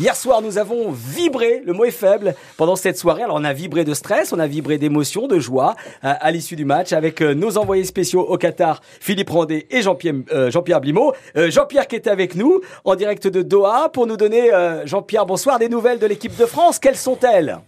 Hier 0.01 0.15
soir, 0.15 0.41
nous 0.41 0.57
avons 0.57 0.89
vibré, 0.91 1.61
le 1.63 1.73
mot 1.73 1.85
est 1.85 1.91
faible, 1.91 2.33
pendant 2.57 2.75
cette 2.75 2.97
soirée. 2.97 3.21
Alors, 3.21 3.35
on 3.39 3.43
a 3.43 3.53
vibré 3.53 3.83
de 3.83 3.93
stress, 3.93 4.33
on 4.33 4.39
a 4.39 4.47
vibré 4.47 4.79
d'émotion, 4.79 5.27
de 5.27 5.37
joie 5.37 5.75
euh, 6.03 6.11
à 6.19 6.31
l'issue 6.31 6.55
du 6.55 6.65
match 6.65 6.91
avec 6.91 7.21
euh, 7.21 7.35
nos 7.35 7.59
envoyés 7.59 7.83
spéciaux 7.83 8.21
au 8.21 8.35
Qatar, 8.39 8.81
Philippe 8.99 9.29
Randé 9.29 9.67
et 9.69 9.83
Jean-Pierre 9.83 10.15
euh, 10.31 10.49
Jean-Pierre 10.49 10.81
Blimaud. 10.81 11.13
Jean-Pierre 11.35 11.87
qui 11.87 11.97
était 11.97 12.09
avec 12.09 12.33
nous 12.33 12.61
en 12.83 12.95
direct 12.95 13.27
de 13.27 13.43
Doha 13.43 13.89
pour 13.89 14.07
nous 14.07 14.17
donner, 14.17 14.49
Jean-Pierre, 14.85 15.27
bonsoir, 15.27 15.59
des 15.59 15.69
nouvelles 15.69 15.99
de 15.99 16.07
l'équipe 16.07 16.35
de 16.35 16.47
France. 16.47 16.79
Quelles 16.79 16.97
sont-elles? 16.97 17.59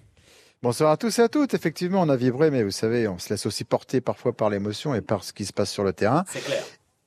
Bonsoir 0.63 0.91
à 0.91 0.98
tous 0.98 1.19
et 1.19 1.22
à 1.22 1.30
toutes. 1.30 1.54
Effectivement, 1.54 2.02
on 2.02 2.10
a 2.10 2.15
vibré, 2.15 2.50
mais 2.50 2.63
vous 2.63 2.72
savez, 2.72 3.08
on 3.08 3.19
se 3.19 3.30
laisse 3.30 3.46
aussi 3.46 3.63
porter 3.63 4.02
parfois 4.02 4.34
par 4.34 4.50
l'émotion 4.50 4.96
et 4.96 5.02
par 5.02 5.24
ce 5.24 5.34
qui 5.34 5.46
se 5.46 5.54
passe 5.54 5.69
sur 5.69 5.84
le 5.84 5.93
terrain. 5.93 6.24
C'est 6.28 6.43
clair. 6.43 6.63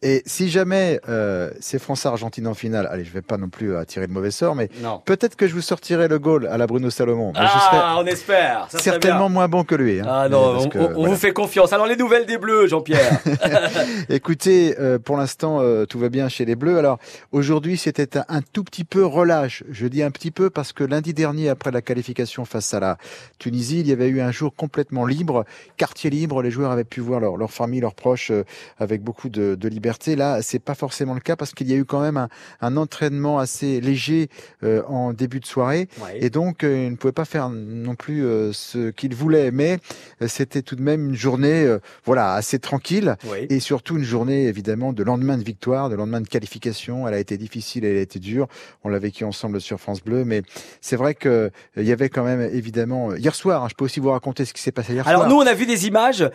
Et 0.09 0.23
si 0.25 0.49
jamais 0.49 1.01
euh, 1.09 1.51
c'est 1.59 1.81
France-Argentine 1.81 2.47
en 2.47 2.55
finale, 2.55 2.89
allez, 2.93 3.05
je 3.05 3.11
vais 3.11 3.23
pas 3.23 3.39
non 3.39 3.49
plus 3.49 3.75
attirer 3.75 4.07
de 4.07 4.13
mauvais 4.13 4.31
sort, 4.31 4.55
mais 4.55 4.71
peut-être 5.05 5.35
que 5.35 5.49
je 5.49 5.53
vous 5.53 5.61
sortirai 5.61 6.07
le 6.07 6.21
goal 6.21 6.47
à 6.47 6.57
la 6.57 6.69
Bruno 6.69 6.91
Salomon. 6.91 7.33
ah, 7.35 7.97
on 7.99 8.07
espère. 8.07 8.69
Ça 8.71 8.79
certainement 8.79 9.29
moins 9.29 9.49
bon 9.49 9.65
que 9.65 9.75
lui. 9.75 9.99
Hein. 9.99 10.07
Ah 10.09 10.29
non, 10.29 10.69
on, 10.77 11.09
vous 11.09 11.17
fait 11.17 11.33
confiance. 11.33 11.73
Alors 11.73 11.89
les 11.89 11.97
nouvelles 11.97 12.25
des 12.25 12.39
Bleus, 12.39 12.69
Jean-Pierre. 12.69 13.21
Écoutez, 14.09 14.77
euh, 14.79 15.01
pour 15.01 15.17
l'instant, 15.17 15.59
euh, 15.61 15.87
tout 15.87 15.99
va 15.99 16.09
bien 16.09 16.29
chez 16.29 16.45
les 16.45 16.55
Bleus. 16.55 16.79
Alors 16.79 17.01
aujourd'hui, 17.33 17.77
c'était 17.77 18.17
un, 18.29 18.43
tout 18.43 18.63
petit 18.63 18.85
peu 18.85 19.05
relâche. 19.05 19.65
Je 19.69 19.89
dis 19.89 20.05
un 20.05 20.13
petit 20.13 20.31
peu 20.31 20.51
parce 20.51 20.73
que 20.73 20.85
lundi 20.85 21.15
dernier, 21.15 21.49
après 21.49 21.73
la 21.73 21.83
qualification 21.83 22.45
face 22.45 22.73
à 22.75 22.79
la 22.79 22.97
Tunisie, 23.41 23.81
il 23.81 23.89
y 23.89 23.93
avait 23.93 24.07
eu 24.07 24.21
un 24.21 24.31
jour 24.31 24.55
complètement 24.55 25.05
libre, 25.05 25.45
quartier 25.77 26.11
libre. 26.11 26.43
Les 26.43 26.53
joueurs 26.53 26.71
avaient 26.71 26.85
pu 26.85 27.01
voir 27.01 27.19
leur, 27.19 27.37
leur 27.37 27.51
famille, 27.51 27.81
leurs 27.81 27.97
proches, 27.97 28.31
avec 28.79 29.03
beaucoup 29.03 29.29
de, 29.29 29.57
de 29.57 29.69
liberté 29.69 29.96
Là, 30.07 30.43
c'est 30.43 30.59
pas 30.59 30.75
forcément 30.75 31.15
le 31.15 31.21
cas 31.21 31.37
parce 31.37 31.53
qu'il 31.53 31.69
y 31.69 31.73
a 31.73 31.77
eu 31.77 31.85
quand 31.85 32.01
même 32.01 32.29
un, 32.61 32.77
entraînement 32.77 33.39
assez 33.39 33.81
léger 33.81 34.29
euh, 34.63 34.83
en 34.85 35.13
début 35.13 35.41
de 35.41 35.47
soirée 35.47 35.89
et 36.15 36.31
donc 36.31 36.63
euh, 36.63 36.85
il 36.85 36.91
ne 36.91 36.97
pouvait 36.97 37.13
pas 37.13 37.25
faire 37.25 37.49
non 37.49 37.95
plus 37.95 38.25
euh, 38.25 38.53
ce 38.53 38.91
qu'il 38.91 39.15
voulait. 39.15 39.51
Mais 39.51 39.79
c'était 40.27 40.63
tout 40.63 40.77
de 40.77 40.83
même 40.83 41.11
une 41.11 41.17
journée, 41.17 41.77
voilà, 42.05 42.35
assez 42.35 42.59
tranquille 42.59 43.17
et 43.49 43.61
surtout 43.61 43.97
une 43.97 44.05
journée 44.05 44.47
évidemment 44.47 44.93
de 44.93 45.03
lendemain 45.03 45.39
de 45.39 45.43
victoire, 45.43 45.89
de 45.89 45.95
lendemain 45.95 46.21
de 46.21 46.29
qualification. 46.29 47.09
Elle 47.09 47.15
a 47.15 47.19
été 47.19 47.37
difficile, 47.37 47.85
elle 47.85 47.97
a 47.97 48.01
été 48.01 48.19
dure. 48.19 48.49
On 48.85 48.89
l'a 48.89 48.99
vécu 48.99 49.25
ensemble 49.25 49.61
sur 49.61 49.81
France 49.81 50.03
Bleu, 50.03 50.25
mais 50.25 50.43
c'est 50.81 50.97
vrai 50.97 51.15
que 51.15 51.51
il 51.77 51.85
y 51.85 51.93
avait 51.93 52.09
quand 52.09 52.25
même 52.25 52.41
évidemment 52.41 53.15
hier 53.15 53.35
soir. 53.35 53.65
Hein, 53.65 53.69
je 53.71 53.75
peux 53.75 53.85
aussi 53.85 54.01
vous 54.01 54.11
raconter 54.11 54.45
ce 54.45 54.53
qui 54.53 54.63
s'est 54.63 54.73
passé 54.73 54.93
hier 54.93 55.05
soir. 55.05 55.15
Alors 55.15 55.29
nous, 55.29 55.37
on 55.37 55.47
a 55.47 55.55
vu 55.55 55.67
des 55.67 55.87
images 55.87 56.29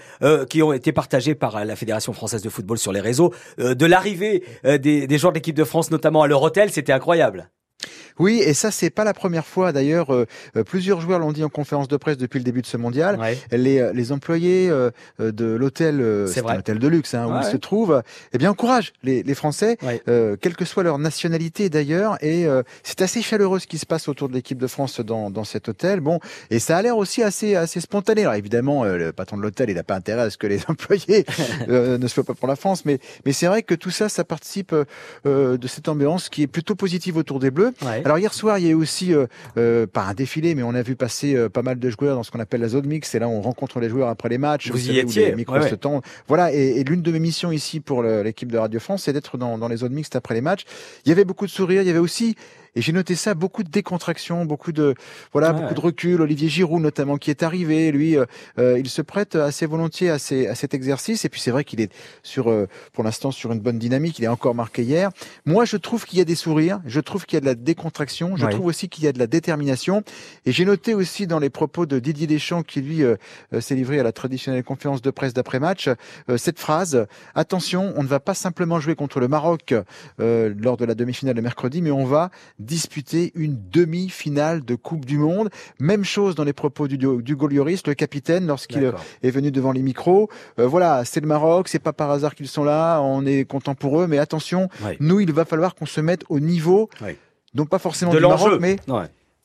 qui 0.50 0.64
ont 0.64 0.74
été 0.74 0.92
partagées 0.92 1.36
par 1.36 1.64
la 1.64 1.76
Fédération 1.76 2.14
française 2.14 2.42
de 2.42 2.50
football 2.50 2.78
sur 2.78 2.92
les 2.92 3.02
réseaux 3.02 3.12
euh, 3.30 3.30
de 3.58 3.86
l'arrivée 3.86 4.44
euh, 4.66 4.78
des, 4.78 5.08
des 5.08 5.18
joueurs 5.18 5.34
de 5.34 5.38
l'équipe 5.38 5.56
de 5.56 5.64
France, 5.64 5.92
notamment 5.92 6.22
à 6.24 6.28
leur 6.28 6.42
hôtel, 6.42 6.72
c'était 6.72 6.94
incroyable. 6.94 7.50
Oui, 8.22 8.40
et 8.46 8.54
ça 8.54 8.70
c'est 8.70 8.92
pas 8.92 9.04
la 9.04 9.16
première 9.16 9.48
fois. 9.48 9.72
D'ailleurs, 9.72 10.14
euh, 10.14 10.28
euh, 10.56 10.64
plusieurs 10.64 11.02
joueurs 11.02 11.18
l'ont 11.18 11.32
dit 11.32 11.44
en 11.44 11.50
conférence 11.50 11.88
de 11.88 11.98
presse 11.98 12.18
depuis 12.18 12.38
le 12.38 12.44
début 12.44 12.62
de 12.62 12.68
ce 12.68 12.78
mondial. 12.78 13.20
Les, 13.52 13.80
euh, 13.80 13.92
les 13.94 14.12
employés 14.12 14.70
de 15.20 15.46
l'hôtel, 15.46 16.28
c'est 16.28 16.46
un 16.46 16.60
hôtel 16.60 16.78
de 16.78 16.88
luxe 16.88 17.16
hein, 17.16 17.26
où 17.28 17.40
ils 17.42 17.52
se 17.52 17.58
trouvent, 17.58 18.04
eh 18.34 18.38
bien 18.38 18.52
encouragent 18.52 18.94
les, 19.02 19.24
les 19.24 19.34
Français, 19.34 19.76
quelle 20.06 20.56
que 20.56 20.66
soit 20.66 20.84
leur 20.84 21.00
nationalité 21.00 21.70
d'ailleurs. 21.70 22.24
Et 22.24 22.46
c'est 22.84 23.02
assez 23.02 23.24
chaleureux 23.24 23.58
ce 23.58 23.66
qui 23.66 23.80
se 23.80 23.88
passe 23.88 24.08
autour 24.08 24.30
de 24.30 24.34
l'équipe 24.34 24.60
de 24.60 24.68
France 24.68 25.00
dans, 25.00 25.32
dans 25.32 25.44
cet 25.44 25.68
hôtel. 25.68 26.00
Bon, 26.00 26.20
et 26.52 26.60
ça 26.60 26.78
a 26.78 26.82
l'air 26.84 26.98
aussi 26.98 27.24
assez 27.24 27.56
assez 27.56 27.82
spontané. 27.82 28.22
Alors 28.22 28.36
évidemment, 28.36 28.84
le 28.84 29.12
patron 29.12 29.38
de 29.38 29.42
l'hôtel, 29.42 29.72
il 29.72 29.76
n'a 29.76 29.84
pas 29.84 29.96
intérêt 29.96 30.24
à 30.24 30.30
ce 30.30 30.38
que 30.38 30.48
les 30.48 30.60
employés 30.68 31.26
ne 31.68 32.08
soient 32.08 32.24
pas 32.24 32.36
pour 32.36 32.48
la 32.48 32.56
France, 32.56 32.86
mais 32.86 33.00
mais 33.26 33.34
c'est 33.34 33.48
vrai 33.48 33.64
que 33.64 33.74
tout 33.74 33.92
ça, 33.92 34.10
ça 34.10 34.24
participe 34.24 34.76
de 35.26 35.68
cette 35.68 35.88
ambiance 35.90 36.30
qui 36.30 36.44
est 36.44 36.48
plutôt 36.48 36.76
positive 36.76 37.18
autour 37.18 37.40
des 37.40 37.50
Bleus. 37.50 37.74
Alors 38.11 38.11
hier 38.18 38.34
soir, 38.34 38.58
il 38.58 38.66
y 38.66 38.68
a 38.68 38.72
eu 38.72 38.76
aussi, 38.76 39.14
pas 39.56 40.04
un 40.04 40.14
défilé, 40.14 40.56
mais 40.56 40.64
on 40.64 40.74
a 40.76 40.82
vu 40.82 40.96
passer 40.96 41.50
pas 41.50 41.62
mal 41.62 41.80
de 41.80 41.90
joueurs 41.90 42.16
dans 42.16 42.24
ce 42.24 42.32
qu'on 42.32 42.40
appelle 42.40 42.62
la 42.62 42.70
zone 42.70 42.86
mix. 42.86 43.14
Et 43.16 43.20
là, 43.20 43.28
on 43.28 43.42
rencontre 43.42 43.80
les 43.80 43.90
joueurs 43.90 44.10
après 44.10 44.30
les 44.30 44.38
matchs. 44.38 44.72
Vous, 44.72 44.90
y 44.90 44.98
étiez. 44.98 45.34
Les 45.36 45.36
Voilà. 46.28 46.52
Et, 46.52 46.84
l'une 46.84 47.02
de 47.02 47.12
mes 47.12 47.20
missions 47.20 47.52
ici 47.52 47.80
pour 47.80 48.04
l'équipe 48.04 48.52
de 48.52 48.58
Radio 48.58 48.80
France, 48.80 49.04
c'est 49.04 49.14
d'être 49.14 49.38
dans, 49.38 49.58
dans 49.58 49.68
les 49.68 49.78
zones 49.78 49.94
mixtes 49.94 50.16
après 50.16 50.34
les 50.34 50.42
matchs. 50.42 50.66
Il 51.06 51.10
y 51.10 51.12
avait 51.12 51.26
beaucoup 51.26 51.46
de 51.46 51.52
sourires. 51.52 51.82
Il 51.82 51.88
y 51.88 51.92
avait 51.92 52.00
aussi 52.00 52.36
et 52.74 52.82
j'ai 52.82 52.94
noté 52.94 53.16
ça, 53.16 53.34
beaucoup 53.34 53.64
de 53.64 53.70
décontraction, 53.70 54.46
beaucoup 54.46 54.72
de 54.72 54.96
voilà, 55.34 55.52
beaucoup 55.52 55.74
de 55.74 55.80
recul. 55.80 56.22
Olivier 56.22 56.48
Giroud 56.48 56.82
notamment 56.82 57.18
qui 57.18 57.30
est 57.30 57.44
arrivé, 57.44 57.92
lui, 57.92 58.18
euh, 58.18 58.26
euh, 58.60 58.80
il 58.80 58.90
se 58.90 59.02
prête 59.02 59.36
assez 59.36 59.66
volontiers 59.66 60.10
à, 60.10 60.20
ces, 60.20 60.48
à 60.48 60.56
cet 60.56 60.74
exercice. 60.74 61.26
Et 61.26 61.30
puis 61.30 61.42
c'est 61.42 61.52
vrai 61.52 61.66
qu'il 61.66 61.82
est 61.82 61.92
sur, 62.24 62.50
euh, 62.50 62.68
pour 62.94 63.04
l'instant, 63.04 63.32
sur 63.32 63.52
une 63.52 63.60
bonne 63.60 63.78
dynamique. 63.78 64.20
Il 64.20 64.26
est 64.26 64.30
encore 64.30 64.56
marqué 64.56 64.84
hier. 64.84 65.10
Moi, 65.46 65.66
je 65.66 65.76
trouve 65.76 66.06
qu'il 66.06 66.20
y 66.20 66.22
a 66.22 66.26
des 66.26 66.36
sourires. 66.36 66.80
Je 66.86 67.02
trouve 67.02 67.26
qu'il 67.26 67.36
y 67.36 67.38
a 67.38 67.42
de 67.42 67.46
la 67.46 67.56
décontraction. 67.56 68.38
Je 68.38 68.46
trouve 68.48 68.68
aussi 68.68 68.88
qu'il 68.88 69.04
y 69.04 69.08
a 69.08 69.12
de 69.12 69.20
la 69.20 69.28
détermination. 69.28 70.04
Et 70.46 70.54
j'ai 70.54 70.64
noté 70.64 70.94
aussi 70.94 71.28
dans 71.28 71.40
les 71.40 71.50
propos 71.50 71.86
de 71.86 72.00
Didier 72.00 72.28
Deschamps, 72.28 72.64
qui 72.64 72.82
lui 72.82 73.02
s'est 73.60 73.76
livré 73.76 74.00
à 74.00 74.04
la 74.04 74.12
traditionnelle 74.12 74.64
conférence 74.64 75.02
de 75.02 75.12
presse 75.12 75.34
d'après 75.34 75.60
match, 75.60 75.90
cette 76.38 76.60
phrase 76.60 77.06
attention, 77.36 77.94
on 77.96 78.04
ne 78.04 78.08
va 78.08 78.20
pas 78.20 78.34
simplement 78.34 78.80
jouer 78.80 78.96
contre 78.96 79.20
le 79.20 79.28
Maroc 79.28 79.74
lors 80.18 80.78
de 80.78 80.86
la 80.86 80.96
demi-finale 80.96 81.36
de 81.36 81.42
mercredi, 81.42 81.82
mais 81.82 81.92
on 81.92 82.06
va 82.06 82.32
disputer 82.66 83.32
une 83.36 83.58
demi-finale 83.72 84.64
de 84.64 84.76
Coupe 84.76 85.06
du 85.06 85.18
Monde. 85.18 85.50
Même 85.80 86.04
chose 86.04 86.36
dans 86.36 86.44
les 86.44 86.54
propos 86.54 86.88
du, 86.88 86.98
du 86.98 87.36
Golioris, 87.36 87.82
le 87.86 87.94
capitaine, 87.94 88.48
lorsqu'il 88.48 88.94
est 89.24 89.32
venu 89.32 89.52
devant 89.52 89.72
les 89.72 89.82
micros. 89.82 90.30
Euh, 90.60 90.68
voilà, 90.68 91.04
c'est 91.06 91.20
le 91.20 91.28
Maroc, 91.28 91.68
c'est 91.68 91.80
pas 91.80 91.94
par 91.94 92.12
hasard 92.12 92.36
qu'ils 92.36 92.48
sont 92.48 92.64
là, 92.64 93.02
on 93.02 93.26
est 93.26 93.46
content 93.46 93.76
pour 93.76 94.02
eux, 94.02 94.08
mais 94.08 94.18
attention, 94.18 94.70
nous, 95.00 95.20
il 95.20 95.32
va 95.32 95.46
falloir 95.46 95.76
qu'on 95.76 95.86
se 95.86 96.02
mette 96.02 96.24
au 96.30 96.40
niveau, 96.40 96.90
non 97.54 97.66
pas 97.66 97.80
forcément 97.80 98.12
de 98.12 98.18
du 98.18 98.26
Maroc, 98.26 98.60
mais 98.60 98.78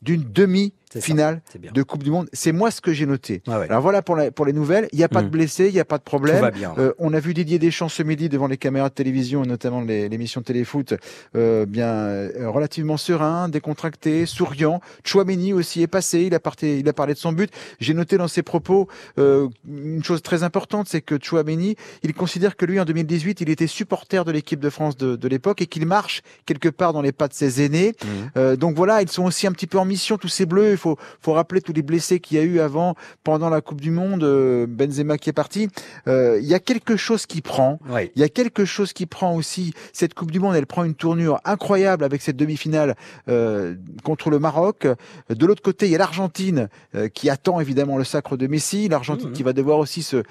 d'une 0.02 0.24
demi 0.30 0.72
finale 1.00 1.42
de 1.58 1.82
Coupe 1.82 2.02
du 2.02 2.10
Monde. 2.10 2.28
C'est 2.32 2.52
moi 2.52 2.70
ce 2.70 2.80
que 2.80 2.92
j'ai 2.92 3.06
noté. 3.06 3.42
Alors 3.46 3.80
voilà 3.80 4.02
pour, 4.02 4.18
pour 4.34 4.46
les 4.46 4.52
nouvelles. 4.52 4.88
Il 4.92 4.98
n'y 4.98 5.04
a 5.04 5.08
pas 5.08 5.22
de 5.22 5.28
mmh. 5.28 5.30
blessés, 5.30 5.66
il 5.68 5.74
n'y 5.74 5.80
a 5.80 5.84
pas 5.84 5.98
de 5.98 6.02
problème. 6.02 6.50
Euh, 6.78 6.92
on 6.98 7.12
a 7.12 7.20
vu 7.20 7.34
Didier 7.34 7.58
Deschamps 7.58 7.88
ce 7.88 8.02
midi 8.02 8.28
devant 8.28 8.46
les 8.46 8.56
caméras 8.56 8.88
de 8.88 8.94
télévision, 8.94 9.42
notamment 9.42 9.80
l'émission 9.80 10.42
Téléfoot, 10.42 10.94
euh, 11.34 11.66
bien 11.66 11.88
euh, 11.88 12.50
relativement 12.50 12.96
serein, 12.96 13.48
décontracté, 13.48 14.26
souriant. 14.26 14.80
Chouameni 15.04 15.52
aussi 15.52 15.82
est 15.82 15.86
passé. 15.86 16.22
Il 16.22 16.34
a, 16.34 16.40
parté, 16.40 16.78
il 16.78 16.88
a 16.88 16.92
parlé 16.92 17.14
de 17.14 17.18
son 17.18 17.32
but. 17.32 17.50
J'ai 17.80 17.94
noté 17.94 18.18
dans 18.18 18.28
ses 18.28 18.42
propos 18.42 18.88
une 19.16 20.02
chose 20.04 20.22
très 20.22 20.42
importante, 20.42 20.88
c'est 20.88 21.00
que 21.00 21.18
Chouameni, 21.20 21.76
il 22.02 22.14
considère 22.14 22.56
que 22.56 22.64
lui 22.64 22.80
en 22.80 22.84
2018, 22.84 23.40
il 23.40 23.50
était 23.50 23.66
supporter 23.66 24.24
de 24.24 24.32
l'équipe 24.32 24.60
de 24.60 24.70
France 24.70 24.96
de, 24.96 25.16
de 25.16 25.28
l'époque 25.28 25.62
et 25.62 25.66
qu'il 25.66 25.86
marche 25.86 26.22
quelque 26.44 26.68
part 26.68 26.92
dans 26.92 27.02
les 27.02 27.12
pas 27.12 27.28
de 27.28 27.34
ses 27.34 27.62
aînés. 27.64 27.94
Mmh. 28.04 28.56
donc 28.56 28.76
voilà, 28.76 29.02
ils 29.02 29.08
sont 29.08 29.24
aussi 29.24 29.46
un 29.46 29.52
petit 29.52 29.66
peu 29.66 29.78
en 29.78 29.84
mission 29.84 30.18
tous 30.18 30.28
ces 30.28 30.46
bleus 30.46 30.72
il 30.72 30.76
faut, 30.76 30.85
faut 31.20 31.32
rappeler 31.32 31.60
tous 31.60 31.72
les 31.72 31.82
blessés 31.82 32.20
qu'il 32.20 32.36
y 32.36 32.40
a 32.40 32.44
eu 32.44 32.60
avant, 32.60 32.94
pendant 33.24 33.50
la 33.50 33.60
Coupe 33.60 33.80
du 33.80 33.90
Monde, 33.90 34.22
euh, 34.22 34.66
Benzema 34.68 35.18
qui 35.18 35.30
est 35.30 35.32
parti. 35.32 35.68
Euh, 36.06 36.38
il 36.40 36.46
y 36.46 36.54
a 36.54 36.60
quelque 36.60 36.96
chose 36.96 37.26
qui 37.26 37.40
prend. 37.40 37.78
Il 38.14 38.20
y 38.20 38.22
a 38.22 38.28
quelque 38.28 38.64
chose 38.64 38.92
qui 38.92 39.06
prend 39.06 39.34
aussi. 39.34 39.74
Cette 39.92 40.14
Coupe 40.14 40.30
du 40.30 40.40
Monde, 40.40 40.54
elle 40.54 40.66
prend 40.66 40.84
une 40.84 40.94
tournure 40.94 41.40
incroyable 41.44 42.04
avec 42.04 42.22
cette 42.22 42.36
demi-finale 42.36 42.94
euh, 43.28 43.74
contre 44.04 44.30
le 44.30 44.38
Maroc. 44.38 44.86
De 45.28 45.46
l'autre 45.46 45.62
côté, 45.62 45.86
il 45.86 45.92
y 45.92 45.94
a 45.94 45.98
l'Argentine 45.98 46.68
qui 47.14 47.30
attend 47.30 47.60
évidemment 47.60 47.98
le 47.98 48.04
sacre 48.04 48.36
de 48.36 48.46
Messi. 48.46 48.88
L'Argentine 48.88 49.30
mmh. 49.30 49.32
qui 49.32 49.42
va 49.42 49.52
devoir 49.52 49.78
aussi 49.78 50.02
se 50.02 50.22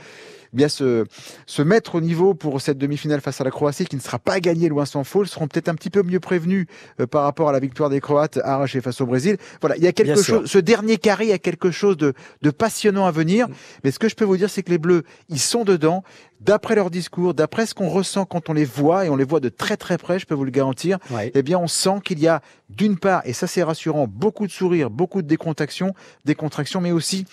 bien 0.53 0.69
se, 0.69 1.05
se 1.45 1.61
mettre 1.61 1.95
au 1.95 2.01
niveau 2.01 2.33
pour 2.33 2.61
cette 2.61 2.77
demi-finale 2.77 3.21
face 3.21 3.41
à 3.41 3.43
la 3.43 3.51
Croatie 3.51 3.85
qui 3.85 3.95
ne 3.95 4.01
sera 4.01 4.19
pas 4.19 4.39
gagnée 4.39 4.69
loin 4.69 4.85
sans 4.85 5.03
faux. 5.03 5.23
Ils 5.23 5.29
seront 5.29 5.47
peut-être 5.47 5.69
un 5.69 5.75
petit 5.75 5.89
peu 5.89 6.03
mieux 6.03 6.19
prévenus 6.19 6.67
euh, 6.99 7.07
par 7.07 7.23
rapport 7.23 7.49
à 7.49 7.51
la 7.51 7.59
victoire 7.59 7.89
des 7.89 8.01
Croates 8.01 8.39
arrachée 8.43 8.81
face 8.81 9.01
au 9.01 9.05
Brésil. 9.05 9.37
Voilà, 9.61 9.77
il 9.77 9.83
y 9.83 9.87
a 9.87 9.91
quelque 9.91 10.21
chose, 10.21 10.49
ce 10.49 10.57
dernier 10.57 10.97
carré, 10.97 11.25
il 11.25 11.29
y 11.29 11.33
a 11.33 11.39
quelque 11.39 11.71
chose 11.71 11.97
de, 11.97 12.13
de 12.41 12.49
passionnant 12.51 13.05
à 13.05 13.11
venir. 13.11 13.47
Mais 13.83 13.91
ce 13.91 13.99
que 13.99 14.09
je 14.09 14.15
peux 14.15 14.25
vous 14.25 14.37
dire, 14.37 14.49
c'est 14.49 14.63
que 14.63 14.71
les 14.71 14.77
Bleus, 14.77 15.03
ils 15.29 15.39
sont 15.39 15.63
dedans. 15.63 16.03
D'après 16.41 16.75
leur 16.75 16.91
discours, 16.91 17.33
d'après 17.33 17.65
ce 17.65 17.73
qu'on 17.73 17.89
ressent 17.89 18.25
quand 18.25 18.49
on 18.49 18.53
les 18.53 18.65
voit, 18.65 19.05
et 19.05 19.09
on 19.09 19.15
les 19.15 19.23
voit 19.23 19.39
de 19.39 19.49
très 19.49 19.77
très 19.77 19.97
près, 19.97 20.19
je 20.19 20.27
peux 20.27 20.35
vous 20.35 20.43
le 20.43 20.51
garantir, 20.51 20.99
eh 21.33 21.41
bien 21.41 21.57
on 21.57 21.67
sent 21.67 22.01
qu'il 22.03 22.19
y 22.19 22.27
a 22.27 22.41
d'une 22.69 22.97
part, 22.97 23.21
et 23.25 23.33
ça 23.33 23.47
c'est 23.47 23.63
rassurant, 23.63 24.05
beaucoup 24.05 24.45
de 24.45 24.51
sourires, 24.51 24.89
beaucoup 24.89 25.21
de 25.21 25.27
décontraction, 25.27 25.95
décontraction, 26.25 26.81
mais 26.81 26.91
aussi 26.91 27.25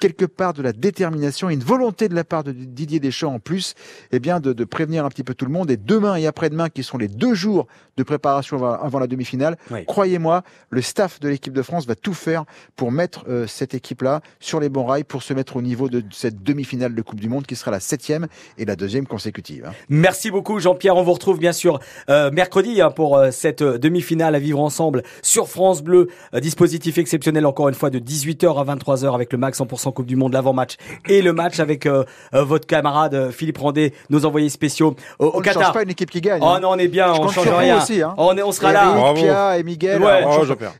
quelque 0.00 0.24
part 0.24 0.54
de 0.54 0.62
la 0.62 0.72
détermination 0.72 1.50
et 1.50 1.54
une 1.54 1.62
volonté 1.62 2.08
de 2.08 2.14
la 2.14 2.24
part 2.24 2.42
de 2.42 2.52
Didier 2.52 2.98
Deschamps 2.98 3.34
en 3.34 3.38
plus, 3.38 3.74
eh 4.10 4.18
bien 4.18 4.40
de, 4.40 4.52
de 4.52 4.64
prévenir 4.64 5.04
un 5.04 5.08
petit 5.10 5.22
peu 5.22 5.34
tout 5.34 5.44
le 5.44 5.52
monde. 5.52 5.70
Et 5.70 5.76
demain 5.76 6.16
et 6.16 6.26
après-demain, 6.26 6.68
qui 6.70 6.82
sont 6.82 6.98
les 6.98 7.08
deux 7.08 7.34
jours 7.34 7.66
de 7.96 8.02
préparation 8.02 8.64
avant, 8.64 8.98
la 8.98 9.06
demi-finale, 9.06 9.56
croyez-moi, 9.86 10.42
le 10.70 10.82
staff 10.82 11.20
de 11.20 11.28
l'équipe 11.28 11.52
de 11.52 11.62
France 11.62 11.86
va 11.86 11.94
tout 11.94 12.14
faire 12.14 12.44
pour 12.76 12.90
mettre 12.90 13.24
euh, 13.28 13.46
cette 13.46 13.74
équipe-là 13.74 14.22
sur 14.40 14.58
les 14.58 14.68
bons 14.68 14.86
rails, 14.86 15.04
pour 15.04 15.22
se 15.22 15.34
mettre 15.34 15.56
au 15.56 15.62
niveau 15.62 15.88
de 15.88 16.02
cette 16.10 16.42
demi-finale 16.42 16.94
de 16.94 17.02
Coupe 17.02 17.20
du 17.20 17.28
Monde 17.28 17.46
qui 17.46 17.56
sera 17.56 17.70
la 17.70 17.80
septième 17.80 18.26
et 18.56 18.64
la 18.64 18.76
deuxième 18.76 19.06
consécutive. 19.06 19.66
Hein. 19.66 19.72
Merci 19.90 20.30
beaucoup 20.30 20.58
Jean-Pierre. 20.58 20.96
On 20.96 21.02
vous 21.02 21.12
retrouve 21.12 21.38
bien 21.38 21.52
sûr 21.52 21.78
euh, 22.08 22.30
mercredi 22.30 22.80
hein, 22.80 22.90
pour 22.90 23.18
euh, 23.18 23.30
cette 23.30 23.62
demi-finale 23.62 24.34
à 24.34 24.38
vivre 24.38 24.60
ensemble 24.60 25.02
sur 25.22 25.48
France 25.48 25.82
Bleu. 25.82 26.08
dispositif 26.40 26.96
exceptionnel 26.96 27.44
encore 27.44 27.68
une 27.68 27.74
fois 27.74 27.90
de 27.90 27.98
18h 27.98 28.58
à 28.58 28.76
23h 28.76 29.14
avec 29.14 29.32
le 29.32 29.38
max 29.38 29.60
100% 29.60 29.89
Coupe 29.92 30.06
du 30.06 30.16
Monde, 30.16 30.32
l'avant-match 30.32 30.76
et 31.08 31.22
le 31.22 31.32
match 31.32 31.60
avec 31.60 31.86
euh, 31.86 32.04
euh, 32.34 32.44
votre 32.44 32.66
camarade 32.66 33.14
euh, 33.14 33.30
Philippe 33.30 33.58
Randé, 33.58 33.94
nos 34.10 34.24
envoyés 34.24 34.48
spéciaux 34.48 34.96
au, 35.18 35.26
au 35.26 35.38
on 35.38 35.40
Qatar. 35.40 35.62
On 35.62 35.64
change 35.66 35.74
pas 35.74 35.82
une 35.82 35.90
équipe 35.90 36.10
qui 36.10 36.20
gagne. 36.20 36.40
Oh 36.42 36.48
hein. 36.48 36.60
non, 36.60 36.70
on 36.70 36.78
est 36.78 36.88
bien, 36.88 37.12
on 37.12 37.28
change 37.28 37.48
rien. 37.48 37.78
Aussi, 37.78 38.02
hein. 38.02 38.14
on, 38.16 38.36
est, 38.36 38.42
on 38.42 38.52
sera 38.52 38.72
là. 38.72 39.12
Pia 39.14 39.58
et 39.58 39.62
Miguel. 39.62 40.02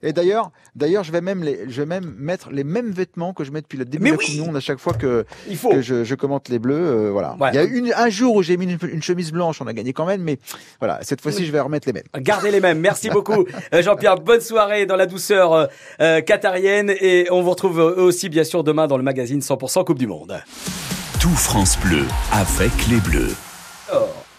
et 0.03 0.13
d'ailleurs, 0.13 0.51
d'ailleurs, 0.75 1.05
je 1.05 1.13
vais 1.13 1.21
même 1.21 1.43
les, 1.43 1.65
je 1.69 1.83
vais 1.83 1.87
même 1.87 2.15
mettre 2.19 2.51
les 2.51 2.65
mêmes 2.65 2.91
vêtements 2.91 3.33
que 3.33 3.45
je 3.45 3.51
mets 3.51 3.61
depuis 3.61 3.79
le 3.79 3.85
début 3.85 4.05
de 4.07 4.11
la 4.11 4.17
Coupe 4.17 4.31
du 4.31 4.41
Monde 4.41 4.57
à 4.57 4.61
chaque 4.61 4.79
fois 4.79 4.95
que, 4.95 5.25
Il 5.49 5.57
faut. 5.57 5.71
que 5.71 5.83
je, 5.83 6.05
je, 6.05 6.15
commente 6.15 6.49
les 6.49 6.59
Bleus. 6.59 7.11
voilà. 7.11 7.37
Il 7.53 7.55
y 7.55 7.59
a 7.59 7.65
une, 7.65 7.93
un 7.97 8.09
jour 8.11 8.35
où 8.37 8.43
j'ai 8.43 8.57
mis 8.57 8.67
une, 8.67 9.03
chemise 9.03 9.33
blanche, 9.33 9.61
on 9.61 9.67
a 9.67 9.73
gagné 9.73 9.93
quand 9.93 10.05
même, 10.05 10.23
mais 10.23 10.39
voilà, 10.79 10.99
cette 11.03 11.21
fois-ci, 11.21 11.47
je 11.47 11.53
vais 11.53 11.61
remettre 11.61 11.87
les 11.87 11.93
mêmes. 11.93 12.05
Gardez 12.19 12.51
les 12.51 12.61
mêmes. 12.61 12.79
Merci 12.79 13.11
beaucoup, 13.11 13.47
Jean-Pierre. 13.73 14.17
Bonne 14.17 14.41
soirée 14.41 14.87
dans 14.87 14.97
la 14.97 15.07
douceur 15.07 15.69
euh, 16.01 16.21
qatarienne 16.21 16.93
et 17.01 17.29
on 17.31 17.43
vous 17.43 17.51
retrouve 17.51 17.79
aussi 17.79 18.29
bien 18.29 18.45
sûr 18.45 18.65
demain 18.65 18.87
dans 18.87 18.97
le 18.97 19.00
magazine 19.03 19.41
100% 19.41 19.85
Coupe 19.85 19.99
du 19.99 20.07
Monde. 20.07 20.43
Tout 21.21 21.29
France 21.31 21.79
Bleu 21.81 22.07
avec 22.33 22.73
les 22.89 23.01
Bleus 23.01 23.35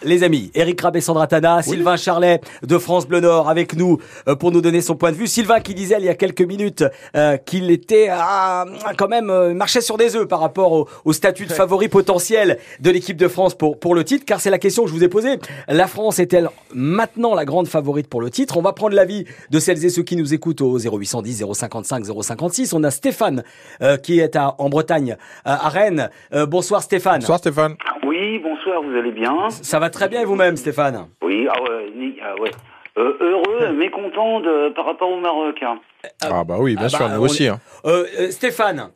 les 0.04 0.22
amis, 0.22 0.50
Eric 0.54 0.80
Rabé, 0.80 1.00
Sandra 1.00 1.26
Tana, 1.26 1.62
Sylvain 1.62 1.96
Charlet 1.96 2.40
de 2.62 2.78
France 2.78 3.06
Bleu 3.06 3.20
Nord 3.20 3.48
avec 3.48 3.74
nous 3.76 3.98
euh, 4.28 4.34
pour 4.34 4.52
nous 4.52 4.60
donner 4.60 4.80
son 4.80 4.96
point 4.96 5.12
de 5.12 5.16
vue. 5.16 5.26
Sylvain 5.26 5.60
qui 5.60 5.74
disait 5.74 5.96
il 5.98 6.04
y 6.04 6.08
a 6.08 6.14
quelques 6.14 6.42
minutes 6.42 6.84
euh, 7.16 7.36
qu'il 7.36 7.70
était 7.70 8.08
ah, 8.10 8.64
quand 8.96 9.08
même 9.08 9.30
euh, 9.30 9.54
marchait 9.54 9.80
sur 9.80 9.96
des 9.96 10.16
œufs 10.16 10.26
par 10.26 10.40
rapport 10.40 10.86
au, 11.04 11.12
statut 11.12 11.46
de 11.46 11.52
favori 11.52 11.88
potentiel 11.88 12.58
de 12.80 12.90
l'équipe 12.90 13.16
de 13.16 13.28
France 13.28 13.54
pour 13.54 13.78
pour 13.78 13.94
le 13.94 14.04
titre, 14.04 14.24
car 14.24 14.40
c'est 14.40 14.50
la 14.50 14.58
question 14.58 14.84
que 14.84 14.88
je 14.88 14.94
vous 14.94 15.04
ai 15.04 15.08
posée. 15.08 15.38
La 15.68 15.86
France 15.86 16.18
est-elle 16.18 16.48
maintenant 16.74 17.34
la 17.34 17.44
grande 17.44 17.68
favorite 17.68 18.08
pour 18.08 18.20
le 18.20 18.30
titre? 18.30 18.56
On 18.56 18.62
va 18.62 18.72
prendre 18.72 18.94
l'avis 18.94 19.26
de 19.50 19.58
celles 19.58 19.84
et 19.84 19.90
ceux 19.90 20.02
qui 20.02 20.16
nous 20.16 20.34
écoutent 20.34 20.60
au 20.60 20.78
0810 20.78 21.44
055 21.52 22.04
056. 22.22 22.72
On 22.72 22.82
a 22.84 22.90
Stéphane 22.90 23.42
qui 24.02 24.20
est 24.20 24.36
à, 24.36 24.54
en 24.58 24.68
Bretagne, 24.68 25.16
à 25.44 25.68
Rennes. 25.68 26.10
bonsoir 26.48 26.82
Stéphane. 26.82 27.20
Bonsoir 27.20 27.38
Stéphane. 27.38 27.76
Bonsoir, 28.42 28.82
vous 28.82 28.96
allez 28.96 29.10
bien 29.10 29.50
Ça 29.50 29.80
va 29.80 29.90
très 29.90 30.08
bien 30.08 30.20
et 30.20 30.24
vous-même, 30.24 30.56
Stéphane 30.56 31.08
Oui, 31.22 31.48
ah 31.50 31.60
ouais. 31.60 31.92
Ah 32.22 32.40
ouais. 32.40 32.50
Euh, 32.96 33.16
heureux, 33.20 33.72
mécontent 33.76 34.40
de, 34.40 34.68
par 34.74 34.84
rapport 34.84 35.10
au 35.10 35.18
Maroc. 35.18 35.60
Hein. 35.62 35.80
Ah 36.22 36.44
bah 36.44 36.56
oui, 36.60 36.76
bien 36.76 36.86
ah 36.86 36.88
sûr, 36.88 37.00
bah, 37.00 37.16
nous 37.16 37.22
aussi. 37.22 37.48
Hein. 37.48 37.58
Euh, 37.84 38.04
euh, 38.20 38.30
Stéphane, 38.30 38.90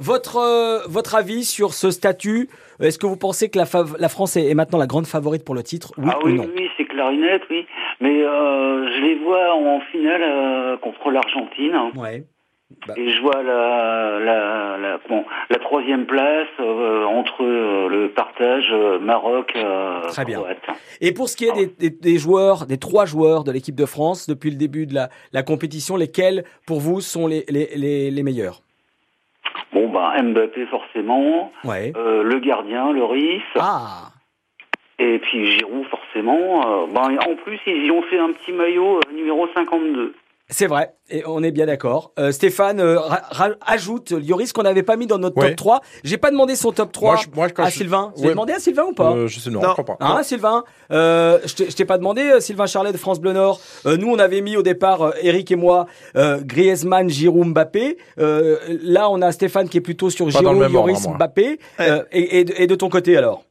votre, 0.00 0.88
votre 0.88 1.14
avis 1.14 1.44
sur 1.44 1.74
ce 1.74 1.92
statut 1.92 2.48
Est-ce 2.80 2.98
que 2.98 3.06
vous 3.06 3.16
pensez 3.16 3.50
que 3.50 3.58
la, 3.58 3.66
la 3.98 4.08
France 4.08 4.36
est, 4.36 4.52
maintenant 4.54 4.78
la 4.78 4.88
grande 4.88 5.06
favorite 5.06 5.44
pour 5.44 5.54
le 5.54 5.62
titre 5.62 5.92
Oui 5.96 6.10
ah, 6.10 6.18
oui, 6.24 6.34
non 6.34 6.48
Oui, 6.56 6.68
c'est 6.76 6.86
clarinette, 6.86 7.42
oui. 7.50 7.66
Mais 8.00 8.20
je 8.20 9.00
les 9.00 9.14
vois 9.16 9.54
en 9.54 9.80
finale 9.92 10.78
contre 10.80 11.10
l'Argentine. 11.10 11.92
Ouais. 11.94 12.24
Bah. 12.86 12.94
Et 12.96 13.10
je 13.10 13.20
vois 13.20 13.42
la, 13.42 14.18
la, 14.20 14.78
la, 14.78 14.98
bon, 15.08 15.24
la 15.50 15.58
troisième 15.58 16.06
place 16.06 16.48
euh, 16.60 17.04
entre 17.04 17.42
euh, 17.42 17.88
le 17.88 18.08
partage 18.10 18.68
euh, 18.72 18.98
Maroc. 18.98 19.54
Très 20.08 20.24
bien. 20.24 20.42
Et 21.00 21.12
pour 21.12 21.28
ce 21.28 21.36
qui 21.36 21.44
est 21.44 21.52
des, 21.52 21.66
des, 21.66 21.90
des, 21.90 22.18
joueurs, 22.18 22.66
des 22.66 22.78
trois 22.78 23.04
joueurs 23.04 23.44
de 23.44 23.52
l'équipe 23.52 23.74
de 23.74 23.84
France 23.84 24.28
depuis 24.28 24.50
le 24.50 24.56
début 24.56 24.86
de 24.86 24.94
la, 24.94 25.10
la 25.32 25.42
compétition, 25.42 25.96
lesquels 25.96 26.44
pour 26.66 26.80
vous 26.80 27.00
sont 27.00 27.26
les, 27.26 27.44
les, 27.48 27.68
les, 27.76 28.10
les 28.10 28.22
meilleurs? 28.22 28.60
Bon, 29.72 29.88
bah, 29.90 30.14
Mbappé 30.22 30.66
forcément. 30.66 31.52
Ouais. 31.64 31.92
le 31.94 32.38
gardien, 32.38 32.92
Loris. 32.92 33.42
Ah. 33.56 34.08
Et 34.98 35.18
puis 35.18 35.52
Giroud 35.52 35.84
forcément. 35.86 36.86
Ben, 36.88 37.18
en 37.26 37.34
plus, 37.36 37.58
ils 37.66 37.86
y 37.86 37.90
ont 37.90 38.02
fait 38.02 38.18
un 38.18 38.32
petit 38.32 38.52
maillot 38.52 39.00
numéro 39.14 39.46
52. 39.54 40.14
C'est 40.50 40.66
vrai, 40.66 40.94
et 41.08 41.22
on 41.26 41.42
est 41.44 41.52
bien 41.52 41.66
d'accord. 41.66 42.12
Euh, 42.18 42.32
Stéphane 42.32 42.80
euh, 42.80 42.98
ajoute 43.64 44.10
Lloris 44.10 44.52
qu'on 44.52 44.64
n'avait 44.64 44.82
pas 44.82 44.96
mis 44.96 45.06
dans 45.06 45.18
notre 45.18 45.40
top 45.40 45.56
3. 45.56 45.80
J'ai 46.02 46.16
pas 46.16 46.30
demandé 46.32 46.56
son 46.56 46.72
top 46.72 46.90
3 46.90 47.18
à 47.58 47.70
Sylvain. 47.70 48.12
Vous 48.16 48.28
demandé 48.28 48.52
à 48.52 48.58
Sylvain 48.58 48.84
ou 48.84 48.92
pas 48.92 49.12
euh, 49.12 49.28
Je 49.28 49.38
sais 49.38 49.50
non, 49.50 49.60
non. 49.62 49.74
pas. 49.74 49.96
Hein, 50.00 50.22
Sylvain? 50.24 50.64
Je 50.90 51.74
t'ai 51.74 51.84
pas 51.84 51.98
demandé, 51.98 52.40
Sylvain 52.40 52.66
Charlet 52.66 52.92
de 52.92 52.96
France 52.98 53.20
Bleu 53.20 53.32
Nord. 53.32 53.60
nous, 53.84 54.08
on 54.08 54.18
avait 54.18 54.40
mis 54.40 54.56
au 54.56 54.62
départ, 54.62 55.14
Eric 55.22 55.50
et 55.52 55.56
moi, 55.56 55.86
Griezmann, 56.14 57.08
Giroud, 57.08 57.48
Mbappé. 57.48 57.96
là, 58.16 59.08
on 59.10 59.22
a 59.22 59.32
Stéphane 59.32 59.68
qui 59.68 59.78
est 59.78 59.82
plutôt 59.82 60.10
sur 60.10 60.30
Giroud, 60.30 60.70
Lloris, 60.70 61.06
Mbappé. 61.06 61.58
Et, 62.12 62.62
et 62.62 62.66
de 62.66 62.74
ton 62.74 62.88
côté 62.88 63.16
alors? 63.16 63.44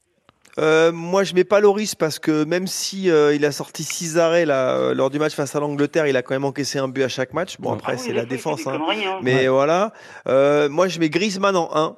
Euh, 0.57 0.91
moi, 0.91 1.23
je 1.23 1.33
mets 1.33 1.43
pas 1.43 1.59
Loris 1.59 1.95
parce 1.95 2.19
que 2.19 2.43
même 2.43 2.67
si 2.67 3.09
euh, 3.09 3.35
il 3.35 3.45
a 3.45 3.51
sorti 3.51 3.83
six 3.83 4.17
arrêts 4.17 4.45
là, 4.45 4.71
euh, 4.71 4.93
lors 4.93 5.09
du 5.09 5.19
match 5.19 5.33
face 5.33 5.55
à 5.55 5.59
l'Angleterre, 5.59 6.07
il 6.07 6.17
a 6.17 6.21
quand 6.21 6.33
même 6.33 6.45
encaissé 6.45 6.79
un 6.79 6.87
but 6.87 7.03
à 7.03 7.07
chaque 7.07 7.33
match. 7.33 7.57
Bon, 7.59 7.73
après, 7.73 7.93
ah 7.95 7.97
c'est 7.97 8.13
la 8.13 8.25
défense. 8.25 8.65
Hein. 8.67 8.79
Hein. 8.89 9.19
Mais 9.21 9.47
voilà. 9.47 9.93
moi, 10.25 10.87
je 10.87 10.99
mets 10.99 11.09
Griezmann 11.09 11.55
en 11.55 11.69
1 11.73 11.95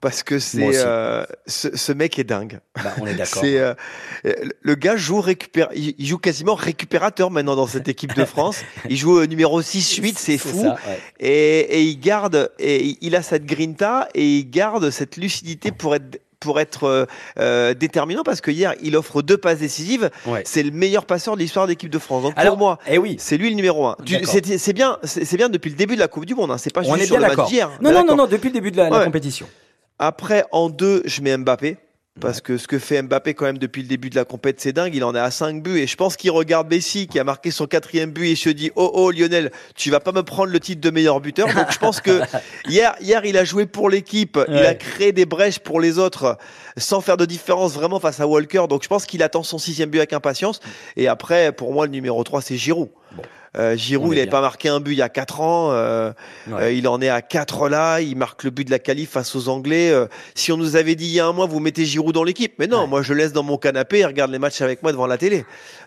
parce 0.00 0.24
que 0.24 0.40
c'est 0.40 0.72
ce, 1.46 1.92
mec 1.92 2.18
est 2.18 2.24
dingue. 2.24 2.58
Bah, 2.74 2.92
on 3.00 3.06
est 3.06 3.14
d'accord. 3.14 3.44
le 4.24 4.74
gars 4.74 4.96
joue 4.96 5.20
récupère, 5.20 5.68
il, 5.76 5.94
joue 6.04 6.18
quasiment 6.18 6.56
récupérateur 6.56 7.30
maintenant 7.30 7.54
dans 7.54 7.68
cette 7.68 7.86
équipe 7.86 8.16
de 8.16 8.24
France. 8.24 8.64
il 8.90 8.96
joue 8.96 9.24
numéro 9.26 9.62
6 9.62 9.98
8, 9.98 10.18
c'est 10.18 10.38
fou. 10.38 10.66
et, 11.20 11.60
et, 11.60 11.82
il 11.82 12.00
garde 12.00 12.50
et 12.58 12.96
il 13.00 13.14
a 13.14 13.22
cette 13.22 13.46
grinta 13.46 14.08
et 14.14 14.38
il 14.38 14.50
garde 14.50 14.90
cette 14.90 15.16
lucidité 15.16 15.70
pour 15.70 15.94
être 15.94 16.18
pour 16.42 16.60
être 16.60 16.84
euh, 16.84 17.06
euh, 17.38 17.74
déterminant 17.74 18.22
parce 18.24 18.40
que 18.40 18.50
hier 18.50 18.74
il 18.82 18.96
offre 18.96 19.22
deux 19.22 19.38
passes 19.38 19.58
décisives. 19.58 20.10
C'est 20.44 20.62
le 20.62 20.70
meilleur 20.70 21.06
passeur 21.06 21.36
de 21.36 21.40
l'histoire 21.40 21.66
de 21.66 21.70
l'équipe 21.70 21.90
de 21.90 21.98
France. 21.98 22.22
Donc 22.22 22.34
pour 22.34 22.56
moi, 22.58 22.78
eh 22.88 22.98
oui. 22.98 23.16
c'est 23.18 23.36
lui 23.36 23.48
le 23.48 23.56
numéro 23.56 23.86
un. 23.86 23.96
C'est 24.24 24.72
bien, 24.72 24.98
c'est 25.04 25.36
bien 25.36 25.48
depuis 25.48 25.70
le 25.70 25.76
début 25.76 25.94
de 25.94 26.00
la 26.00 26.08
Coupe 26.08 26.26
du 26.26 26.34
Monde. 26.34 26.50
Hein. 26.50 26.58
C'est 26.58 26.72
pas 26.72 26.82
juste 26.82 27.04
sur 27.06 27.18
le 27.18 27.34
match 27.34 27.48
d'hier. 27.48 27.70
Non, 27.80 27.92
non, 27.92 28.04
non, 28.04 28.16
non, 28.16 28.26
depuis 28.26 28.48
le 28.48 28.54
début 28.54 28.70
de 28.70 28.76
la, 28.76 28.90
la 28.90 29.04
compétition. 29.04 29.46
Après, 29.98 30.44
en 30.50 30.68
deux, 30.68 31.02
je 31.04 31.20
mets 31.22 31.36
Mbappé. 31.36 31.76
Parce 32.20 32.42
que 32.42 32.58
ce 32.58 32.68
que 32.68 32.78
fait 32.78 33.00
Mbappé 33.00 33.32
quand 33.32 33.46
même 33.46 33.58
depuis 33.58 33.80
le 33.80 33.88
début 33.88 34.10
de 34.10 34.16
la 34.16 34.26
compète, 34.26 34.60
c'est 34.60 34.72
dingue. 34.72 34.94
Il 34.94 35.02
en 35.02 35.14
est 35.14 35.18
à 35.18 35.30
5 35.30 35.62
buts. 35.62 35.78
Et 35.78 35.86
je 35.86 35.96
pense 35.96 36.16
qu'il 36.16 36.30
regarde 36.30 36.68
Messi 36.68 37.06
qui 37.06 37.18
a 37.18 37.24
marqué 37.24 37.50
son 37.50 37.66
quatrième 37.66 38.10
but 38.10 38.28
et 38.28 38.36
se 38.36 38.50
dit 38.50 38.70
Oh 38.76 38.90
oh 38.92 39.10
Lionel, 39.10 39.50
tu 39.74 39.90
vas 39.90 39.98
pas 39.98 40.12
me 40.12 40.22
prendre 40.22 40.52
le 40.52 40.60
titre 40.60 40.82
de 40.82 40.90
meilleur 40.90 41.20
buteur. 41.20 41.48
Donc 41.54 41.72
je 41.72 41.78
pense 41.78 42.02
que 42.02 42.20
hier, 42.68 42.94
hier 43.00 43.24
il 43.24 43.38
a 43.38 43.44
joué 43.44 43.64
pour 43.64 43.88
l'équipe. 43.88 44.38
Il 44.48 44.58
a 44.58 44.74
créé 44.74 45.12
des 45.12 45.24
brèches 45.24 45.58
pour 45.58 45.80
les 45.80 45.98
autres 45.98 46.36
sans 46.76 47.00
faire 47.00 47.16
de 47.16 47.24
différence 47.24 47.72
vraiment 47.72 47.98
face 47.98 48.20
à 48.20 48.26
Walker. 48.26 48.66
Donc 48.68 48.82
je 48.82 48.88
pense 48.88 49.06
qu'il 49.06 49.22
attend 49.22 49.42
son 49.42 49.58
sixième 49.58 49.88
but 49.88 49.98
avec 49.98 50.12
impatience. 50.12 50.60
Et 50.96 51.08
après, 51.08 51.50
pour 51.52 51.72
moi, 51.72 51.86
le 51.86 51.92
numéro 51.92 52.22
3, 52.22 52.42
c'est 52.42 52.56
Giroud. 52.58 52.90
Euh, 53.58 53.76
Giroud, 53.76 54.12
il 54.12 54.16
n'avait 54.16 54.30
pas 54.30 54.40
marqué 54.40 54.68
un 54.68 54.80
but 54.80 54.92
il 54.92 54.98
y 54.98 55.02
a 55.02 55.08
4 55.08 55.40
ans. 55.40 55.72
Euh, 55.72 56.12
euh, 56.50 56.72
il 56.72 56.88
en 56.88 57.00
est 57.00 57.08
à 57.08 57.20
4 57.20 57.68
là. 57.68 58.00
Il 58.00 58.16
marque 58.16 58.44
le 58.44 58.50
but 58.50 58.64
de 58.64 58.70
la 58.70 58.78
qualif 58.78 59.10
face 59.10 59.34
aux 59.36 59.48
Anglais. 59.48 59.92
si 60.34 60.52
on 60.52 60.56
nous 60.56 60.76
avait 60.76 60.94
dit 60.94 61.06
il 61.06 61.12
y 61.12 61.20
a 61.20 61.26
un 61.26 61.32
mois, 61.32 61.46
vous 61.46 61.60
mettez 61.60 61.84
Giroud 61.84 62.14
dans 62.14 62.24
l'équipe. 62.24 62.54
Mais 62.58 62.66
non, 62.66 62.86
moi 62.86 63.02
je 63.02 63.12
laisse 63.12 63.32
dans 63.32 63.42
mon 63.42 63.58
canapé 63.58 63.98
et 63.98 64.06
regarde 64.06 64.30
les 64.30 64.38
matchs 64.38 64.60
avec 64.62 64.82
moi 64.82 64.92
devant 64.92 65.06
la 65.06 65.18
télé. 65.18 65.44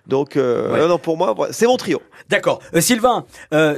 Donc, 0.07 0.35
non, 0.35 0.99
pour 0.99 1.17
moi, 1.17 1.35
c'est 1.51 1.65
mon 1.65 1.77
trio. 1.77 2.01
D'accord. 2.29 2.59
Sylvain, 2.79 3.25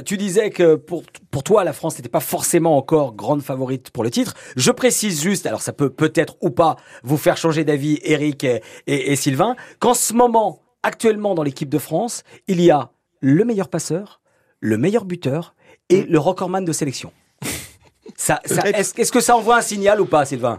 tu 0.04 0.16
disais 0.16 0.50
que 0.50 0.74
pour, 0.74 1.02
pour 1.30 1.42
toi, 1.42 1.64
la 1.64 1.72
France 1.72 1.96
n'était 1.96 2.08
pas 2.08 2.20
forcément 2.20 2.76
encore 2.76 3.14
grande 3.14 3.42
favorite 3.42 3.90
pour 3.90 4.04
le 4.04 4.10
titre. 4.10 4.34
Je 4.56 4.70
précise 4.70 5.22
juste, 5.22 5.46
alors 5.46 5.62
ça 5.62 5.72
peut 5.72 5.90
peut-être 5.90 6.36
ou 6.40 6.50
pas 6.50 6.76
vous 7.02 7.16
faire 7.16 7.36
changer 7.36 7.64
d'avis, 7.64 7.98
Eric 8.02 8.44
et, 8.44 8.60
et 8.86 9.16
Sylvain, 9.16 9.56
qu'en 9.78 9.94
ce 9.94 10.12
moment, 10.12 10.62
actuellement 10.82 11.34
dans 11.34 11.42
l'équipe 11.42 11.68
de 11.68 11.78
France, 11.78 12.22
il 12.46 12.60
y 12.60 12.70
a 12.70 12.90
le 13.20 13.44
meilleur 13.44 13.68
passeur, 13.68 14.20
le 14.60 14.78
meilleur 14.78 15.04
buteur 15.04 15.54
et 15.88 16.02
mm. 16.02 16.06
le 16.08 16.18
recordman 16.18 16.64
de 16.64 16.72
sélection. 16.72 17.12
ça, 18.16 18.40
est-ce, 18.44 19.12
que 19.12 19.20
ça 19.20 19.36
envoie 19.36 19.56
un 19.58 19.62
signal 19.62 20.00
ou 20.00 20.06
pas, 20.06 20.24
Sylvain? 20.24 20.58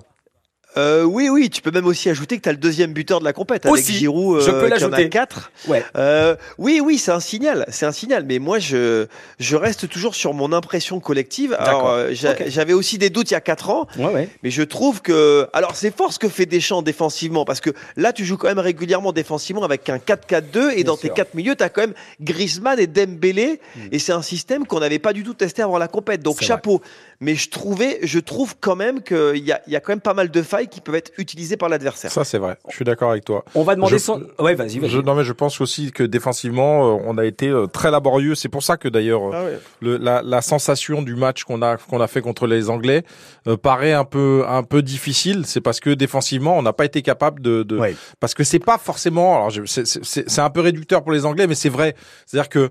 Euh, 0.77 1.03
oui, 1.03 1.29
oui, 1.29 1.49
tu 1.49 1.61
peux 1.61 1.71
même 1.71 1.87
aussi 1.87 2.09
ajouter 2.09 2.37
que 2.37 2.43
tu 2.43 2.49
as 2.49 2.51
le 2.51 2.57
deuxième 2.57 2.93
buteur 2.93 3.19
de 3.19 3.25
la 3.25 3.33
compète 3.33 3.65
avec 3.65 3.83
Giroud 3.83 4.37
euh, 4.37 4.41
je 4.41 4.51
peux 4.51 4.69
qui 4.75 4.85
en 4.85 4.93
a 4.93 5.03
quatre. 5.05 5.51
Ouais. 5.67 5.83
Euh, 5.97 6.35
oui, 6.59 6.79
oui, 6.83 6.99
c'est 6.99 7.11
un 7.11 7.19
signal, 7.19 7.65
c'est 7.69 7.87
un 7.87 7.91
signal. 7.91 8.23
Mais 8.27 8.37
moi, 8.37 8.59
je 8.59 9.07
je 9.39 9.55
reste 9.55 9.89
toujours 9.89 10.13
sur 10.13 10.33
mon 10.33 10.53
impression 10.53 10.99
collective. 10.99 11.55
Alors, 11.57 11.89
euh, 11.89 12.11
j'avais 12.47 12.73
aussi 12.73 12.99
des 12.99 13.09
doutes 13.09 13.31
il 13.31 13.33
y 13.33 13.37
a 13.37 13.41
quatre 13.41 13.71
ans, 13.71 13.87
ouais, 13.97 14.05
ouais. 14.05 14.29
mais 14.43 14.51
je 14.51 14.61
trouve 14.61 15.01
que 15.01 15.47
alors 15.53 15.75
c'est 15.75 15.95
fort 15.95 16.13
ce 16.13 16.19
que 16.19 16.29
fait 16.29 16.45
Deschamps 16.45 16.83
défensivement 16.83 17.45
parce 17.45 17.61
que 17.61 17.71
là, 17.97 18.13
tu 18.13 18.23
joues 18.23 18.37
quand 18.37 18.47
même 18.47 18.59
régulièrement 18.59 19.11
défensivement 19.11 19.63
avec 19.63 19.89
un 19.89 19.97
4-4-2 19.97 20.73
et 20.75 20.83
dans 20.83 20.97
tes 20.97 21.09
quatre 21.09 21.33
milieux, 21.33 21.55
tu 21.55 21.63
as 21.63 21.69
quand 21.69 21.81
même 21.81 21.95
Griezmann 22.21 22.79
et 22.79 22.87
Dembélé 22.87 23.59
hmm. 23.75 23.79
et 23.91 23.99
c'est 23.99 24.13
un 24.13 24.21
système 24.21 24.67
qu'on 24.67 24.79
n'avait 24.79 24.99
pas 24.99 25.13
du 25.13 25.23
tout 25.23 25.33
testé 25.33 25.63
avant 25.63 25.79
la 25.79 25.87
compète. 25.87 26.21
Donc 26.21 26.43
chapeau 26.43 26.81
mais 27.21 27.35
je 27.35 27.49
trouvais, 27.49 27.99
je 28.03 28.19
trouve 28.19 28.55
quand 28.59 28.75
même 28.75 29.01
qu'il 29.01 29.43
y 29.43 29.51
a, 29.51 29.61
y 29.67 29.75
a 29.75 29.79
quand 29.81 29.91
même 29.91 29.99
pas 29.99 30.13
mal 30.13 30.31
de 30.31 30.41
failles 30.41 30.58
qui 30.67 30.81
peuvent 30.81 30.95
être 30.95 31.11
utilisées 31.17 31.57
par 31.57 31.69
l'adversaire. 31.69 32.11
Ça, 32.11 32.23
c'est 32.23 32.37
vrai. 32.37 32.57
Je 32.69 32.75
suis 32.75 32.85
d'accord 32.85 33.11
avec 33.11 33.25
toi. 33.25 33.45
On 33.55 33.63
va 33.63 33.75
demander 33.75 33.99
son. 33.99 34.23
Ouais, 34.39 34.55
vas-y, 34.55 34.79
vas-y. 34.79 35.03
Non, 35.03 35.15
mais 35.15 35.23
je 35.23 35.33
pense 35.33 35.61
aussi 35.61 35.91
que 35.91 36.03
défensivement, 36.03 36.97
euh, 36.97 37.01
on 37.05 37.17
a 37.17 37.25
été 37.25 37.47
euh, 37.47 37.67
très 37.67 37.91
laborieux. 37.91 38.35
C'est 38.35 38.49
pour 38.49 38.63
ça 38.63 38.77
que 38.77 38.87
d'ailleurs, 38.87 39.21
ah 39.33 39.45
la, 39.81 40.21
la, 40.21 40.41
sensation 40.41 41.01
du 41.01 41.15
match 41.15 41.43
qu'on 41.43 41.61
a 41.61 41.77
qu'on 41.77 42.01
a 42.01 42.07
fait 42.07 42.21
contre 42.21 42.47
les 42.47 42.69
Anglais 42.69 43.03
euh, 43.47 43.57
paraît 43.57 43.93
un 43.93 44.05
peu 44.05 44.43
un 44.47 44.63
peu 44.63 44.81
difficile. 44.81 45.45
C'est 45.45 45.61
parce 45.61 45.79
que 45.79 45.91
défensivement, 45.91 46.57
on 46.57 46.61
n'a 46.61 46.73
pas 46.73 46.85
été 46.85 47.01
capable 47.01 47.41
de, 47.41 47.63
de... 47.63 47.79
parce 48.19 48.33
que 48.33 48.43
c'est 48.43 48.59
pas 48.59 48.77
forcément. 48.77 49.35
Alors, 49.35 49.67
c'est 49.67 50.39
un 50.39 50.49
peu 50.49 50.61
réducteur 50.61 51.03
pour 51.03 51.11
les 51.11 51.25
Anglais, 51.25 51.47
mais 51.47 51.55
c'est 51.55 51.69
vrai. 51.69 51.95
C'est-à-dire 52.25 52.49
que 52.49 52.69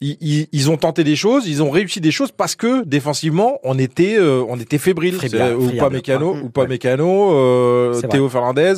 ils, 0.00 0.46
ils, 0.50 0.70
ont 0.70 0.78
tenté 0.78 1.04
des 1.04 1.16
choses, 1.16 1.46
ils 1.46 1.62
ont 1.62 1.70
réussi 1.70 2.00
des 2.00 2.10
choses 2.10 2.32
parce 2.32 2.56
que 2.56 2.84
défensivement 2.84 3.58
on 3.64 3.78
était 3.78 4.16
euh, 4.18 4.42
on 4.48 4.58
était 4.58 4.78
fébrile, 4.78 5.16
ou 5.16 5.76
pas 5.78 5.90
mécano 5.90 6.36
ou 6.42 6.48
pas 6.48 6.66
mécano, 6.66 7.32
euh, 7.34 8.00
Théo 8.02 8.28
Fernandez. 8.28 8.74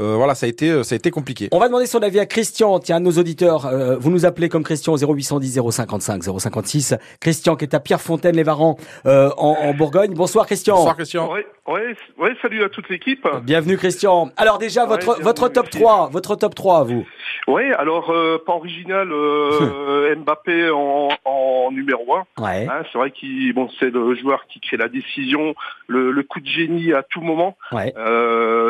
Euh, 0.00 0.14
voilà, 0.16 0.34
ça 0.34 0.46
a 0.46 0.48
été 0.48 0.70
euh, 0.70 0.82
ça 0.82 0.94
a 0.94 0.96
été 0.96 1.10
compliqué. 1.10 1.48
On 1.52 1.58
va 1.58 1.68
demander 1.68 1.84
son 1.86 2.02
avis 2.02 2.20
à 2.20 2.26
Christian, 2.26 2.78
tiens, 2.78 3.00
nos 3.00 3.12
auditeurs. 3.12 3.66
Euh, 3.66 3.96
vous 3.98 4.10
nous 4.10 4.24
appelez 4.24 4.48
comme 4.48 4.62
Christian 4.62 4.96
0810 4.96 5.60
055 5.70 6.22
056. 6.22 6.94
Christian 7.20 7.54
qui 7.54 7.66
est 7.66 7.74
à 7.74 7.80
Pierrefontaine 7.80 8.34
les 8.34 8.42
Varans 8.42 8.78
en, 9.04 9.30
en, 9.36 9.74
Bourgogne. 9.74 10.14
Bonsoir 10.14 10.46
Christian. 10.46 10.76
Bonsoir 10.76 10.96
Christian. 10.96 11.30
Oui, 11.30 11.40
oui, 11.68 11.80
oui 12.18 12.30
salut 12.40 12.64
à 12.64 12.70
toute 12.70 12.88
l'équipe. 12.88 13.26
Bienvenue 13.42 13.76
Christian. 13.76 14.30
Alors 14.38 14.58
déjà 14.58 14.86
votre 14.86 15.20
votre 15.20 15.48
top 15.48 15.68
3, 15.68 16.08
votre 16.10 16.34
top 16.34 16.54
3 16.54 16.84
vous. 16.84 17.04
Oui, 17.46 17.70
alors 17.72 18.06
pas 18.46 18.54
original 18.54 19.08
Mbappé 20.16 20.70
en, 20.70 21.08
en, 21.24 21.70
numéro 21.72 22.14
1. 22.38 22.42
Ouais. 22.42 22.68
Hein, 22.70 22.82
c'est 22.90 22.98
vrai 22.98 23.10
qu'il 23.10 23.52
bon 23.52 23.68
c'est 23.78 23.90
le 23.90 24.14
joueur 24.14 24.46
qui 24.48 24.60
crée 24.60 24.78
la 24.78 24.88
décision, 24.88 25.54
le, 25.88 26.10
le 26.10 26.22
coup 26.22 26.40
de 26.40 26.46
génie 26.46 26.94
à 26.94 27.02
tout 27.02 27.20
moment. 27.20 27.56
Ouais. 27.72 27.92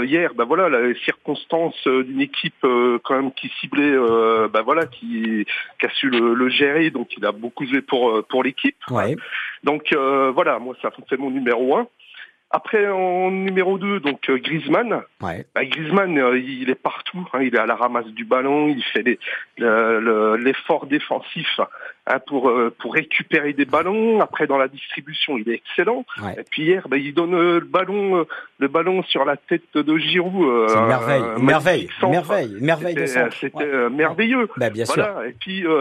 hier, 0.06 0.32
ben 0.34 0.44
voilà, 0.44 0.68
la 0.68 0.80
circonstances 1.20 1.86
euh, 1.86 2.02
d'une 2.04 2.20
équipe 2.20 2.64
euh, 2.64 2.98
quand 3.04 3.14
même 3.14 3.32
qui 3.32 3.50
ciblait, 3.60 3.92
euh, 3.92 4.48
bah 4.48 4.62
voilà, 4.62 4.86
qui, 4.86 5.46
qui 5.78 5.86
a 5.86 5.90
su 5.90 6.10
le, 6.10 6.48
gérer, 6.48 6.90
donc 6.90 7.08
il 7.16 7.24
a 7.24 7.32
beaucoup 7.32 7.66
joué 7.66 7.80
pour 7.80 8.24
pour 8.26 8.42
l'équipe. 8.42 8.76
Ouais. 8.90 9.16
Donc 9.62 9.94
voilà, 9.94 10.58
moi 10.58 10.74
ça 10.82 10.90
c'est 11.08 11.18
mon 11.18 11.30
numéro 11.30 11.76
un. 11.76 11.86
Après, 12.52 12.88
en 12.88 13.30
numéro 13.30 13.78
2, 13.78 14.00
donc 14.00 14.28
Griezmann. 14.28 15.02
Ouais. 15.20 15.46
Bah, 15.54 15.64
Griezmann, 15.64 16.16
il 16.34 16.68
est 16.68 16.74
partout. 16.74 17.24
Hein, 17.32 17.42
il 17.42 17.54
est 17.54 17.60
à 17.60 17.66
la 17.66 17.76
ramasse 17.76 18.08
du 18.08 18.24
ballon. 18.24 18.66
Il 18.66 18.82
fait 18.82 19.04
l'effort 19.56 20.86
défensif 20.86 21.60
Hein, 22.10 22.18
pour 22.26 22.48
euh, 22.48 22.74
pour 22.76 22.94
récupérer 22.94 23.52
des 23.52 23.64
ballons. 23.64 24.20
Après, 24.20 24.46
dans 24.48 24.58
la 24.58 24.66
distribution, 24.66 25.38
il 25.38 25.48
est 25.48 25.54
excellent. 25.54 26.04
Et 26.36 26.42
puis 26.50 26.62
hier, 26.64 26.88
ben, 26.88 26.96
il 26.96 27.14
donne 27.14 27.34
euh, 27.34 27.60
le 27.60 27.66
ballon 27.66 28.20
euh, 28.20 28.24
le 28.58 28.68
ballon 28.68 29.02
sur 29.04 29.24
la 29.24 29.36
tête 29.36 29.74
de 29.74 29.96
Giroud. 29.96 30.68
C'est 30.68 30.78
une 30.78 30.86
merveille, 30.86 31.22
une 31.36 31.44
merveille, 31.44 31.88
merveille, 32.02 32.56
merveille 32.60 33.08
C'était 33.40 33.88
merveilleux. 33.90 34.48
Ben, 34.56 34.72
bien 34.72 34.84
voilà. 34.84 35.04
sûr. 35.04 35.22
Et 35.24 35.36
puis. 35.38 35.64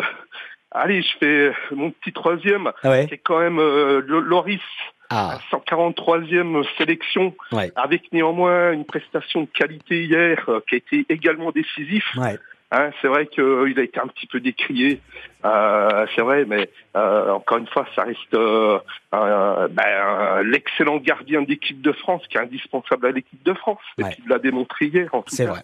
Allez, 0.72 1.02
je 1.02 1.18
fais 1.20 1.52
mon 1.72 1.90
petit 1.90 2.14
troisième, 2.14 2.72
ah 2.84 3.04
qui 3.06 3.16
est 3.16 3.22
quand 3.24 3.40
même 3.40 3.58
Loris, 3.58 4.62
ah. 5.10 5.40
143e 5.52 6.64
sélection, 6.78 7.34
avec 7.76 8.14
néanmoins 8.14 8.72
une 8.74 8.86
prestation 8.86 9.42
de 9.42 9.48
qualité 9.48 10.04
hier 10.04 10.48
qui 10.70 10.76
a 10.76 10.78
été 10.78 11.08
également 11.10 11.50
décisif. 11.50 12.06
Ouais. 12.18 12.38
Hein, 12.72 12.92
c'est 13.02 13.08
vrai 13.08 13.26
qu'il 13.26 13.80
a 13.80 13.82
été 13.82 14.00
un 14.00 14.06
petit 14.08 14.28
peu 14.28 14.40
décrié, 14.40 15.02
euh, 15.44 16.06
c'est 16.14 16.22
vrai, 16.22 16.46
mais 16.46 16.70
euh, 16.96 17.32
encore 17.32 17.58
une 17.58 17.68
fois, 17.68 17.88
ça 17.96 18.04
reste 18.04 18.34
euh, 18.36 18.78
ben, 19.12 20.44
l'excellent 20.44 20.98
gardien 20.98 21.42
d'équipe 21.42 21.82
de 21.82 21.92
France 21.92 22.22
qui 22.30 22.38
est 22.38 22.42
indispensable 22.42 23.08
à 23.08 23.12
l'équipe 23.12 23.44
de 23.44 23.56
France 23.56 23.80
et 23.98 24.04
qui 24.14 24.22
l'a 24.28 24.38
démontré 24.38 24.86
hier. 24.86 25.10
En 25.14 25.24
tout 25.24 25.34
c'est 25.34 25.48
vrai. 25.48 25.62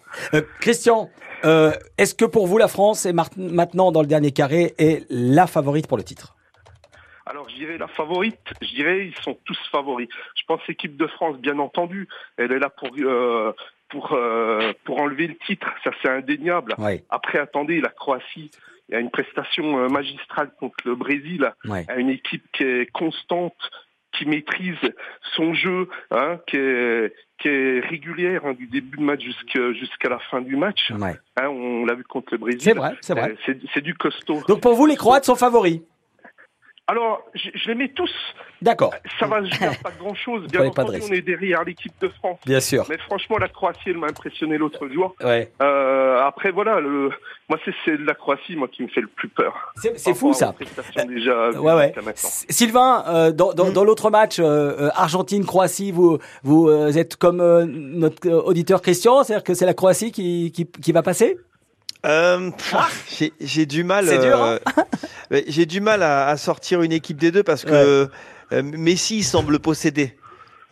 Christian, 0.60 1.08
est-ce 1.44 2.14
que 2.16 2.24
pour 2.24 2.48
vous 2.48 2.58
la 2.58 2.68
France 2.68 3.06
est 3.06 3.12
maintenant 3.12 3.92
dans 3.92 4.00
le 4.00 4.08
dernier 4.08 4.32
carré 4.32 4.74
est 4.78 5.06
la 5.08 5.46
favorite 5.46 5.86
pour 5.86 5.98
le 5.98 6.02
titre? 6.02 6.34
Alors 7.28 7.48
je 7.48 7.56
dirais 7.56 7.76
la 7.76 7.88
favorite, 7.88 8.38
je 8.62 8.68
dirais 8.68 9.06
ils 9.06 9.22
sont 9.22 9.36
tous 9.44 9.58
favoris. 9.70 10.08
Je 10.36 10.42
pense 10.46 10.60
l'équipe 10.68 10.96
de 10.96 11.06
France, 11.08 11.36
bien 11.38 11.58
entendu, 11.58 12.08
elle 12.36 12.52
est 12.52 12.58
là 12.60 12.70
pour 12.70 12.88
pour 13.88 14.12
euh, 14.12 14.72
pour 14.84 15.00
enlever 15.00 15.28
le 15.28 15.36
titre, 15.46 15.68
ça 15.84 15.90
c'est 16.02 16.10
indéniable. 16.10 16.74
Après, 17.10 17.38
attendez, 17.38 17.80
la 17.80 17.90
Croatie 17.90 18.50
il 18.88 18.92
y 18.92 18.94
a 18.94 19.00
une 19.00 19.10
prestation 19.10 19.88
magistrale 19.88 20.50
contre 20.60 20.76
le 20.84 20.94
Brésil, 20.94 21.52
à 21.88 21.96
une 21.96 22.08
équipe 22.08 22.44
qui 22.52 22.62
est 22.62 22.90
constante, 22.92 23.56
qui 24.16 24.26
maîtrise 24.26 24.78
son 25.34 25.54
jeu, 25.54 25.88
hein, 26.10 26.38
qui, 26.46 26.56
est, 26.56 27.12
qui 27.38 27.48
est 27.48 27.80
régulière 27.80 28.42
hein, 28.44 28.54
du 28.54 28.66
début 28.66 28.98
de 28.98 29.02
match 29.02 29.22
jusqu'à 29.22 30.08
la 30.08 30.18
fin 30.30 30.40
du 30.40 30.56
match. 30.56 30.92
Hein, 30.92 31.48
on 31.48 31.84
l'a 31.84 31.94
vu 31.94 32.04
contre 32.04 32.28
le 32.32 32.38
Brésil. 32.38 32.60
C'est 32.60 32.74
vrai, 32.74 32.96
c'est 33.00 33.14
vrai. 33.14 33.36
C'est 33.74 33.82
du 33.82 33.94
costaud. 33.94 34.40
Donc 34.48 34.60
pour 34.60 34.74
vous, 34.74 34.86
les 34.86 34.96
Croates 34.96 35.24
sont 35.24 35.36
favoris 35.36 35.80
alors, 36.88 37.24
je, 37.34 37.50
les 37.66 37.74
mets 37.74 37.88
tous. 37.88 38.12
D'accord. 38.62 38.94
Ça 39.18 39.26
va, 39.26 39.42
je 39.42 39.82
pas 39.82 39.90
grand-chose. 39.98 40.46
Bien 40.52 40.66
entendu, 40.66 41.00
on 41.02 41.12
est 41.12 41.20
derrière 41.20 41.64
l'équipe 41.64 41.92
de 42.00 42.08
France. 42.08 42.38
Bien 42.46 42.60
sûr. 42.60 42.86
Mais 42.88 42.96
franchement, 42.98 43.38
la 43.38 43.48
Croatie, 43.48 43.80
elle 43.88 43.98
m'a 43.98 44.06
impressionné 44.06 44.56
l'autre 44.56 44.88
jour. 44.88 45.16
Ouais. 45.22 45.50
Euh, 45.60 46.22
après, 46.22 46.52
voilà, 46.52 46.78
le, 46.78 47.10
moi, 47.48 47.58
c'est 47.84 47.96
la 47.98 48.14
Croatie, 48.14 48.54
moi, 48.54 48.68
qui 48.68 48.84
me 48.84 48.88
fait 48.88 49.00
le 49.00 49.08
plus 49.08 49.28
peur. 49.28 49.72
C'est 49.74 50.14
fou, 50.14 50.32
ça. 50.32 50.54
Déjà 51.08 51.50
ouais, 51.50 51.74
ouais. 51.74 51.94
Sylvain, 52.14 53.04
euh, 53.08 53.32
dans, 53.32 53.52
dans, 53.52 53.70
dans 53.70 53.84
l'autre 53.84 54.10
match, 54.10 54.38
euh, 54.38 54.44
euh 54.78 54.90
Argentine-Croatie, 54.94 55.90
vous, 55.90 56.18
vous 56.44 56.68
euh, 56.68 56.92
êtes 56.92 57.16
comme 57.16 57.40
euh, 57.40 57.66
notre 57.66 58.28
auditeur 58.30 58.80
Christian, 58.80 59.24
c'est-à-dire 59.24 59.44
que 59.44 59.54
c'est 59.54 59.66
la 59.66 59.74
Croatie 59.74 60.12
qui, 60.12 60.52
qui, 60.52 60.70
qui 60.70 60.92
va 60.92 61.02
passer? 61.02 61.36
Euh, 62.06 62.50
ah. 62.72 62.88
J'ai 63.40 63.66
du 63.66 63.84
mal. 63.84 64.08
Hein 64.08 64.58
j'ai 65.48 65.66
du 65.66 65.80
mal 65.80 66.02
à, 66.02 66.28
à, 66.28 66.36
sortir 66.36 66.82
une 66.82 66.92
équipe 66.92 67.18
des 67.18 67.30
deux 67.30 67.42
parce 67.42 67.64
que 67.64 68.08
Messi 68.52 69.22
semble 69.22 69.58
posséder. 69.58 70.16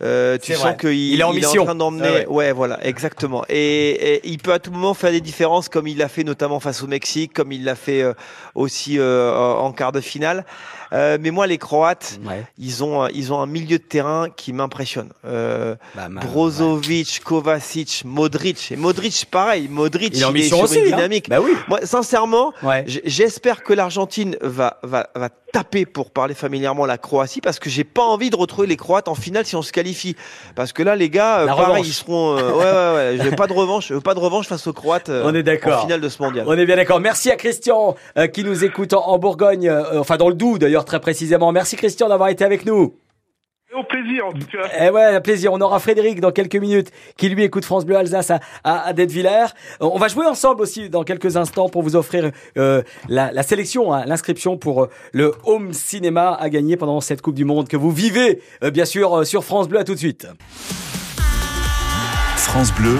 Euh, 0.01 0.37
tu 0.37 0.53
sens 0.55 0.75
qu'il 0.77 0.91
il 0.91 1.19
est 1.21 1.23
en 1.23 1.33
mission. 1.33 1.53
Est 1.53 1.59
en 1.59 1.65
train 1.65 1.75
d'emmener. 1.75 2.25
Ah 2.25 2.31
ouais. 2.31 2.51
voilà, 2.51 2.85
exactement. 2.85 3.45
Et, 3.47 4.27
il 4.27 4.39
peut 4.39 4.51
à 4.51 4.59
tout 4.59 4.71
moment 4.71 4.93
faire 4.93 5.11
des 5.11 5.21
différences, 5.21 5.69
comme 5.69 5.87
il 5.87 5.97
l'a 5.97 6.09
fait 6.09 6.23
notamment 6.23 6.59
face 6.59 6.83
au 6.83 6.87
Mexique, 6.87 7.33
comme 7.33 7.51
il 7.51 7.63
l'a 7.63 7.75
fait 7.75 8.01
euh, 8.01 8.13
aussi 8.55 8.99
euh, 8.99 9.33
en 9.33 9.71
quart 9.71 9.91
de 9.91 10.01
finale. 10.01 10.45
Euh, 10.93 11.17
mais 11.19 11.31
moi, 11.31 11.47
les 11.47 11.57
Croates, 11.57 12.19
ils 12.57 12.83
ont 12.83 13.07
ils 13.07 13.33
ont 13.33 13.39
un 13.39 13.45
milieu 13.45 13.77
de 13.77 13.83
terrain 13.83 14.27
qui 14.35 14.53
m'impressionne. 14.53 15.09
Euh, 15.25 15.75
bah, 15.95 16.07
Brozovic, 16.09 17.21
Kovacic, 17.23 18.03
Modric. 18.05 18.71
Et 18.71 18.75
Modric, 18.75 19.25
pareil. 19.29 19.67
Modric, 19.69 20.13
il 20.15 20.21
est 20.21 20.53
en 20.53 20.61
aussi, 20.61 20.79
une 20.79 20.85
hein. 20.85 20.95
dynamique. 20.95 21.29
Bah 21.29 21.39
oui. 21.41 21.51
Moi, 21.67 21.79
sincèrement, 21.83 22.53
j'espère 22.85 23.63
que 23.63 23.73
l'Argentine 23.73 24.37
va, 24.41 24.79
va 24.83 25.09
va 25.15 25.29
taper 25.55 25.85
pour 25.85 26.11
parler 26.11 26.33
familièrement 26.33 26.85
la 26.85 26.97
Croatie 26.97 27.39
parce 27.39 27.59
que 27.59 27.69
j'ai 27.69 27.85
pas 27.85 28.03
envie 28.03 28.29
de 28.29 28.35
retrouver 28.35 28.67
les 28.67 28.75
Croates 28.75 29.07
en 29.07 29.15
finale 29.15 29.45
si 29.45 29.55
on 29.55 29.61
se 29.61 29.71
qualifie. 29.71 30.17
Parce 30.53 30.73
que 30.73 30.83
là, 30.83 30.97
les 30.97 31.09
gars, 31.09 31.39
euh, 31.39 31.47
pareil, 31.47 31.85
ils 31.85 31.93
seront. 31.93 32.37
Euh, 32.37 32.51
ouais, 32.51 32.57
ouais, 32.57 33.13
ouais. 33.13 33.17
Je 33.23 33.29
veux 33.29 33.35
pas 33.35 33.47
de 33.47 33.53
revanche. 33.53 33.87
Je 33.87 33.93
veux 33.93 34.01
pas 34.01 34.13
de 34.13 34.19
revanche 34.19 34.47
face 34.47 34.67
aux 34.67 34.73
Croates. 34.73 35.09
on 35.23 35.33
est 35.33 35.43
d'accord. 35.43 35.79
En 35.79 35.81
finale 35.83 36.01
de 36.01 36.09
ce 36.09 36.21
mondial. 36.21 36.45
On 36.47 36.57
est 36.57 36.65
bien 36.65 36.75
d'accord. 36.75 36.99
Merci 36.99 37.31
à 37.31 37.37
Christian 37.37 37.95
qui 38.33 38.43
nous 38.43 38.65
écoute 38.65 38.93
en, 38.93 39.17
Bourgogne, 39.17 39.71
enfin 39.97 40.17
dans 40.17 40.27
le 40.27 40.35
Doubs 40.35 40.59
d'ailleurs 40.75 40.83
très 40.85 40.99
précisément. 40.99 41.53
Merci 41.53 41.77
Christian 41.77 42.09
d'avoir 42.09 42.27
été 42.27 42.43
avec 42.43 42.65
nous. 42.65 42.95
Au 43.73 43.83
plaisir 43.83 44.25
en 44.27 44.33
tout 44.33 44.45
cas. 44.45 44.67
Eh 44.77 44.89
ouais, 44.89 45.21
plaisir. 45.21 45.53
On 45.53 45.61
aura 45.61 45.79
Frédéric 45.79 46.19
dans 46.19 46.31
quelques 46.31 46.57
minutes 46.57 46.91
qui 47.17 47.29
lui 47.29 47.43
écoute 47.43 47.63
France 47.63 47.85
Bleu 47.85 47.95
Alsace 47.95 48.31
à, 48.31 48.39
à, 48.63 48.93
Villers. 48.93 49.53
On 49.79 49.97
va 49.97 50.09
jouer 50.09 50.25
ensemble 50.25 50.61
aussi 50.61 50.89
dans 50.89 51.03
quelques 51.03 51.37
instants 51.37 51.69
pour 51.69 51.81
vous 51.81 51.95
offrir 51.95 52.31
euh, 52.57 52.83
la, 53.07 53.43
sélection, 53.43 53.93
hein, 53.93 54.03
l'inscription 54.05 54.57
pour 54.57 54.83
euh, 54.83 54.89
le 55.13 55.33
Home 55.45 55.71
Cinéma 55.71 56.37
à 56.37 56.49
gagner 56.49 56.75
pendant 56.75 56.99
cette 56.99 57.21
Coupe 57.21 57.35
du 57.35 57.45
Monde 57.45 57.69
que 57.69 57.77
vous 57.77 57.91
vivez 57.91 58.41
euh, 58.63 58.69
bien 58.69 58.85
sûr 58.85 59.25
sur 59.25 59.45
France 59.45 59.69
Bleu. 59.69 59.79
À 59.79 59.85
tout 59.85 59.93
de 59.93 59.99
suite. 59.99 60.27
France 62.35 62.73
Bleu, 62.73 62.97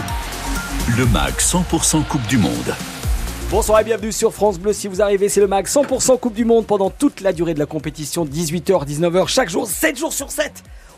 le 0.98 1.06
MAC 1.08 1.40
100% 1.40 2.06
Coupe 2.08 2.26
du 2.28 2.38
Monde. 2.38 2.74
Bonsoir 3.52 3.80
et 3.80 3.84
bienvenue 3.84 4.12
sur 4.12 4.34
France 4.34 4.58
Bleu. 4.58 4.74
Si 4.74 4.88
vous 4.88 5.04
arrivez, 5.04 5.30
c'est 5.30 5.40
le 5.40 5.48
MAG 5.48 5.68
100% 5.68 6.20
Coupe 6.20 6.34
du 6.34 6.46
Monde 6.46 6.66
pendant 6.66 6.90
toute 6.90 7.22
la 7.22 7.32
durée 7.32 7.54
de 7.54 7.60
la 7.60 7.68
compétition, 7.68 8.26
18h, 8.26 8.88
19h, 8.88 9.28
chaque 9.28 9.50
jour, 9.50 9.68
7 9.68 9.98
jours 9.98 10.12
sur 10.12 10.32
7. 10.32 10.52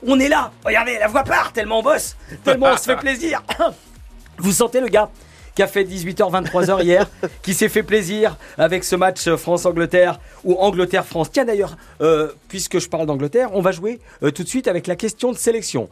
On 0.07 0.17
est 0.19 0.29
là. 0.29 0.51
Regardez, 0.63 0.97
la 0.97 1.07
voix 1.07 1.23
part, 1.23 1.51
tellement 1.51 1.79
on 1.79 1.83
bosse, 1.83 2.15
tellement 2.45 2.67
on 2.71 2.77
se 2.77 2.83
fait 2.83 2.95
plaisir. 2.95 3.43
Vous 4.37 4.53
sentez 4.53 4.79
le 4.79 4.87
gars 4.87 5.09
qui 5.55 5.63
a 5.63 5.67
fait 5.67 5.83
18h, 5.83 6.31
23h 6.31 6.83
hier, 6.83 7.09
qui 7.41 7.53
s'est 7.53 7.67
fait 7.67 7.83
plaisir 7.83 8.37
avec 8.57 8.83
ce 8.83 8.95
match 8.95 9.27
France-Angleterre 9.27 10.19
ou 10.43 10.53
Angleterre-France. 10.53 11.31
Tiens 11.31 11.45
d'ailleurs, 11.45 11.75
euh, 11.99 12.31
puisque 12.47 12.79
je 12.79 12.87
parle 12.87 13.07
d'Angleterre, 13.07 13.49
on 13.53 13.61
va 13.61 13.71
jouer 13.71 13.99
euh, 14.21 14.29
tout 14.29 14.43
de 14.43 14.47
suite 14.47 14.67
avec 14.67 14.85
la 14.87 14.95
question 14.95 15.31
de 15.31 15.37
sélection. 15.37 15.89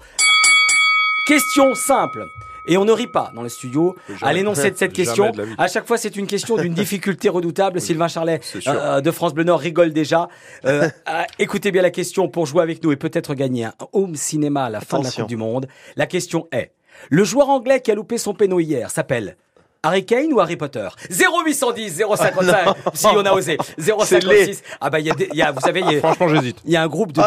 Question 1.27 1.73
simple 1.73 2.25
et 2.68 2.78
on 2.78 2.86
ne 2.86 2.91
rit 2.91 3.07
pas 3.07 3.32
dans 3.36 3.41
le 3.41 3.49
studio 3.49 3.95
à 4.22 4.34
l'énoncé 4.34 4.72
de 4.72 4.78
cette 4.78 4.93
question. 4.93 5.32
à 5.57 5.68
chaque 5.68 5.88
fois, 5.88 5.97
c'est 5.97 6.16
une 6.16 6.28
question 6.28 6.57
d'une 6.57 6.74
difficulté 6.86 7.30
redoutable. 7.30 7.82
Sylvain 7.82 8.07
Charlet 8.07 8.39
euh, 8.68 9.01
de 9.01 9.11
France 9.11 9.34
Bleu 9.34 9.43
Nord 9.43 9.59
rigole 9.59 9.93
déjà. 9.93 10.28
Euh, 10.66 10.89
écoutez 11.38 11.72
bien 11.72 11.82
la 11.82 11.91
question 11.91 12.28
pour 12.28 12.45
jouer 12.45 12.63
avec 12.63 12.84
nous 12.84 12.91
et 12.91 12.95
peut-être 12.95 13.36
gagner 13.36 13.66
un 13.66 13.74
home 13.93 14.16
cinéma 14.16 14.66
à 14.66 14.70
la 14.70 14.82
fin 14.82 14.99
de 14.99 15.03
la 15.03 15.11
Coupe 15.11 15.28
du 15.28 15.38
Monde. 15.38 15.68
La 15.95 16.07
question 16.07 16.47
est 16.51 16.72
le 17.09 17.24
joueur 17.24 17.49
anglais 17.49 17.82
qui 17.82 17.91
a 17.91 17.95
loupé 17.95 18.18
son 18.18 18.34
péno 18.34 18.59
hier 18.59 18.89
s'appelle 18.89 19.38
Harry 19.86 20.05
Kane 20.05 20.33
ou 20.33 20.39
Harry 20.39 20.57
Potter? 20.57 20.88
0810 21.11 22.03
055 22.15 22.75
si 22.93 23.05
on 23.07 23.25
a 23.25 23.31
osé. 23.33 23.57
056 23.77 24.63
ah 24.81 24.89
bah 24.89 24.99
il 24.99 25.05
y, 25.05 25.41
a 25.41 25.51
vous 25.51 25.59
savez 25.59 25.81
y 25.81 25.95
a, 25.95 25.99
franchement 25.99 26.27
j'hésite. 26.27 26.57
il 26.65 26.71
y 26.71 26.75
a 26.75 26.81
un 26.81 26.88
groupe 26.88 27.11
de 27.11 27.21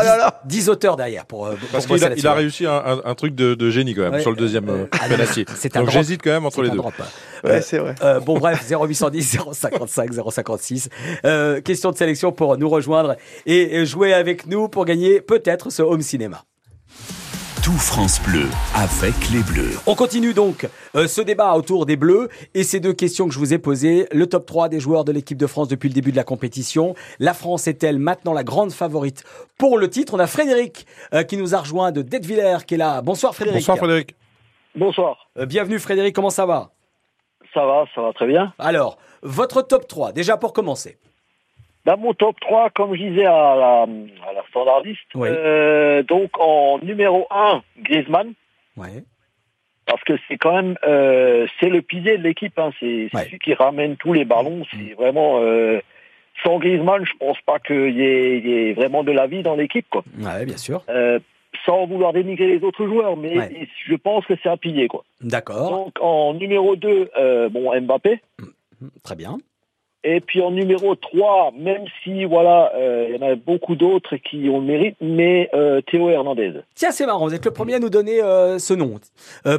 10, 0.44 0.68
auteurs 0.68 0.96
derrière 0.96 1.24
pour, 1.24 1.46
euh, 1.46 1.54
parce 1.72 1.86
qu'il 1.86 2.04
a, 2.04 2.14
il 2.14 2.26
a 2.26 2.34
réussi 2.34 2.66
un, 2.66 3.00
un, 3.04 3.14
truc 3.14 3.34
de, 3.34 3.54
de, 3.54 3.70
génie 3.70 3.94
quand 3.94 4.11
même 4.11 4.20
sur 4.20 4.30
le 4.30 4.36
deuxième 4.36 4.68
euh, 4.68 4.86
ah, 4.92 5.06
c'est 5.56 5.74
donc 5.74 5.90
j'hésite 5.90 6.22
quand 6.22 6.30
même 6.30 6.46
entre 6.46 6.62
les 6.62 6.70
deux. 6.70 6.78
hein. 6.78 7.04
ouais, 7.44 7.62
c'est 7.62 7.78
vrai. 7.78 7.94
Euh, 8.02 8.20
bon 8.20 8.38
bref 8.38 8.64
0810 8.68 9.38
055 9.52 10.11
056 10.32 10.88
euh, 11.24 11.61
question 11.61 11.92
de 11.92 11.96
sélection 11.96 12.32
pour 12.32 12.56
nous 12.59 12.68
rejoindre 12.68 13.16
et 13.46 13.84
jouer 13.86 14.12
avec 14.14 14.46
nous 14.46 14.68
pour 14.68 14.84
gagner 14.84 15.20
peut-être 15.20 15.70
ce 15.70 15.82
home 15.82 16.02
cinéma 16.02 16.44
France 17.76 18.22
Bleu 18.22 18.46
avec 18.74 19.14
les 19.30 19.42
Bleus. 19.42 19.78
On 19.86 19.94
continue 19.94 20.32
donc 20.32 20.66
euh, 20.94 21.06
ce 21.06 21.20
débat 21.20 21.54
autour 21.54 21.86
des 21.86 21.96
Bleus 21.96 22.28
et 22.54 22.62
ces 22.62 22.80
deux 22.80 22.92
questions 22.92 23.26
que 23.28 23.34
je 23.34 23.38
vous 23.38 23.52
ai 23.52 23.58
posées. 23.58 24.06
Le 24.10 24.26
top 24.26 24.46
3 24.46 24.68
des 24.68 24.80
joueurs 24.80 25.04
de 25.04 25.12
l'équipe 25.12 25.36
de 25.36 25.46
France 25.46 25.68
depuis 25.68 25.88
le 25.88 25.94
début 25.94 26.10
de 26.10 26.16
la 26.16 26.24
compétition. 26.24 26.94
La 27.18 27.34
France 27.34 27.68
est-elle 27.68 27.98
maintenant 27.98 28.32
la 28.32 28.44
grande 28.44 28.72
favorite 28.72 29.24
pour 29.58 29.78
le 29.78 29.90
titre? 29.90 30.14
On 30.14 30.18
a 30.18 30.26
Frédéric 30.26 30.86
euh, 31.12 31.24
qui 31.24 31.36
nous 31.36 31.54
a 31.54 31.58
rejoint 31.58 31.92
de 31.92 32.02
Dettvillers 32.02 32.64
qui 32.66 32.74
est 32.74 32.78
là. 32.78 33.02
Bonsoir 33.02 33.34
Frédéric. 33.34 33.60
Bonsoir 33.60 33.78
Frédéric. 33.78 34.14
Bonsoir. 34.74 35.28
Euh, 35.36 35.46
bienvenue 35.46 35.78
Frédéric, 35.78 36.14
comment 36.14 36.30
ça 36.30 36.46
va? 36.46 36.70
Ça 37.52 37.66
va, 37.66 37.84
ça 37.94 38.00
va 38.00 38.12
très 38.12 38.26
bien. 38.26 38.52
Alors, 38.58 38.98
votre 39.22 39.62
top 39.62 39.86
3, 39.88 40.12
déjà 40.12 40.36
pour 40.36 40.52
commencer. 40.52 40.98
Dans 41.89 41.97
mon 41.97 42.12
top 42.12 42.39
3, 42.41 42.68
comme 42.68 42.95
je 42.95 43.03
disais 43.03 43.24
à 43.24 43.57
la, 43.57 43.82
à 43.84 44.32
la 44.34 44.43
standardiste, 44.51 45.01
euh, 45.16 46.03
donc 46.03 46.39
en 46.39 46.78
numéro 46.82 47.26
1, 47.30 47.62
Griezmann. 47.78 48.34
Ouais. 48.76 49.05
Parce 49.86 50.05
que 50.05 50.12
c'est 50.28 50.36
quand 50.36 50.55
même 50.55 50.76
euh, 50.86 51.47
c'est 51.59 51.70
le 51.70 51.80
pilier 51.80 52.18
de 52.18 52.24
l'équipe, 52.24 52.59
hein. 52.59 52.72
c'est 52.78 53.09
celui 53.11 53.39
qui 53.39 53.55
ramène 53.55 53.97
tous 53.97 54.12
les 54.12 54.26
ballons. 54.26 54.64
C'est 54.70 54.93
vraiment 54.99 55.41
euh, 55.41 55.80
sans 56.45 56.59
Griezmann, 56.59 57.07
je 57.07 57.16
pense 57.18 57.41
pas 57.47 57.59
qu'il 57.59 57.97
y, 57.97 58.03
ait 58.03 58.74
vraiment 58.74 59.03
de 59.03 59.12
la 59.12 59.26
vie 59.26 59.43
dans 59.43 59.57
l'équipe, 59.57 59.86
quoi. 59.89 60.05
Ouais, 60.20 60.45
bien 60.45 60.59
sûr. 60.59 60.84
sans 61.64 61.86
vouloir 61.86 62.12
dénigrer 62.12 62.49
les 62.49 62.62
autres 62.64 62.84
joueurs, 62.84 63.16
mais 63.16 63.66
je 63.86 63.95
pense 63.95 64.26
que 64.26 64.34
c'est 64.43 64.51
un 64.51 64.59
pilier, 64.59 64.89
quoi. 64.89 65.05
D'accord. 65.22 65.70
Donc 65.70 65.95
en 66.03 66.34
numéro 66.34 66.76
2, 66.76 67.49
bon 67.51 67.80
Mbappé. 67.80 68.20
Très 69.03 69.16
bien. 69.16 69.39
Et 70.05 70.20
puis 70.20 70.40
en 70.40 70.51
numéro 70.53 70.94
3, 70.94 71.53
même 71.57 71.84
si 72.03 72.24
voilà, 72.24 72.72
euh, 72.76 73.07
il 73.09 73.16
y 73.16 73.24
en 73.24 73.26
a 73.32 73.34
beaucoup 73.34 73.74
d'autres 73.74 74.16
qui 74.16 74.49
ont 74.49 74.61
le 74.61 74.66
mérite, 74.66 74.96
mais 75.01 75.51
euh, 75.55 75.80
Théo 75.80 76.09
Hernandez. 76.09 76.53
Tiens, 76.74 76.92
c'est 76.92 77.05
marrant, 77.07 77.26
vous 77.26 77.34
êtes 77.34 77.44
le 77.44 77.51
premier 77.51 77.74
à 77.74 77.78
nous 77.80 77.90
donner 77.90 78.22
euh, 78.22 78.59
ce 78.59 78.74
nom. 78.74 78.94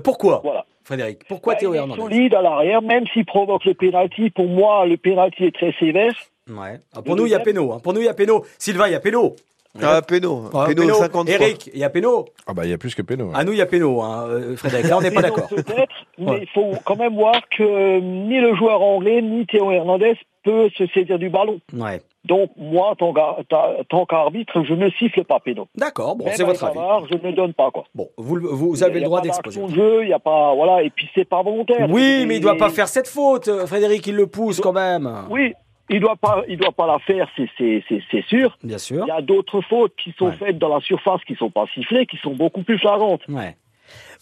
pourquoi 0.03 0.41
Voilà. 0.43 0.65
Frédéric, 0.83 1.19
pourquoi 1.27 1.53
bah, 1.53 1.59
Théo 1.59 1.73
il 1.73 1.77
Hernandez? 1.77 2.01
solide 2.01 2.33
à 2.33 2.41
l'arrière, 2.41 2.81
même 2.81 3.05
s'il 3.13 3.25
provoque 3.25 3.65
le 3.65 3.73
pénalty. 3.75 4.29
Pour 4.31 4.47
moi, 4.47 4.85
le 4.87 4.97
pénalty 4.97 5.43
est 5.45 5.53
très 5.55 5.73
sévère. 5.79 6.13
Ouais. 6.49 6.79
Ah, 6.95 7.01
pour 7.03 7.15
nous, 7.15 7.27
il 7.27 7.31
y 7.31 7.35
a 7.35 7.39
Péno. 7.39 7.71
Hein. 7.73 7.79
Pour 7.83 7.93
nous, 7.93 7.99
il 8.01 8.05
y 8.05 8.09
a 8.09 8.13
Péno. 8.15 8.43
Sylvain, 8.57 8.87
il 8.87 8.93
y 8.93 8.95
a 8.95 8.99
Péno. 8.99 9.35
Ah, 9.81 10.01
Péno. 10.01 10.49
Ah, 10.53 10.65
Péno, 10.67 10.93
50 10.93 11.29
Eric, 11.29 11.69
il 11.73 11.79
y 11.79 11.83
a 11.83 11.89
Péno. 11.89 12.25
Ah, 12.47 12.53
bah, 12.53 12.65
il 12.65 12.71
y 12.71 12.73
a 12.73 12.77
plus 12.77 12.95
que 12.95 13.01
Péno. 13.01 13.31
À 13.33 13.43
nous, 13.43 13.51
il 13.51 13.57
y 13.57 13.61
a 13.61 13.65
Péno, 13.65 14.01
hein, 14.01 14.27
Frédéric. 14.55 14.87
Là, 14.87 14.97
on 14.97 15.01
n'est 15.01 15.11
pas 15.11 15.21
d'accord. 15.21 15.47
Peut-être, 15.47 15.93
mais 16.17 16.39
il 16.41 16.47
faut 16.53 16.71
quand 16.85 16.95
même 16.95 17.15
voir 17.15 17.35
que 17.55 17.99
ni 17.99 18.39
le 18.39 18.55
joueur 18.55 18.81
anglais, 18.81 19.21
ni 19.21 19.45
Théo 19.45 19.71
Hernandez 19.71 20.17
peut 20.43 20.69
se 20.77 20.87
saisir 20.87 21.19
du 21.19 21.29
ballon. 21.29 21.59
Ouais. 21.73 22.01
Donc, 22.25 22.51
moi, 22.57 22.95
tant 22.97 24.05
qu'arbitre, 24.05 24.63
je 24.63 24.73
ne 24.73 24.89
siffle 24.91 25.23
pas 25.23 25.39
péno. 25.39 25.67
D'accord, 25.75 26.15
bon, 26.15 26.25
c'est 26.35 26.43
votre 26.43 26.63
avis. 26.63 27.07
je 27.11 27.27
ne 27.27 27.31
donne 27.31 27.53
pas, 27.53 27.71
quoi. 27.71 27.85
Bon, 27.95 28.09
vous, 28.17 28.39
vous 28.41 28.83
avez 28.83 28.99
le 28.99 29.05
droit 29.05 29.21
d'exposer. 29.21 29.61
Il 29.67 29.75
jeu, 29.75 30.03
il 30.03 30.07
n'y 30.07 30.13
a 30.13 30.19
pas, 30.19 30.53
voilà, 30.53 30.83
et 30.83 30.89
puis 30.89 31.09
c'est 31.15 31.27
pas 31.27 31.41
volontaire. 31.41 31.87
Oui, 31.89 32.25
mais 32.27 32.37
il 32.37 32.41
doit 32.41 32.57
pas 32.57 32.69
faire 32.69 32.87
cette 32.87 33.07
faute, 33.07 33.47
euh, 33.47 33.65
Frédéric, 33.65 34.05
il 34.07 34.15
le 34.15 34.27
pousse 34.27 34.59
quand 34.59 34.73
même. 34.73 35.09
Oui, 35.29 35.53
il 35.89 35.99
doit 35.99 36.15
pas, 36.15 36.43
il 36.47 36.57
doit 36.57 36.71
pas 36.71 36.87
la 36.87 36.99
faire, 36.99 37.27
c'est 37.35 38.25
sûr. 38.27 38.57
Bien 38.63 38.77
sûr. 38.77 39.05
Il 39.05 39.09
y 39.09 39.11
a 39.11 39.21
d'autres 39.21 39.61
fautes 39.61 39.93
qui 40.01 40.13
sont 40.17 40.31
faites 40.31 40.57
dans 40.57 40.73
la 40.73 40.81
surface 40.81 41.21
qui 41.25 41.35
sont 41.35 41.49
pas 41.49 41.65
sifflées, 41.73 42.05
qui 42.05 42.17
sont 42.17 42.35
beaucoup 42.35 42.63
plus 42.63 42.77
flagrantes. 42.79 43.21
Ouais. 43.27 43.55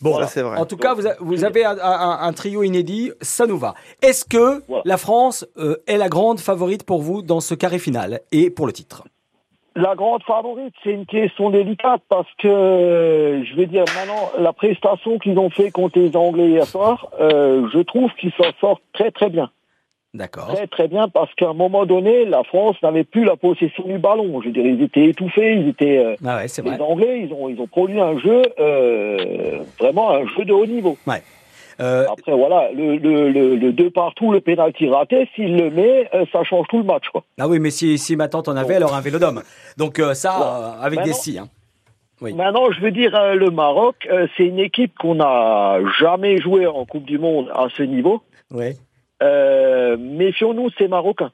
Bon, 0.01 0.19
c'est 0.27 0.43
vrai. 0.43 0.57
en 0.57 0.65
tout 0.65 0.77
cas, 0.77 0.95
vous, 1.19 1.43
avez 1.43 1.65
un, 1.65 2.33
trio 2.33 2.63
inédit, 2.63 3.11
ça 3.21 3.47
nous 3.47 3.57
va. 3.57 3.73
Est-ce 4.01 4.25
que 4.25 4.63
la 4.85 4.97
France 4.97 5.45
euh, 5.57 5.75
est 5.87 5.97
la 5.97 6.07
grande 6.07 6.39
favorite 6.39 6.85
pour 6.85 7.01
vous 7.01 7.21
dans 7.21 7.39
ce 7.39 7.55
carré 7.55 7.79
final 7.79 8.21
et 8.31 8.49
pour 8.49 8.67
le 8.67 8.73
titre? 8.73 9.03
La 9.75 9.95
grande 9.95 10.23
favorite, 10.23 10.73
c'est 10.83 10.91
une 10.91 11.05
question 11.05 11.49
délicate 11.51 12.01
parce 12.09 12.27
que, 12.39 13.43
je 13.43 13.55
vais 13.55 13.67
dire 13.67 13.85
maintenant, 13.95 14.31
la 14.39 14.51
prestation 14.51 15.19
qu'ils 15.19 15.37
ont 15.37 15.51
fait 15.51 15.69
contre 15.69 15.99
les 15.99 16.15
Anglais 16.15 16.49
hier 16.49 16.65
soir, 16.65 17.09
euh, 17.19 17.67
je 17.71 17.79
trouve 17.79 18.11
qu'ils 18.19 18.31
s'en 18.31 18.51
sortent 18.59 18.81
très 18.93 19.11
très 19.11 19.29
bien. 19.29 19.51
D'accord. 20.13 20.47
Très 20.53 20.67
très 20.67 20.87
bien 20.87 21.09
parce 21.09 21.33
qu'à 21.35 21.49
un 21.49 21.53
moment 21.53 21.85
donné, 21.85 22.25
la 22.25 22.43
France 22.43 22.75
n'avait 22.81 23.03
plus 23.03 23.23
la 23.25 23.35
possession 23.35 23.83
du 23.85 23.99
ballon. 23.99 24.41
Je 24.41 24.47
veux 24.47 24.53
dire, 24.53 24.65
ils 24.65 24.81
étaient 24.81 25.05
étouffés, 25.05 25.53
ils 25.53 25.67
étaient. 25.67 25.97
Euh, 25.97 26.15
ah 26.25 26.37
ouais, 26.37 26.47
c'est 26.47 26.63
les 26.63 26.81
Anglais, 26.81 27.27
ils 27.27 27.33
ont 27.33 27.49
ils 27.49 27.59
ont 27.59 27.67
produit 27.67 27.99
un 27.99 28.17
jeu 28.17 28.41
euh, 28.59 29.59
vraiment 29.79 30.11
un 30.11 30.25
jeu 30.25 30.45
de 30.45 30.53
haut 30.53 30.65
niveau. 30.65 30.97
Ouais. 31.05 31.21
Euh... 31.79 32.05
Après 32.09 32.31
voilà, 32.31 32.71
le, 32.71 32.95
le, 32.95 33.29
le, 33.29 33.55
le 33.55 33.71
deux 33.71 33.91
partout, 33.91 34.31
le 34.31 34.39
pénalty 34.39 34.89
raté, 34.89 35.29
s'il 35.35 35.55
le 35.55 35.69
met, 35.69 36.09
ça 36.31 36.43
change 36.43 36.65
tout 36.69 36.79
le 36.79 36.83
match. 36.85 37.03
Quoi. 37.11 37.23
Ah 37.39 37.47
oui, 37.47 37.59
mais 37.59 37.69
si, 37.69 37.99
si 37.99 38.15
ma 38.15 38.29
tante 38.29 38.47
en 38.47 38.55
avait, 38.55 38.81
aurait 38.81 38.95
un 38.95 39.01
vélodrome. 39.01 39.43
Donc 39.77 39.99
euh, 39.99 40.15
ça, 40.15 40.77
avec 40.81 41.03
des 41.03 41.13
si. 41.13 41.37
Hein. 41.37 41.49
Oui. 42.19 42.33
Maintenant, 42.33 42.71
je 42.71 42.81
veux 42.81 42.89
dire, 42.89 43.11
le 43.35 43.51
Maroc, 43.51 44.07
c'est 44.35 44.45
une 44.45 44.57
équipe 44.57 44.97
qu'on 44.97 45.15
n'a 45.15 45.77
jamais 45.99 46.37
joué 46.39 46.65
en 46.65 46.83
Coupe 46.85 47.05
du 47.05 47.19
Monde 47.19 47.51
à 47.53 47.67
ce 47.75 47.83
niveau. 47.83 48.23
Oui. 48.49 48.71
Euh, 49.23 49.97
méfions-nous, 49.97 50.69
c'est 50.77 50.87
marocain. 50.87 51.31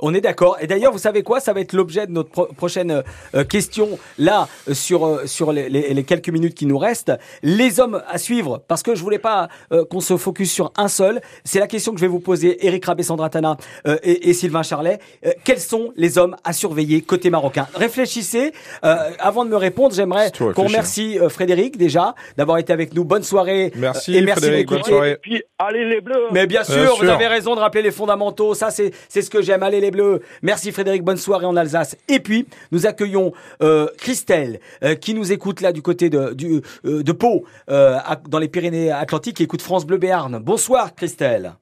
On 0.00 0.12
est 0.12 0.20
d'accord. 0.20 0.56
Et 0.60 0.66
d'ailleurs, 0.66 0.90
vous 0.90 0.98
savez 0.98 1.22
quoi? 1.22 1.38
Ça 1.38 1.52
va 1.52 1.60
être 1.60 1.72
l'objet 1.72 2.08
de 2.08 2.12
notre 2.12 2.46
prochaine 2.54 3.04
euh, 3.34 3.44
question 3.44 3.96
là 4.18 4.48
euh, 4.68 4.74
sur 4.74 5.06
euh, 5.06 5.26
sur 5.26 5.52
les, 5.52 5.68
les, 5.68 6.04
quelques 6.04 6.30
minutes 6.30 6.54
qui 6.54 6.66
nous 6.66 6.78
restent. 6.78 7.12
Les 7.44 7.78
hommes 7.78 8.02
à 8.08 8.18
suivre, 8.18 8.60
parce 8.66 8.82
que 8.82 8.96
je 8.96 9.02
voulais 9.02 9.20
pas 9.20 9.48
qu'on 9.90 10.00
se 10.00 10.16
focus 10.16 10.52
sur 10.52 10.72
un 10.76 10.88
seul. 10.88 11.20
C'est 11.44 11.60
la 11.60 11.68
question 11.68 11.92
que 11.92 11.98
je 11.98 12.04
vais 12.04 12.10
vous 12.10 12.20
poser, 12.20 12.66
Eric 12.66 12.84
Rabé-Sandratana 12.84 13.56
et, 14.02 14.30
et, 14.30 14.34
Sylvain 14.34 14.62
Charlet. 14.62 14.98
quels 15.44 15.60
sont 15.60 15.92
les 15.96 16.18
hommes 16.18 16.36
à 16.44 16.52
surveiller 16.52 17.00
côté 17.02 17.30
marocain? 17.30 17.66
Réfléchissez. 17.74 18.52
avant 18.82 19.44
de 19.44 19.50
me 19.50 19.56
répondre, 19.56 19.94
j'aimerais 19.94 20.32
qu'on 20.32 20.64
remercie 20.64 21.18
Frédéric 21.28 21.76
déjà 21.76 22.14
d'avoir 22.36 22.58
été 22.58 22.72
avec 22.72 22.94
nous. 22.94 23.04
Bonne 23.04 23.22
soirée. 23.22 23.72
Merci, 23.76 24.16
et 24.16 24.22
merci 24.22 24.42
Frédéric. 24.42 24.68
Bonne 24.68 24.84
soirée. 24.84 25.12
Et 25.12 25.16
puis 25.16 25.42
allez 25.58 25.84
les 25.84 26.00
bleus. 26.00 26.28
Mais 26.32 26.46
bien 26.46 26.64
sûr, 26.64 26.96
vous 26.96 27.08
avez 27.08 27.26
raison 27.26 27.54
de 27.54 27.60
rappeler 27.60 27.82
les 27.82 27.92
fondamentaux. 27.92 28.54
Ça, 28.54 28.70
c'est 28.70 28.92
c'est 29.08 29.22
ce 29.22 29.30
que 29.30 29.42
j'aime. 29.42 29.62
Allez 29.62 29.83
les 29.84 29.90
Bleus. 29.90 30.20
Merci 30.42 30.72
Frédéric, 30.72 31.04
bonne 31.04 31.16
soirée 31.16 31.46
en 31.46 31.56
Alsace. 31.56 31.96
Et 32.08 32.20
puis, 32.20 32.46
nous 32.72 32.86
accueillons 32.86 33.32
euh, 33.62 33.86
Christelle, 33.98 34.60
euh, 34.82 34.94
qui 34.94 35.14
nous 35.14 35.30
écoute 35.32 35.60
là 35.60 35.72
du 35.72 35.82
côté 35.82 36.10
de, 36.10 36.32
du, 36.32 36.62
euh, 36.84 37.02
de 37.02 37.12
Pau, 37.12 37.44
dans 37.68 38.38
les 38.38 38.48
Pyrénées-Atlantiques, 38.48 39.36
qui 39.36 39.42
écoute 39.42 39.62
France 39.62 39.86
Bleu 39.86 39.98
Béarn. 39.98 40.38
Bonsoir 40.38 40.94
Christelle. 40.94 41.54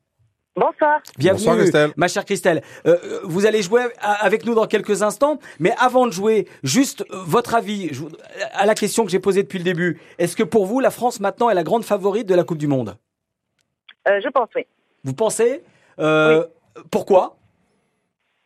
Bonsoir. 0.55 1.01
Bienvenue, 1.19 1.65
Bonsoir, 1.65 1.89
ma 1.97 2.09
chère 2.09 2.25
Christelle. 2.25 2.63
vous 3.25 3.47
allez 3.47 3.63
jouer 3.63 3.83
avec 4.01 4.45
nous 4.45 4.55
dans 4.55 4.67
quelques 4.67 5.03
instants, 5.03 5.39
mais 5.59 5.73
avant 5.79 6.07
de 6.07 6.13
jouer, 6.13 6.47
juste 6.63 7.05
votre 7.11 7.55
avis 7.55 7.91
à 8.53 8.67
la 8.67 8.75
question 8.75 9.05
que 9.05 9.11
j'ai 9.11 9.19
posée 9.19 9.43
depuis 9.43 9.59
le 9.59 9.65
début. 9.65 10.01
Est-ce 10.19 10.37
que 10.37 10.43
pour 10.43 10.67
vous, 10.67 10.81
la 10.81 10.91
France 10.91 11.21
maintenant 11.21 11.49
est 11.49 11.55
la 11.55 11.65
grande 11.65 11.85
favorite 11.85 12.29
de 12.29 12.35
la 12.35 12.45
Coupe 12.45 12.59
du 12.59 12.67
Monde? 12.67 12.97
Je 14.07 14.29
pense, 14.29 14.49
oui. 14.55 14.67
Vous 15.05 15.15
pensez? 15.15 15.63
Oui. 15.99 16.05
Pourquoi? 16.91 17.37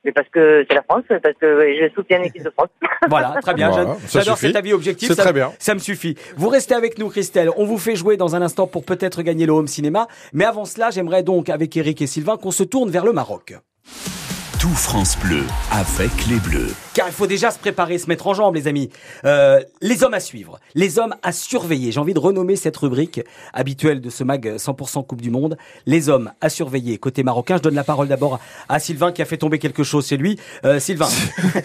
Mais 0.07 0.12
parce 0.12 0.28
que 0.28 0.64
c'est 0.68 0.74
la 0.74 0.82
France, 0.82 1.02
parce 1.09 1.34
que 1.38 1.76
je 1.80 1.92
soutiens 1.94 2.20
l'équipe 2.20 2.42
de 2.42 2.50
France. 2.50 2.68
Voilà, 3.09 3.36
très 3.42 3.54
bien. 3.54 3.70
J'adore 4.11 4.38
cet 4.38 4.57
avis 4.57 4.72
objectif. 4.72 5.09
C'est 5.09 5.16
très 5.16 5.32
bien. 5.32 5.52
Ça 5.59 5.74
me 5.74 5.78
suffit. 5.78 6.16
Vous 6.36 6.48
restez 6.48 6.74
avec 6.74 6.98
nous, 6.98 7.09
Christelle. 7.09 7.50
On 7.57 7.64
vous 7.64 7.78
fait 7.78 7.94
jouer 7.94 8.16
dans 8.16 8.34
un 8.34 8.42
instant 8.42 8.66
pour 8.66 8.84
peut-être 8.84 9.22
gagner 9.22 9.46
le 9.46 9.52
home 9.52 9.68
cinéma. 9.68 10.09
Mais 10.32 10.44
avant 10.44 10.64
cela, 10.64 10.90
j'aimerais 10.90 11.22
donc, 11.22 11.48
avec 11.48 11.76
Eric 11.76 12.02
et 12.02 12.07
Sylvain, 12.07 12.36
qu'on 12.36 12.50
se 12.50 12.64
tourne 12.64 12.90
vers 12.90 13.04
le 13.04 13.12
Maroc. 13.12 13.54
Tout 14.59 14.68
France 14.70 15.18
Bleu 15.18 15.42
avec 15.70 16.26
les 16.28 16.38
Bleus. 16.38 16.72
Car 16.96 17.09
il 17.09 17.12
faut 17.12 17.26
déjà 17.26 17.50
se 17.50 17.59
préparer, 17.59 17.98
se 17.98 18.07
mettre 18.07 18.26
en 18.26 18.32
jambe, 18.32 18.54
les 18.54 18.68
amis. 18.68 18.88
Euh, 19.26 19.61
les 19.82 20.02
hommes 20.02 20.14
à 20.14 20.20
suivre, 20.20 20.59
les 20.74 20.98
hommes 20.98 21.14
à 21.22 21.30
surveiller. 21.30 21.92
J'ai 21.92 22.00
envie 22.00 22.14
de 22.14 22.18
renommer 22.18 22.57
cette 22.57 22.74
rubrique 22.78 23.20
habituelle 23.52 24.00
de 24.00 24.09
ce 24.09 24.24
mag 24.24 24.57
100% 24.57 25.07
Coupe 25.07 25.20
du 25.20 25.28
Monde. 25.28 25.59
Les 25.84 26.09
hommes 26.09 26.30
à 26.40 26.48
surveiller 26.48 26.96
côté 26.96 27.22
marocain. 27.22 27.59
Je 27.59 27.62
donne 27.62 27.74
la 27.74 27.84
parole 27.84 28.09
d'abord 28.09 28.40
à 28.70 28.78
Sylvain 28.78 29.12
qui 29.12 29.20
a 29.20 29.26
fait 29.26 29.36
tomber 29.36 29.59
quelque 29.59 29.82
chose 29.82 30.07
chez 30.07 30.16
lui. 30.16 30.38
Euh, 30.64 30.80
Sylvain. 30.80 31.09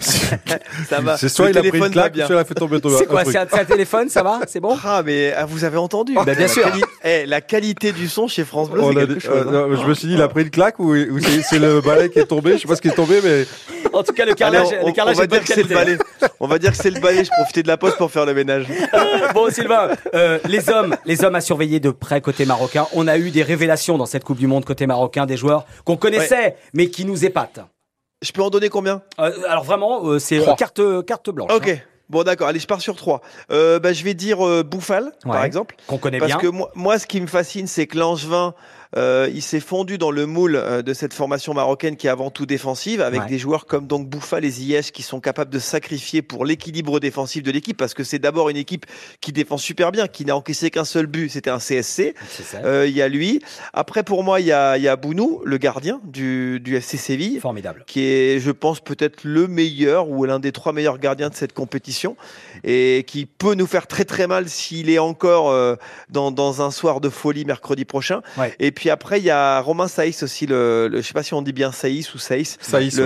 ça 0.00 1.00
va. 1.00 1.16
C'est 1.16 1.30
soit 1.30 1.48
il 1.48 1.56
a 1.56 1.62
pris 1.62 1.78
une 1.78 1.88
claque, 1.88 2.14
soit 2.14 2.26
il 2.28 2.38
a 2.38 2.44
fait 2.44 2.52
tomber 2.52 2.78
C'est 2.98 3.06
quoi 3.06 3.24
C'est 3.24 3.38
un, 3.38 3.64
téléphone, 3.64 4.10
ça 4.10 4.22
va 4.22 4.40
C'est 4.46 4.60
bon 4.60 4.76
Ah 4.84 5.02
mais 5.02 5.32
ah, 5.32 5.46
vous 5.46 5.64
avez 5.64 5.78
entendu 5.78 6.12
bah, 6.12 6.26
Bien 6.26 6.46
sûr. 6.46 6.70
Eh, 7.04 7.24
la 7.24 7.40
qualité 7.40 7.92
du 7.92 8.06
son 8.06 8.28
chez 8.28 8.44
France 8.44 8.68
Bleu, 8.68 8.82
c'est 8.86 8.94
quelque 8.94 9.18
chose. 9.18 9.46
Euh, 9.46 9.72
hein. 9.72 9.78
je 9.82 9.86
me 9.88 9.94
suis 9.94 10.08
dit, 10.08 10.14
il 10.14 10.20
a 10.20 10.28
pris 10.28 10.42
une 10.42 10.50
claque 10.50 10.78
ou, 10.78 10.94
c'est 11.48 11.58
le 11.58 11.80
balai 11.80 12.10
qui 12.10 12.18
est 12.18 12.26
tombé. 12.26 12.52
Je 12.52 12.58
sais 12.58 12.68
pas 12.68 12.76
ce 12.76 12.82
qui 12.82 12.88
est 12.92 12.96
tombé, 12.96 13.20
mais 13.22 13.46
en 13.92 14.02
tout 14.02 14.12
cas, 14.12 14.24
le 14.24 14.34
carrelage, 14.34 14.68
on, 14.80 14.86
le 14.86 14.92
carrelage 14.92 15.16
on 15.16 15.20
va 15.20 15.26
dire 15.26 15.40
que 15.40 15.46
c'est 15.46 15.62
le 15.62 15.74
balai. 15.74 15.98
On 16.40 16.46
va 16.46 16.58
dire 16.58 16.70
que 16.70 16.76
c'est 16.76 16.90
le 16.90 17.00
balai. 17.00 17.24
Je 17.24 17.30
profitais 17.30 17.62
de 17.62 17.68
la 17.68 17.76
poste 17.76 17.96
pour 17.98 18.10
faire 18.10 18.26
le 18.26 18.34
ménage. 18.34 18.66
bon, 19.34 19.50
Sylvain, 19.50 19.90
euh, 20.14 20.38
les 20.46 20.70
hommes, 20.70 20.96
les 21.04 21.24
hommes 21.24 21.34
à 21.34 21.40
surveiller 21.40 21.80
de 21.80 21.90
près 21.90 22.20
côté 22.20 22.46
marocain. 22.46 22.86
On 22.94 23.06
a 23.08 23.18
eu 23.18 23.30
des 23.30 23.42
révélations 23.42 23.98
dans 23.98 24.06
cette 24.06 24.24
Coupe 24.24 24.38
du 24.38 24.46
Monde 24.46 24.64
côté 24.64 24.86
marocain, 24.86 25.26
des 25.26 25.36
joueurs 25.36 25.66
qu'on 25.84 25.96
connaissait, 25.96 26.56
mais 26.74 26.88
qui 26.88 27.04
nous 27.04 27.24
épatent. 27.24 27.60
Je 28.22 28.30
peux 28.32 28.42
en 28.42 28.50
donner 28.50 28.68
combien? 28.68 29.02
Euh, 29.18 29.32
Alors 29.48 29.64
vraiment, 29.64 30.06
euh, 30.06 30.18
c'est 30.18 30.40
carte 30.56 30.80
carte 31.04 31.30
blanche. 31.30 31.50
Ok. 31.52 31.68
Hein. 31.68 31.78
Bon 32.12 32.24
d'accord, 32.24 32.48
allez, 32.48 32.58
je 32.58 32.66
pars 32.66 32.82
sur 32.82 32.94
trois. 32.94 33.22
Euh, 33.50 33.78
bah, 33.78 33.94
je 33.94 34.04
vais 34.04 34.12
dire 34.12 34.46
euh, 34.46 34.62
Bouffal, 34.62 35.12
par 35.24 35.42
exemple. 35.44 35.76
Qu'on 35.86 35.96
connaît 35.96 36.18
parce 36.18 36.28
bien. 36.28 36.36
Parce 36.36 36.46
que 36.46 36.54
moi, 36.54 36.70
moi, 36.74 36.98
ce 36.98 37.06
qui 37.06 37.18
me 37.22 37.26
fascine, 37.26 37.66
c'est 37.66 37.86
que 37.86 37.96
Langevin, 37.96 38.52
euh, 38.96 39.30
il 39.32 39.42
s'est 39.42 39.60
fondu 39.60 39.96
dans 39.96 40.10
le 40.10 40.26
moule 40.26 40.56
euh, 40.56 40.82
de 40.82 40.92
cette 40.92 41.14
formation 41.14 41.54
marocaine 41.54 41.96
qui 41.96 42.06
est 42.06 42.10
avant 42.10 42.30
tout 42.30 42.46
défensive, 42.46 43.00
avec 43.00 43.26
des 43.26 43.38
joueurs 43.38 43.66
comme 43.66 43.86
donc 43.86 44.08
Bouffal 44.08 44.44
et 44.44 44.50
Ziyech 44.50 44.92
qui 44.92 45.02
sont 45.02 45.20
capables 45.20 45.50
de 45.50 45.58
sacrifier 45.58 46.20
pour 46.20 46.44
l'équilibre 46.44 47.00
défensif 47.00 47.42
de 47.42 47.50
l'équipe, 47.50 47.76
parce 47.76 47.94
que 47.94 48.04
c'est 48.04 48.18
d'abord 48.18 48.50
une 48.50 48.56
équipe 48.56 48.84
qui 49.20 49.32
défend 49.32 49.56
super 49.56 49.92
bien, 49.92 50.08
qui 50.08 50.24
n'a 50.24 50.36
encaissé 50.36 50.70
qu'un 50.70 50.84
seul 50.84 51.06
but, 51.06 51.30
c'était 51.30 51.50
un 51.50 51.58
CSC. 51.58 52.14
Euh, 52.54 52.86
il 52.86 52.94
y 52.94 53.02
a 53.02 53.08
lui. 53.08 53.40
Après, 53.72 54.02
pour 54.02 54.24
moi, 54.24 54.40
il 54.40 54.46
y 54.46 54.52
a, 54.52 54.76
y 54.76 54.88
a 54.88 54.96
Bounou, 54.96 55.40
le 55.44 55.56
gardien 55.56 56.00
du, 56.04 56.60
du 56.60 56.76
FC 56.76 56.96
Séville. 56.96 57.40
Formidable. 57.40 57.84
Qui 57.86 58.04
est, 58.04 58.40
je 58.40 58.50
pense, 58.50 58.80
peut-être 58.80 59.20
le 59.24 59.48
meilleur 59.48 60.08
ou 60.08 60.24
l'un 60.24 60.38
des 60.38 60.52
trois 60.52 60.72
meilleurs 60.72 60.98
gardiens 60.98 61.30
de 61.30 61.34
cette 61.34 61.54
compétition 61.54 62.16
et 62.64 63.04
qui 63.06 63.26
peut 63.26 63.54
nous 63.54 63.66
faire 63.66 63.86
très 63.86 64.04
très 64.04 64.26
mal 64.26 64.48
s'il 64.48 64.90
est 64.90 64.98
encore 64.98 65.78
dans, 66.10 66.30
dans 66.30 66.62
un 66.62 66.70
soir 66.70 67.00
de 67.00 67.08
folie 67.08 67.44
mercredi 67.44 67.84
prochain. 67.84 68.22
Et 68.58 68.70
puis 68.70 68.81
puis 68.82 68.90
après, 68.90 69.20
il 69.20 69.24
y 69.24 69.30
a 69.30 69.60
Romain 69.60 69.86
Saïs 69.86 70.24
aussi, 70.24 70.44
le, 70.44 70.88
le, 70.88 71.02
je 71.02 71.06
sais 71.06 71.12
pas 71.12 71.22
si 71.22 71.34
on 71.34 71.42
dit 71.42 71.52
bien 71.52 71.70
Saïs 71.70 72.12
ou 72.14 72.18
Saïs, 72.18 72.58
Saïs, 72.60 73.00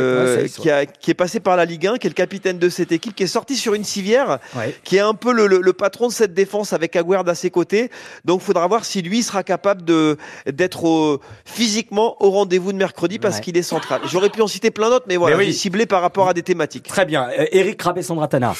qui, 0.56 0.70
a, 0.70 0.86
qui, 0.86 1.10
est 1.10 1.14
passé 1.14 1.38
par 1.38 1.54
la 1.54 1.66
Ligue 1.66 1.86
1, 1.86 1.98
qui 1.98 2.06
est 2.06 2.08
le 2.08 2.14
capitaine 2.14 2.58
de 2.58 2.70
cette 2.70 2.92
équipe, 2.92 3.14
qui 3.14 3.24
est 3.24 3.26
sorti 3.26 3.56
sur 3.56 3.74
une 3.74 3.84
civière, 3.84 4.38
qui 4.84 4.96
est 4.96 5.00
un 5.00 5.12
peu 5.12 5.34
le, 5.34 5.46
le, 5.46 5.72
patron 5.74 6.08
de 6.08 6.14
cette 6.14 6.32
défense 6.32 6.72
avec 6.72 6.96
Aguerd 6.96 7.28
à 7.28 7.34
ses 7.34 7.50
côtés. 7.50 7.90
Donc, 8.24 8.40
il 8.40 8.46
faudra 8.46 8.66
voir 8.66 8.86
si 8.86 9.02
lui 9.02 9.22
sera 9.22 9.42
capable 9.42 9.84
de 9.84 10.16
d'être 10.50 11.20
physiquement 11.44 12.16
au 12.24 12.30
rendez-vous 12.30 12.72
de 12.72 12.78
mercredi 12.78 13.18
parce 13.18 13.40
qu'il 13.40 13.58
est 13.58 13.62
central. 13.62 14.00
J'aurais 14.06 14.30
pu 14.30 14.40
en 14.40 14.46
citer 14.46 14.70
plein 14.70 14.88
d'autres, 14.88 15.04
mais 15.06 15.18
voilà, 15.18 15.36
mais 15.36 15.52
ciblé 15.52 15.84
par 15.84 16.00
rapport 16.00 16.26
à 16.26 16.32
des 16.32 16.42
thématiques. 16.42 16.88
Très 16.88 17.04
bien. 17.04 17.28
Euh, 17.38 17.44
Eric 17.52 17.82
Rabé-Sandratana. 17.82 18.54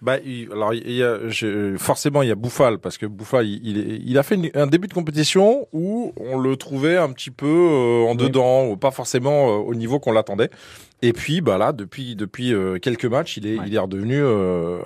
Bah, 0.00 0.16
alors, 0.50 0.72
il 0.72 0.90
y 0.90 1.02
a, 1.02 1.18
forcément, 1.76 2.22
il 2.22 2.30
y 2.30 2.32
a 2.32 2.34
Bouffal 2.34 2.78
parce 2.78 2.96
que 2.96 3.04
Bouffal, 3.04 3.46
il, 3.46 4.02
il, 4.06 4.16
a 4.16 4.22
fait 4.22 4.38
un 4.54 4.66
début 4.66 4.88
de 4.88 4.94
compétition 4.94 5.68
où 5.74 6.14
on 6.16 6.38
le 6.38 6.56
trouvé 6.62 6.96
un 6.96 7.12
petit 7.12 7.30
peu 7.30 7.46
euh, 7.46 8.06
en 8.06 8.14
dedans, 8.14 8.76
pas 8.76 8.92
forcément 8.92 9.48
euh, 9.48 9.56
au 9.56 9.74
niveau 9.74 9.98
qu'on 9.98 10.12
l'attendait. 10.12 10.48
Et 11.02 11.12
puis, 11.12 11.40
bah 11.40 11.58
là, 11.58 11.72
depuis 11.72 12.14
depuis 12.14 12.54
euh, 12.54 12.78
quelques 12.78 13.06
matchs, 13.06 13.36
il 13.36 13.46
est 13.46 13.58
il 13.66 13.74
est 13.74 13.78
redevenu 13.78 14.22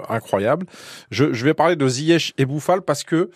incroyable. 0.09 0.67
Je, 1.11 1.33
je 1.33 1.45
vais 1.45 1.55
parler 1.55 1.77
de 1.77 1.87
Ziyech 1.87 2.33
et 2.39 2.47
Bouffal 2.47 2.81
parce 2.81 3.05
que 3.05 3.31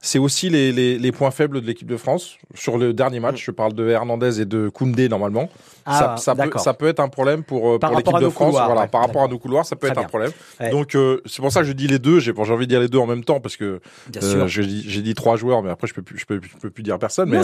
c'est 0.00 0.18
aussi 0.18 0.48
les, 0.48 0.72
les, 0.72 0.98
les, 0.98 1.12
points 1.12 1.30
faibles 1.30 1.60
de 1.60 1.66
l'équipe 1.66 1.86
de 1.86 1.96
France. 1.96 2.38
Sur 2.54 2.78
le 2.78 2.92
dernier 2.92 3.20
match, 3.20 3.42
mm. 3.42 3.44
je 3.44 3.50
parle 3.50 3.74
de 3.74 3.86
Hernandez 3.88 4.40
et 4.40 4.46
de 4.46 4.68
Koundé 4.68 5.08
normalement. 5.08 5.50
Ah, 5.84 6.16
ça, 6.16 6.34
ça, 6.34 6.34
peut, 6.34 6.58
ça, 6.58 6.74
peut, 6.74 6.88
être 6.88 7.00
un 7.00 7.08
problème 7.08 7.42
pour, 7.44 7.72
euh, 7.72 7.78
pour 7.78 7.96
l'équipe 7.96 8.18
de 8.18 8.28
France. 8.28 8.54
voilà, 8.54 8.86
par 8.86 9.02
rapport 9.02 9.24
à 9.24 9.28
nos 9.28 9.38
couloirs, 9.38 9.66
ça 9.66 9.76
peut 9.76 9.86
être 9.88 9.98
un 9.98 10.04
problème. 10.04 10.32
Donc 10.70 10.94
euh, 10.94 11.20
c'est 11.26 11.42
pour 11.42 11.52
ça 11.52 11.60
que 11.60 11.66
je 11.66 11.72
dis 11.72 11.86
les 11.86 11.98
deux. 11.98 12.18
J'ai 12.20 12.32
envie 12.32 12.66
de 12.66 12.70
dire 12.70 12.80
les 12.80 12.88
deux 12.88 12.98
en 12.98 13.06
même 13.06 13.24
temps 13.24 13.40
parce 13.40 13.56
que 13.56 13.80
euh, 14.22 14.46
j'ai 14.46 15.02
dit 15.02 15.14
trois 15.14 15.36
joueurs, 15.36 15.62
mais 15.62 15.70
après 15.70 15.86
je 15.86 15.94
peux 15.94 16.02
plus, 16.02 16.18
je 16.18 16.26
peux, 16.26 16.40
je 16.42 16.56
peux 16.56 16.70
plus 16.70 16.82
dire 16.82 16.98
personne. 16.98 17.28
Mais, 17.28 17.42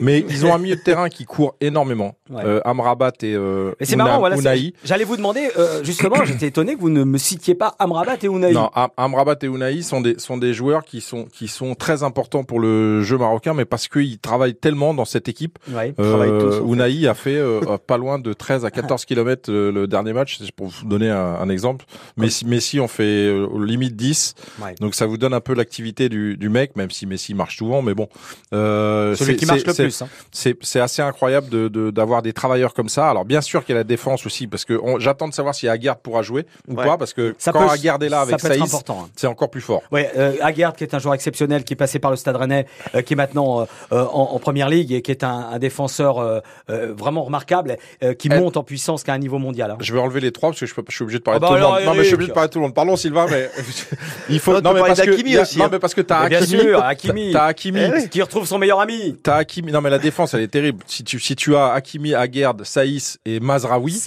mais 0.00 0.24
ils 0.28 0.46
ont 0.46 0.54
un 0.54 0.58
milieu 0.58 0.76
de 0.76 0.80
terrain 0.80 1.08
qui 1.08 1.24
court 1.24 1.56
énormément. 1.60 2.16
Euh, 2.32 2.60
Amrabat 2.64 3.12
et 3.22 3.34
euh, 3.34 3.72
c'est 3.80 3.96
marrant, 3.96 4.18
voilà, 4.18 4.36
Unai. 4.36 4.72
J'allais 4.84 5.04
vous 5.04 5.16
demander 5.16 5.48
justement, 5.82 6.24
j'étais 6.24 6.46
étonné 6.46 6.76
que 6.76 6.80
vous 6.80 6.90
ne 6.90 7.04
me 7.04 7.18
citiez 7.18 7.54
pas 7.54 7.74
Amrabat 7.78 8.16
et 8.22 8.26
Unai. 8.26 8.52
Non, 8.52 8.70
Amrabat 8.96 9.36
et 9.42 9.46
Unai 9.46 9.82
sont 9.82 10.00
des 10.00 10.18
sont 10.18 10.38
des 10.38 10.54
joueurs 10.54 10.84
qui 10.84 11.00
sont 11.00 11.24
qui 11.24 11.48
sont 11.48 11.74
très 11.74 11.90
très 11.90 12.04
important 12.04 12.44
pour 12.44 12.60
le 12.60 13.02
jeu 13.02 13.18
marocain, 13.18 13.52
mais 13.52 13.64
parce 13.64 13.88
qu'il 13.88 14.18
travaille 14.18 14.54
tellement 14.54 14.94
dans 14.94 15.04
cette 15.04 15.28
équipe. 15.28 15.58
Ouais, 15.72 15.92
euh, 15.98 16.60
Ounaï 16.60 17.08
a 17.08 17.14
fait 17.14 17.34
euh, 17.34 17.60
pas 17.86 17.96
loin 17.96 18.18
de 18.18 18.32
13 18.32 18.64
à 18.64 18.70
14 18.70 19.04
km 19.04 19.50
le, 19.50 19.86
dernier 19.86 20.12
match, 20.12 20.38
c'est 20.38 20.52
pour 20.52 20.68
vous 20.68 20.86
donner 20.86 21.10
un, 21.10 21.48
exemple. 21.48 21.84
Messi, 22.16 22.46
Messi 22.46 22.80
on 22.80 22.88
fait 22.88 23.02
euh, 23.02 23.48
limite 23.64 23.96
10, 23.96 24.34
donc 24.80 24.94
ça 24.94 25.06
vous 25.06 25.16
donne 25.16 25.34
un 25.34 25.40
peu 25.40 25.54
l'activité 25.54 26.08
du, 26.08 26.36
du 26.36 26.48
mec, 26.48 26.76
même 26.76 26.90
si 26.90 27.06
Messi 27.06 27.34
marche 27.34 27.56
souvent, 27.56 27.82
mais 27.82 27.94
bon. 27.94 28.08
Euh, 28.52 29.14
Celui 29.14 29.36
qui 29.36 29.46
marche 29.46 29.64
le 29.64 29.74
plus. 29.74 30.02
Hein. 30.02 30.08
C'est 30.30 30.80
assez 30.80 31.02
incroyable 31.02 31.48
de 31.48 31.90
d'avoir 31.90 32.22
des 32.22 32.32
travailleurs 32.32 32.74
comme 32.74 32.88
ça. 32.88 33.08
Alors 33.08 33.24
bien 33.24 33.40
sûr 33.40 33.64
qu'il 33.64 33.74
y 33.74 33.76
a 33.76 33.80
la 33.80 33.84
défense 33.84 34.26
aussi, 34.26 34.46
parce 34.46 34.64
que 34.64 34.80
j'attends 34.98 35.28
de 35.28 35.34
savoir 35.34 35.54
si 35.54 35.68
Aguerd 35.68 35.98
pourra 36.00 36.22
jouer 36.22 36.46
ou 36.68 36.74
pas, 36.74 36.96
parce 36.96 37.12
que 37.12 37.34
ça 37.38 37.52
quand 37.52 37.68
Aguerd 37.68 38.02
est 38.02 38.08
là 38.08 38.20
avec 38.20 38.40
Saïs, 38.40 38.74
hein. 38.74 38.94
c'est 39.16 39.26
encore 39.26 39.50
plus 39.50 39.60
fort. 39.60 39.82
Ouais, 39.90 40.10
euh, 40.16 40.36
Aguerd 40.42 40.76
qui 40.76 40.84
est 40.84 40.94
un 40.94 40.98
joueur 40.98 41.14
exceptionnel, 41.14 41.64
qui 41.64 41.74
est 41.74 41.76
passé 41.76 41.98
par 41.98 42.10
le 42.10 42.16
Stade 42.16 42.36
Rennais, 42.36 42.66
euh, 42.94 43.02
qui 43.02 43.14
est 43.14 43.16
maintenant 43.16 43.60
euh, 43.60 43.64
euh, 43.92 44.04
en, 44.04 44.34
en, 44.34 44.38
première 44.38 44.68
ligue 44.68 44.92
et 44.92 45.02
qui 45.02 45.10
est 45.10 45.24
un, 45.24 45.48
un 45.52 45.58
défenseur 45.58 46.18
euh, 46.18 46.40
vraiment 46.68 47.22
remarquable, 47.24 47.69
qui 48.18 48.28
eh. 48.30 48.38
monte 48.38 48.56
en 48.56 48.62
puissance 48.62 49.02
qu'à 49.02 49.12
un 49.12 49.18
niveau 49.18 49.38
mondial. 49.38 49.70
Hein. 49.70 49.76
Je 49.80 49.92
vais 49.92 50.00
enlever 50.00 50.20
les 50.20 50.32
trois 50.32 50.50
parce 50.50 50.60
que 50.60 50.66
je, 50.66 50.74
peux, 50.74 50.82
je 50.88 50.94
suis 50.94 51.02
obligé 51.02 51.18
de 51.18 51.24
parler 51.24 51.40
ah 51.42 51.46
de 51.46 51.52
bah 51.52 51.56
tout 51.56 51.62
le 51.62 51.68
monde. 51.68 51.84
Non 51.84 51.92
mais 51.94 52.02
je 52.02 52.04
suis 52.04 52.14
obligé 52.14 52.28
de 52.28 52.34
parler 52.34 52.48
de 52.48 52.52
tout 52.52 52.58
le 52.58 52.64
monde. 52.64 52.74
Pardon 52.74 52.96
Sylvain, 52.96 53.26
mais 53.30 53.50
il 54.30 54.40
faut. 54.40 54.60
Non 54.60 54.72
mais 54.72 54.80
parce 54.80 55.00
que 55.00 55.40
aussi, 55.40 55.58
non 55.58 55.68
mais 55.70 55.78
parce 55.78 55.94
que 55.94 56.00
t'as 56.00 56.20
Hakimi, 56.20 56.72
Hakimi, 56.74 57.32
t'as 57.32 57.46
Hakimi 57.46 57.80
eh 57.80 58.08
qui 58.08 58.22
retrouve 58.22 58.46
son 58.46 58.58
meilleur 58.58 58.80
ami. 58.80 59.16
T'as 59.22 59.36
Hakimi. 59.36 59.72
Non 59.72 59.80
mais 59.80 59.90
la 59.90 59.98
défense 59.98 60.34
elle 60.34 60.42
est 60.42 60.48
terrible. 60.48 60.82
Si 60.86 61.04
tu 61.04 61.18
si 61.20 61.36
tu 61.36 61.56
as 61.56 61.72
Hakimi, 61.72 62.14
Aguerd, 62.14 62.64
Saïs 62.64 63.18
et 63.24 63.40
Mazraoui, 63.40 64.00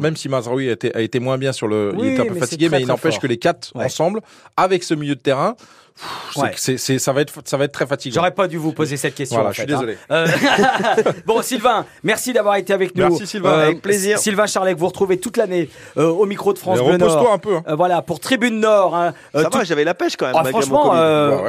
même 0.00 0.16
si 0.16 0.28
Mazraoui 0.28 0.68
a 0.68 0.72
été, 0.72 0.94
a 0.94 1.00
été 1.00 1.20
moins 1.20 1.38
bien 1.38 1.52
sur 1.52 1.68
le, 1.68 1.92
il 1.98 2.12
était 2.12 2.22
un 2.22 2.26
peu 2.26 2.34
fatigué, 2.34 2.68
mais 2.68 2.80
il 2.80 2.86
n'empêche 2.86 3.18
que 3.18 3.26
les 3.26 3.38
quatre 3.38 3.70
ensemble, 3.74 4.20
avec 4.56 4.82
ce 4.82 4.94
milieu 4.94 5.14
de 5.14 5.20
terrain, 5.20 5.56
c'est, 6.56 6.98
ça 6.98 7.12
va 7.12 7.20
être, 7.20 7.32
ça 7.44 7.56
va 7.56 7.64
être 7.64 7.72
très 7.72 7.86
fatigant. 7.86 8.14
J'aurais 8.14 8.34
pas 8.34 8.48
dû 8.48 8.56
vous 8.56 8.72
poser 8.72 8.96
cette 8.96 9.14
question. 9.14 9.36
Voilà, 9.36 9.50
je 9.52 9.62
suis 9.62 9.62
hein. 9.62 9.76
désolé. 9.76 9.98
Euh, 10.10 10.26
bon, 11.26 11.42
Sylvain, 11.42 11.86
merci 12.02 12.32
d'avoir 12.32 12.56
été 12.56 12.72
avec 12.72 12.94
nous. 12.94 13.08
Merci 13.08 13.26
Sylvain, 13.26 13.50
euh, 13.50 13.64
avec 13.66 13.82
plaisir. 13.82 14.18
Sylvain 14.18 14.46
Charlet, 14.46 14.74
vous 14.74 14.86
retrouvez 14.86 15.18
toute 15.18 15.36
l'année 15.36 15.68
euh, 15.96 16.08
au 16.08 16.26
micro 16.26 16.52
de 16.52 16.58
France 16.58 16.80
Bleu 16.80 16.96
Nord. 16.96 17.32
un 17.32 17.38
peu. 17.38 17.56
Hein. 17.56 17.74
voilà, 17.76 18.02
pour 18.02 18.20
Tribune 18.20 18.60
Nord. 18.60 18.94
Hein, 18.94 19.14
ça 19.34 19.48
va, 19.48 19.64
j'avais 19.64 19.84
la 19.84 19.94
pêche 19.94 20.16
quand 20.16 20.26
même. 20.26 20.36
Ah, 20.36 20.44
franchement, 20.44 20.92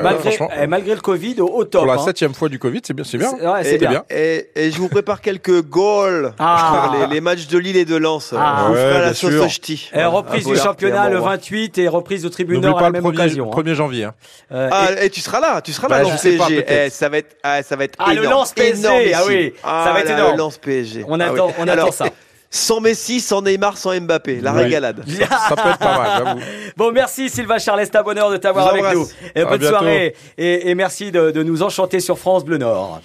malgré, 0.01 0.67
malgré, 0.67 0.95
le 0.95 1.01
Covid, 1.01 1.41
au, 1.41 1.63
top. 1.65 1.83
Pour 1.83 1.91
la 1.91 1.99
septième 1.99 2.33
fois 2.33 2.49
du 2.49 2.59
Covid, 2.59 2.81
c'est 2.83 2.93
bien, 2.93 3.05
c'est 3.05 3.17
bien. 3.17 3.31
C'est, 3.63 3.77
bien. 3.77 4.03
Et, 4.09 4.49
et, 4.55 4.71
je 4.71 4.77
vous 4.77 4.89
prépare 4.89 5.21
quelques 5.21 5.61
goals 5.63 6.33
ah. 6.39 6.91
les, 6.99 7.15
les, 7.15 7.21
matchs 7.21 7.47
de 7.47 7.57
Lille 7.57 7.77
et 7.77 7.85
de 7.85 7.95
Lens. 7.95 8.33
Ah. 8.37 8.69
La 8.73 9.13
sauce 9.13 9.59
et 9.93 10.03
Reprise 10.03 10.45
du 10.45 10.55
championnat 10.55 11.09
le 11.09 11.19
28 11.19 11.77
et 11.77 11.87
reprise 11.87 12.23
de 12.23 12.29
Tribune 12.29 12.61
Nord 12.61 12.79
à 12.79 12.83
la 12.83 12.91
même 12.91 13.05
occasion. 13.05 13.49
1er 13.49 13.73
janvier. 13.73 14.09
Ah, 14.51 14.87
tu 15.11 15.21
seras 15.21 15.39
là, 15.39 15.61
tu 15.61 15.73
seras 15.73 15.87
là 15.87 16.03
bah, 16.03 16.09
PSG. 16.21 16.65
Eh, 16.67 16.89
ça 16.89 17.09
va 17.09 17.17
être, 17.17 17.35
ah, 17.43 17.63
ça 17.63 17.75
va 17.75 17.83
être 17.83 17.95
ah, 17.99 18.11
énorme. 18.11 18.25
le 18.25 18.29
lance 18.31 18.53
PSG, 18.53 19.13
ah 19.13 19.21
oui, 19.27 19.53
ça 19.61 19.67
va 19.67 19.93
ah 19.95 19.99
être 19.99 20.11
énorme. 20.11 20.31
Le 20.31 20.37
lance 20.37 20.57
PSG. 20.57 21.05
On 21.07 21.19
attend, 21.19 21.49
ah 21.49 21.59
on 21.59 21.67
attend 21.67 21.91
ça. 21.91 22.05
Sans 22.51 22.79
Messi, 22.79 23.19
sans 23.19 23.43
Neymar, 23.43 23.77
sans 23.77 23.99
Mbappé, 23.99 24.41
la 24.41 24.53
régalade. 24.53 25.03
ça 25.07 25.55
peut 25.55 25.69
être 25.69 25.77
pas 25.77 25.97
mal, 25.97 26.23
j'avoue. 26.25 26.39
Bon, 26.75 26.91
merci 26.91 27.29
Sylvain 27.29 27.59
Charles, 27.59 27.81
c'est 27.83 27.95
un 27.95 28.01
bonheur 28.01 28.31
de 28.31 28.37
t'avoir 28.37 28.69
avec 28.69 28.83
nous. 28.93 29.07
Et 29.35 29.45
bonne 29.45 29.61
soirée 29.61 30.15
et, 30.37 30.69
et 30.69 30.75
merci 30.75 31.11
de, 31.11 31.29
de 31.29 31.43
nous 31.43 31.61
enchanter 31.61 31.99
sur 31.99 32.17
France 32.17 32.43
Bleu 32.43 32.57
Nord. 32.57 33.01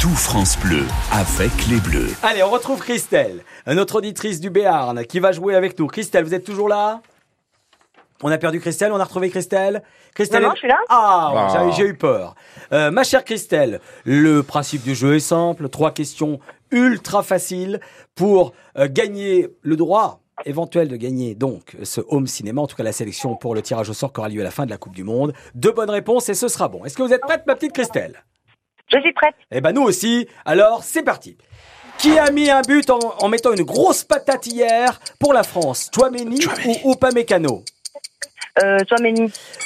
Tout 0.00 0.08
France 0.16 0.58
Bleu 0.58 0.82
avec 1.12 1.52
les 1.68 1.76
Bleus. 1.76 2.08
Allez, 2.24 2.42
on 2.42 2.50
retrouve 2.50 2.80
Christelle, 2.80 3.44
notre 3.66 3.96
auditrice 3.96 4.40
du 4.40 4.50
Béarn, 4.50 5.04
qui 5.04 5.20
va 5.20 5.30
jouer 5.30 5.54
avec 5.54 5.78
nous. 5.78 5.86
Christelle, 5.86 6.24
vous 6.24 6.34
êtes 6.34 6.44
toujours 6.44 6.68
là? 6.68 7.02
On 8.22 8.30
a 8.30 8.38
perdu 8.38 8.60
Christelle, 8.60 8.92
on 8.92 9.00
a 9.00 9.04
retrouvé 9.04 9.30
Christelle. 9.30 9.82
Christelle, 10.14 10.42
non, 10.42 10.52
je 10.54 10.58
suis 10.58 10.68
là. 10.68 10.78
Ah, 10.88 11.50
ah. 11.54 11.70
j'ai 11.76 11.84
eu 11.84 11.94
peur. 11.94 12.34
Euh, 12.72 12.90
ma 12.90 13.04
chère 13.04 13.24
Christelle, 13.24 13.80
le 14.04 14.42
principe 14.42 14.82
du 14.82 14.94
jeu 14.94 15.16
est 15.16 15.20
simple. 15.20 15.68
Trois 15.68 15.92
questions 15.92 16.38
ultra 16.70 17.22
faciles 17.22 17.80
pour 18.14 18.52
euh, 18.78 18.88
gagner 18.90 19.48
le 19.62 19.76
droit 19.76 20.20
éventuel 20.44 20.88
de 20.88 20.96
gagner 20.96 21.34
donc 21.34 21.76
ce 21.82 22.00
home 22.08 22.26
cinéma, 22.26 22.62
en 22.62 22.66
tout 22.66 22.76
cas 22.76 22.82
la 22.82 22.92
sélection 22.92 23.36
pour 23.36 23.54
le 23.54 23.62
tirage 23.62 23.88
au 23.90 23.92
sort 23.92 24.12
qui 24.12 24.20
aura 24.20 24.28
lieu 24.28 24.40
à 24.40 24.44
la 24.44 24.50
fin 24.50 24.64
de 24.64 24.70
la 24.70 24.78
Coupe 24.78 24.94
du 24.94 25.04
Monde. 25.04 25.32
Deux 25.54 25.72
bonnes 25.72 25.90
réponses 25.90 26.28
et 26.28 26.34
ce 26.34 26.48
sera 26.48 26.68
bon. 26.68 26.84
Est-ce 26.84 26.96
que 26.96 27.02
vous 27.02 27.12
êtes 27.12 27.20
prête, 27.20 27.46
ma 27.46 27.54
petite 27.54 27.72
Christelle? 27.72 28.24
Je 28.92 28.98
suis 29.00 29.12
prête. 29.12 29.34
Eh 29.50 29.60
ben 29.60 29.72
nous 29.72 29.82
aussi. 29.82 30.26
Alors 30.44 30.82
c'est 30.84 31.02
parti. 31.02 31.36
Qui 31.98 32.18
a 32.18 32.30
mis 32.30 32.50
un 32.50 32.62
but 32.62 32.90
en, 32.90 33.28
mettant 33.28 33.52
une 33.52 33.62
grosse 33.62 34.02
patate 34.02 34.46
hier 34.46 34.98
pour 35.20 35.32
la 35.32 35.44
France? 35.44 35.90
Chouameni, 35.94 36.40
ou 36.84 36.92
Upamecano 36.92 37.64
euh, 38.62 38.78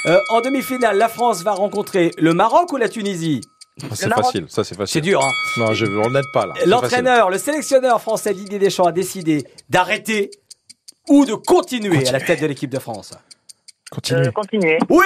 euh, 0.05 0.19
en 0.29 0.41
demi-finale, 0.41 0.97
la 0.97 1.09
France 1.09 1.43
va 1.43 1.51
rencontrer 1.51 2.11
le 2.17 2.33
Maroc 2.33 2.71
ou 2.71 2.77
la 2.77 2.87
Tunisie? 2.87 3.41
Ah, 3.83 3.87
c'est 3.93 4.09
facile, 4.09 4.45
ça 4.47 4.63
c'est 4.63 4.75
facile. 4.75 4.93
C'est 4.93 5.01
dur, 5.01 5.21
hein 5.23 5.31
Non, 5.57 5.73
je, 5.73 5.85
on 5.85 6.09
n'aide 6.09 6.25
pas 6.33 6.45
là. 6.45 6.53
L'entraîneur, 6.65 7.29
le 7.29 7.37
sélectionneur 7.37 8.01
français 8.01 8.33
Didier 8.33 8.59
Deschamps 8.59 8.85
a 8.85 8.91
décidé 8.91 9.45
d'arrêter 9.69 10.31
ou 11.09 11.25
de 11.25 11.33
continuer 11.33 12.07
à 12.07 12.11
la 12.11 12.19
tête 12.19 12.41
de 12.41 12.47
l'équipe 12.47 12.69
de 12.69 12.79
France. 12.79 13.13
Continuer. 13.91 14.27
Euh, 14.27 14.31
continuer. 14.31 14.79
Oui 14.89 15.05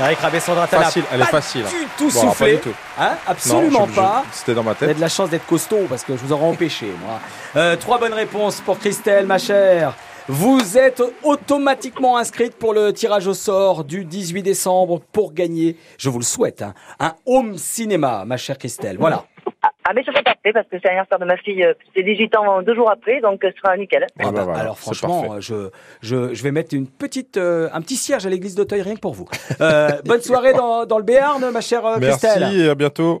Eric 0.00 0.18
Rabessandra 0.18 0.66
Facile, 0.66 1.04
elle 1.12 1.20
est 1.20 1.26
facile. 1.26 1.64
Du 1.64 1.86
tout 1.98 2.10
soufflé. 2.10 2.54
Pas 2.54 2.56
du 2.56 2.70
tout. 2.70 2.76
Hein? 2.98 3.10
Absolument 3.26 3.86
pas. 3.86 4.24
C'était 4.32 4.54
dans 4.54 4.62
ma 4.62 4.70
tête. 4.70 4.80
Vous 4.80 4.84
avez 4.84 4.94
de 4.94 5.00
la 5.00 5.08
chance 5.08 5.28
d'être 5.28 5.46
costaud 5.46 5.86
parce 5.88 6.04
que 6.04 6.16
je 6.16 6.22
vous 6.22 6.32
aurais 6.32 6.46
empêché, 6.46 6.86
moi. 7.04 7.20
Euh, 7.56 7.76
trois 7.76 7.98
bonnes 7.98 8.14
réponses 8.14 8.60
pour 8.60 8.78
Christelle, 8.78 9.26
ma 9.26 9.36
chère. 9.36 9.94
Vous 10.32 10.78
êtes 10.78 11.02
automatiquement 11.24 12.16
inscrite 12.16 12.56
pour 12.56 12.72
le 12.72 12.92
tirage 12.92 13.26
au 13.26 13.34
sort 13.34 13.82
du 13.82 14.04
18 14.04 14.44
décembre 14.44 15.00
pour 15.10 15.32
gagner, 15.32 15.74
je 15.98 16.08
vous 16.08 16.20
le 16.20 16.24
souhaite, 16.24 16.62
hein, 16.62 16.72
un 17.00 17.16
home 17.26 17.56
cinéma, 17.56 18.24
ma 18.24 18.36
chère 18.36 18.56
Christelle. 18.56 18.96
Voilà. 18.96 19.24
Ah, 19.64 19.92
mais 19.92 20.04
je 20.06 20.12
vais 20.12 20.22
parfait 20.22 20.52
parce 20.52 20.68
que 20.68 20.76
c'est 20.80 20.84
l'anniversaire 20.84 21.18
de 21.18 21.24
ma 21.24 21.36
fille, 21.36 21.64
euh, 21.64 21.74
c'est 21.96 22.04
18 22.04 22.36
ans 22.36 22.62
deux 22.62 22.76
jours 22.76 22.88
après, 22.88 23.20
donc 23.20 23.40
ce 23.42 23.50
sera 23.60 23.76
nickel. 23.76 24.06
Ah 24.20 24.30
bah, 24.30 24.46
alors 24.54 24.78
franchement, 24.78 25.40
je, 25.40 25.70
je, 26.00 26.32
je, 26.32 26.42
vais 26.44 26.52
mettre 26.52 26.76
une 26.76 26.86
petite, 26.86 27.36
euh, 27.36 27.68
un 27.72 27.80
petit 27.80 27.96
cierge 27.96 28.24
à 28.24 28.30
l'église 28.30 28.54
d'Auteuil 28.54 28.82
rien 28.82 28.94
que 28.94 29.00
pour 29.00 29.14
vous. 29.14 29.28
Euh, 29.60 29.88
bonne 30.04 30.22
soirée 30.22 30.52
dans, 30.52 30.86
dans, 30.86 30.98
le 30.98 31.04
Béarn, 31.04 31.50
ma 31.50 31.60
chère 31.60 31.82
Christelle. 32.00 32.40
Merci 32.40 32.60
et 32.60 32.70
à 32.70 32.74
bientôt. 32.76 33.20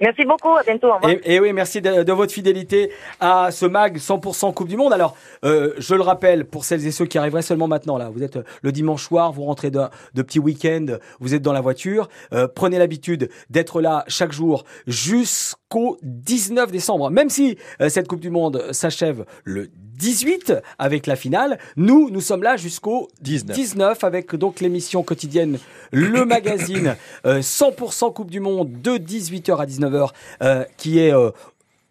Merci 0.00 0.24
beaucoup, 0.24 0.56
à 0.56 0.62
bientôt. 0.62 0.88
Au 0.88 0.94
revoir. 0.94 1.12
Et, 1.24 1.40
oui, 1.40 1.52
merci 1.52 1.82
de, 1.82 2.12
votre 2.12 2.32
fidélité 2.32 2.90
à 3.20 3.50
ce 3.50 3.66
mag 3.66 3.98
100% 3.98 4.54
Coupe 4.54 4.68
du 4.68 4.76
Monde. 4.76 4.92
Alors, 4.92 5.14
euh, 5.44 5.74
je 5.78 5.94
le 5.94 6.00
rappelle 6.00 6.46
pour 6.46 6.64
celles 6.64 6.86
et 6.86 6.90
ceux 6.90 7.04
qui 7.04 7.18
arriveraient 7.18 7.42
seulement 7.42 7.68
maintenant 7.68 7.98
là, 7.98 8.08
vous 8.08 8.22
êtes 8.22 8.36
euh, 8.36 8.44
le 8.62 8.72
dimanche 8.72 9.04
soir, 9.04 9.32
vous 9.32 9.44
rentrez 9.44 9.70
de, 9.70 9.88
petit 10.14 10.38
week-end, 10.38 10.86
vous 11.20 11.34
êtes 11.34 11.42
dans 11.42 11.52
la 11.52 11.60
voiture, 11.60 12.08
euh, 12.32 12.48
prenez 12.48 12.78
l'habitude 12.78 13.30
d'être 13.50 13.80
là 13.80 14.04
chaque 14.08 14.32
jour 14.32 14.64
jusqu'au 14.86 15.98
19 16.02 16.72
décembre. 16.72 17.10
Même 17.10 17.28
si 17.28 17.58
cette 17.88 18.08
Coupe 18.08 18.20
du 18.20 18.30
Monde 18.30 18.72
s'achève 18.72 19.24
le 19.44 19.68
18 20.00 20.54
avec 20.78 21.06
la 21.06 21.14
finale. 21.14 21.58
Nous, 21.76 22.10
nous 22.10 22.22
sommes 22.22 22.42
là 22.42 22.56
jusqu'au 22.56 23.08
19. 23.20 24.02
avec 24.02 24.34
donc 24.34 24.60
l'émission 24.60 25.02
quotidienne 25.02 25.58
Le 25.92 26.24
Magazine 26.24 26.96
100% 27.24 28.06
euh, 28.06 28.10
Coupe 28.10 28.30
du 28.30 28.40
Monde 28.40 28.80
de 28.80 28.92
18h 28.92 29.60
à 29.60 29.66
19h 29.66 30.08
euh, 30.42 30.64
qui 30.78 30.98
est 30.98 31.12
euh, 31.12 31.30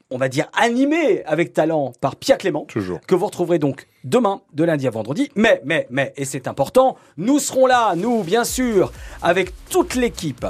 on 0.10 0.18
va 0.18 0.28
dire 0.28 0.48
animé 0.54 1.24
avec 1.26 1.54
talent 1.54 1.94
par 2.02 2.16
Pierre 2.16 2.40
Clément. 2.40 2.66
Toujours. 2.66 3.00
Que 3.02 3.14
vous 3.14 3.28
retrouverez 3.28 3.60
donc 3.60 3.86
demain, 4.04 4.42
de 4.54 4.64
lundi 4.64 4.88
à 4.88 4.90
vendredi. 4.90 5.30
Mais, 5.36 5.62
mais, 5.64 5.86
mais, 5.92 6.14
et 6.18 6.26
c'est 6.26 6.48
important, 6.48 6.98
nous 7.18 7.38
serons 7.38 7.68
là, 7.68 7.94
nous, 7.96 8.24
bien 8.24 8.44
sûr, 8.44 8.92
avec 9.22 9.54
toute 9.70 9.94
l'équipe, 9.94 10.48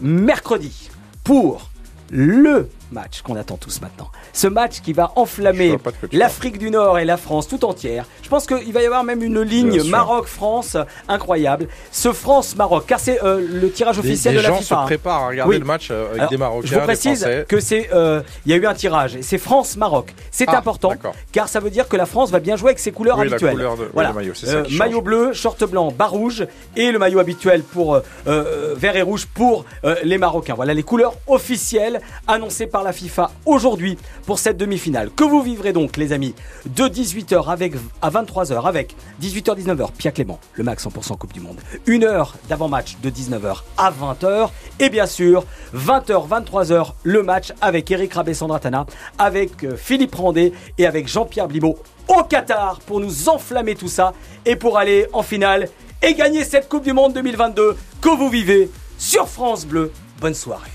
mercredi, 0.00 0.90
pour 1.24 1.72
le 2.12 2.68
match 2.94 3.20
qu'on 3.22 3.36
attend 3.36 3.58
tous 3.58 3.80
maintenant. 3.82 4.10
Ce 4.32 4.46
match 4.46 4.80
qui 4.80 4.94
va 4.94 5.12
enflammer 5.16 5.76
l'Afrique 6.12 6.58
du 6.58 6.70
Nord 6.70 6.98
et 6.98 7.04
la 7.04 7.18
France 7.18 7.48
tout 7.48 7.64
entière. 7.64 8.06
Je 8.22 8.28
pense 8.28 8.46
qu'il 8.46 8.72
va 8.72 8.82
y 8.82 8.86
avoir 8.86 9.04
même 9.04 9.22
une 9.22 9.42
ligne 9.42 9.82
Maroc-France 9.82 10.78
incroyable. 11.08 11.68
Ce 11.90 12.12
France-Maroc, 12.12 12.84
car 12.86 13.00
c'est 13.00 13.22
euh, 13.22 13.46
le 13.46 13.70
tirage 13.70 13.98
officiel 13.98 14.36
de 14.36 14.40
la 14.40 14.52
FIFA. 14.52 14.58
Les 14.58 14.64
gens 14.64 14.82
se 14.82 14.86
préparent 14.86 15.24
à 15.24 15.28
regarder 15.28 15.58
le 15.58 15.64
match 15.64 15.88
euh, 15.90 16.14
avec 16.14 16.30
des 16.30 16.36
Marocains. 16.36 16.68
Je 16.68 16.74
vous 16.74 16.80
précise 16.80 17.28
que 17.48 17.60
c'est, 17.60 17.90
euh, 17.92 18.22
il 18.46 18.52
y 18.52 18.54
a 18.54 18.56
eu 18.56 18.66
un 18.66 18.74
tirage. 18.74 19.18
C'est 19.20 19.38
France-Maroc. 19.38 20.14
C'est 20.30 20.48
ah, 20.48 20.58
important, 20.58 20.92
car 21.32 21.48
ça 21.48 21.60
veut 21.60 21.70
dire 21.70 21.88
que 21.88 21.96
la 21.96 22.06
France 22.06 22.30
va 22.30 22.40
bien 22.40 22.56
jouer 22.56 22.68
avec 22.68 22.78
ses 22.78 22.92
couleurs 22.92 23.20
habituelles. 23.20 23.58
voilà. 23.92 24.12
maillot, 24.12 24.32
maillot 24.78 25.02
bleu, 25.02 25.32
short 25.32 25.62
blanc, 25.64 25.90
bas 25.90 26.06
rouge 26.06 26.46
et 26.76 26.92
le 26.92 26.98
maillot 26.98 27.18
habituel 27.18 27.62
pour 27.62 28.00
vert 28.26 28.96
et 28.96 29.02
rouge 29.02 29.26
pour 29.26 29.64
les 30.04 30.18
Marocains. 30.18 30.54
Voilà 30.54 30.74
les 30.74 30.82
couleurs 30.82 31.14
officielles 31.26 32.00
annoncées 32.26 32.66
par 32.66 32.83
la 32.84 32.92
FIFA 32.92 33.32
aujourd'hui 33.46 33.98
pour 34.26 34.38
cette 34.38 34.56
demi-finale 34.56 35.10
que 35.10 35.24
vous 35.24 35.42
vivrez 35.42 35.72
donc 35.72 35.96
les 35.96 36.12
amis 36.12 36.34
de 36.66 36.84
18h 36.84 37.50
avec, 37.50 37.74
à 38.00 38.10
23h 38.10 38.66
avec 38.66 38.94
18h-19h 39.20 39.92
Pierre 39.96 40.12
Clément, 40.12 40.38
le 40.54 40.64
max 40.64 40.86
100% 40.86 41.18
Coupe 41.18 41.32
du 41.32 41.40
Monde. 41.40 41.58
Une 41.86 42.04
heure 42.04 42.36
d'avant-match 42.48 42.96
de 43.02 43.10
19h 43.10 43.62
à 43.76 43.90
20h 43.90 44.50
et 44.80 44.90
bien 44.90 45.06
sûr 45.06 45.44
20h-23h 45.74 46.92
le 47.02 47.22
match 47.22 47.52
avec 47.60 47.90
Eric 47.90 48.14
Rabé-Sandratana, 48.14 48.86
avec 49.18 49.64
euh, 49.64 49.76
Philippe 49.76 50.14
Randé 50.14 50.52
et 50.78 50.86
avec 50.86 51.08
Jean-Pierre 51.08 51.48
Blibaud 51.48 51.78
au 52.08 52.22
Qatar 52.22 52.80
pour 52.80 53.00
nous 53.00 53.28
enflammer 53.28 53.74
tout 53.74 53.88
ça 53.88 54.12
et 54.44 54.56
pour 54.56 54.78
aller 54.78 55.06
en 55.12 55.22
finale 55.22 55.68
et 56.02 56.14
gagner 56.14 56.44
cette 56.44 56.68
Coupe 56.68 56.84
du 56.84 56.92
Monde 56.92 57.14
2022 57.14 57.76
que 58.00 58.08
vous 58.10 58.28
vivez 58.28 58.70
sur 58.98 59.26
France 59.28 59.66
Bleu. 59.66 59.90
Bonne 60.20 60.34
soirée. 60.34 60.73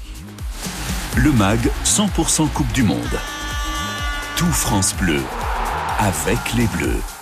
Le 1.16 1.32
MAG 1.32 1.60
100% 1.84 2.50
Coupe 2.50 2.72
du 2.72 2.84
Monde. 2.84 3.20
Tout 4.36 4.46
France 4.46 4.96
Bleu 4.96 5.22
avec 6.00 6.54
les 6.56 6.68
Bleus. 6.68 7.19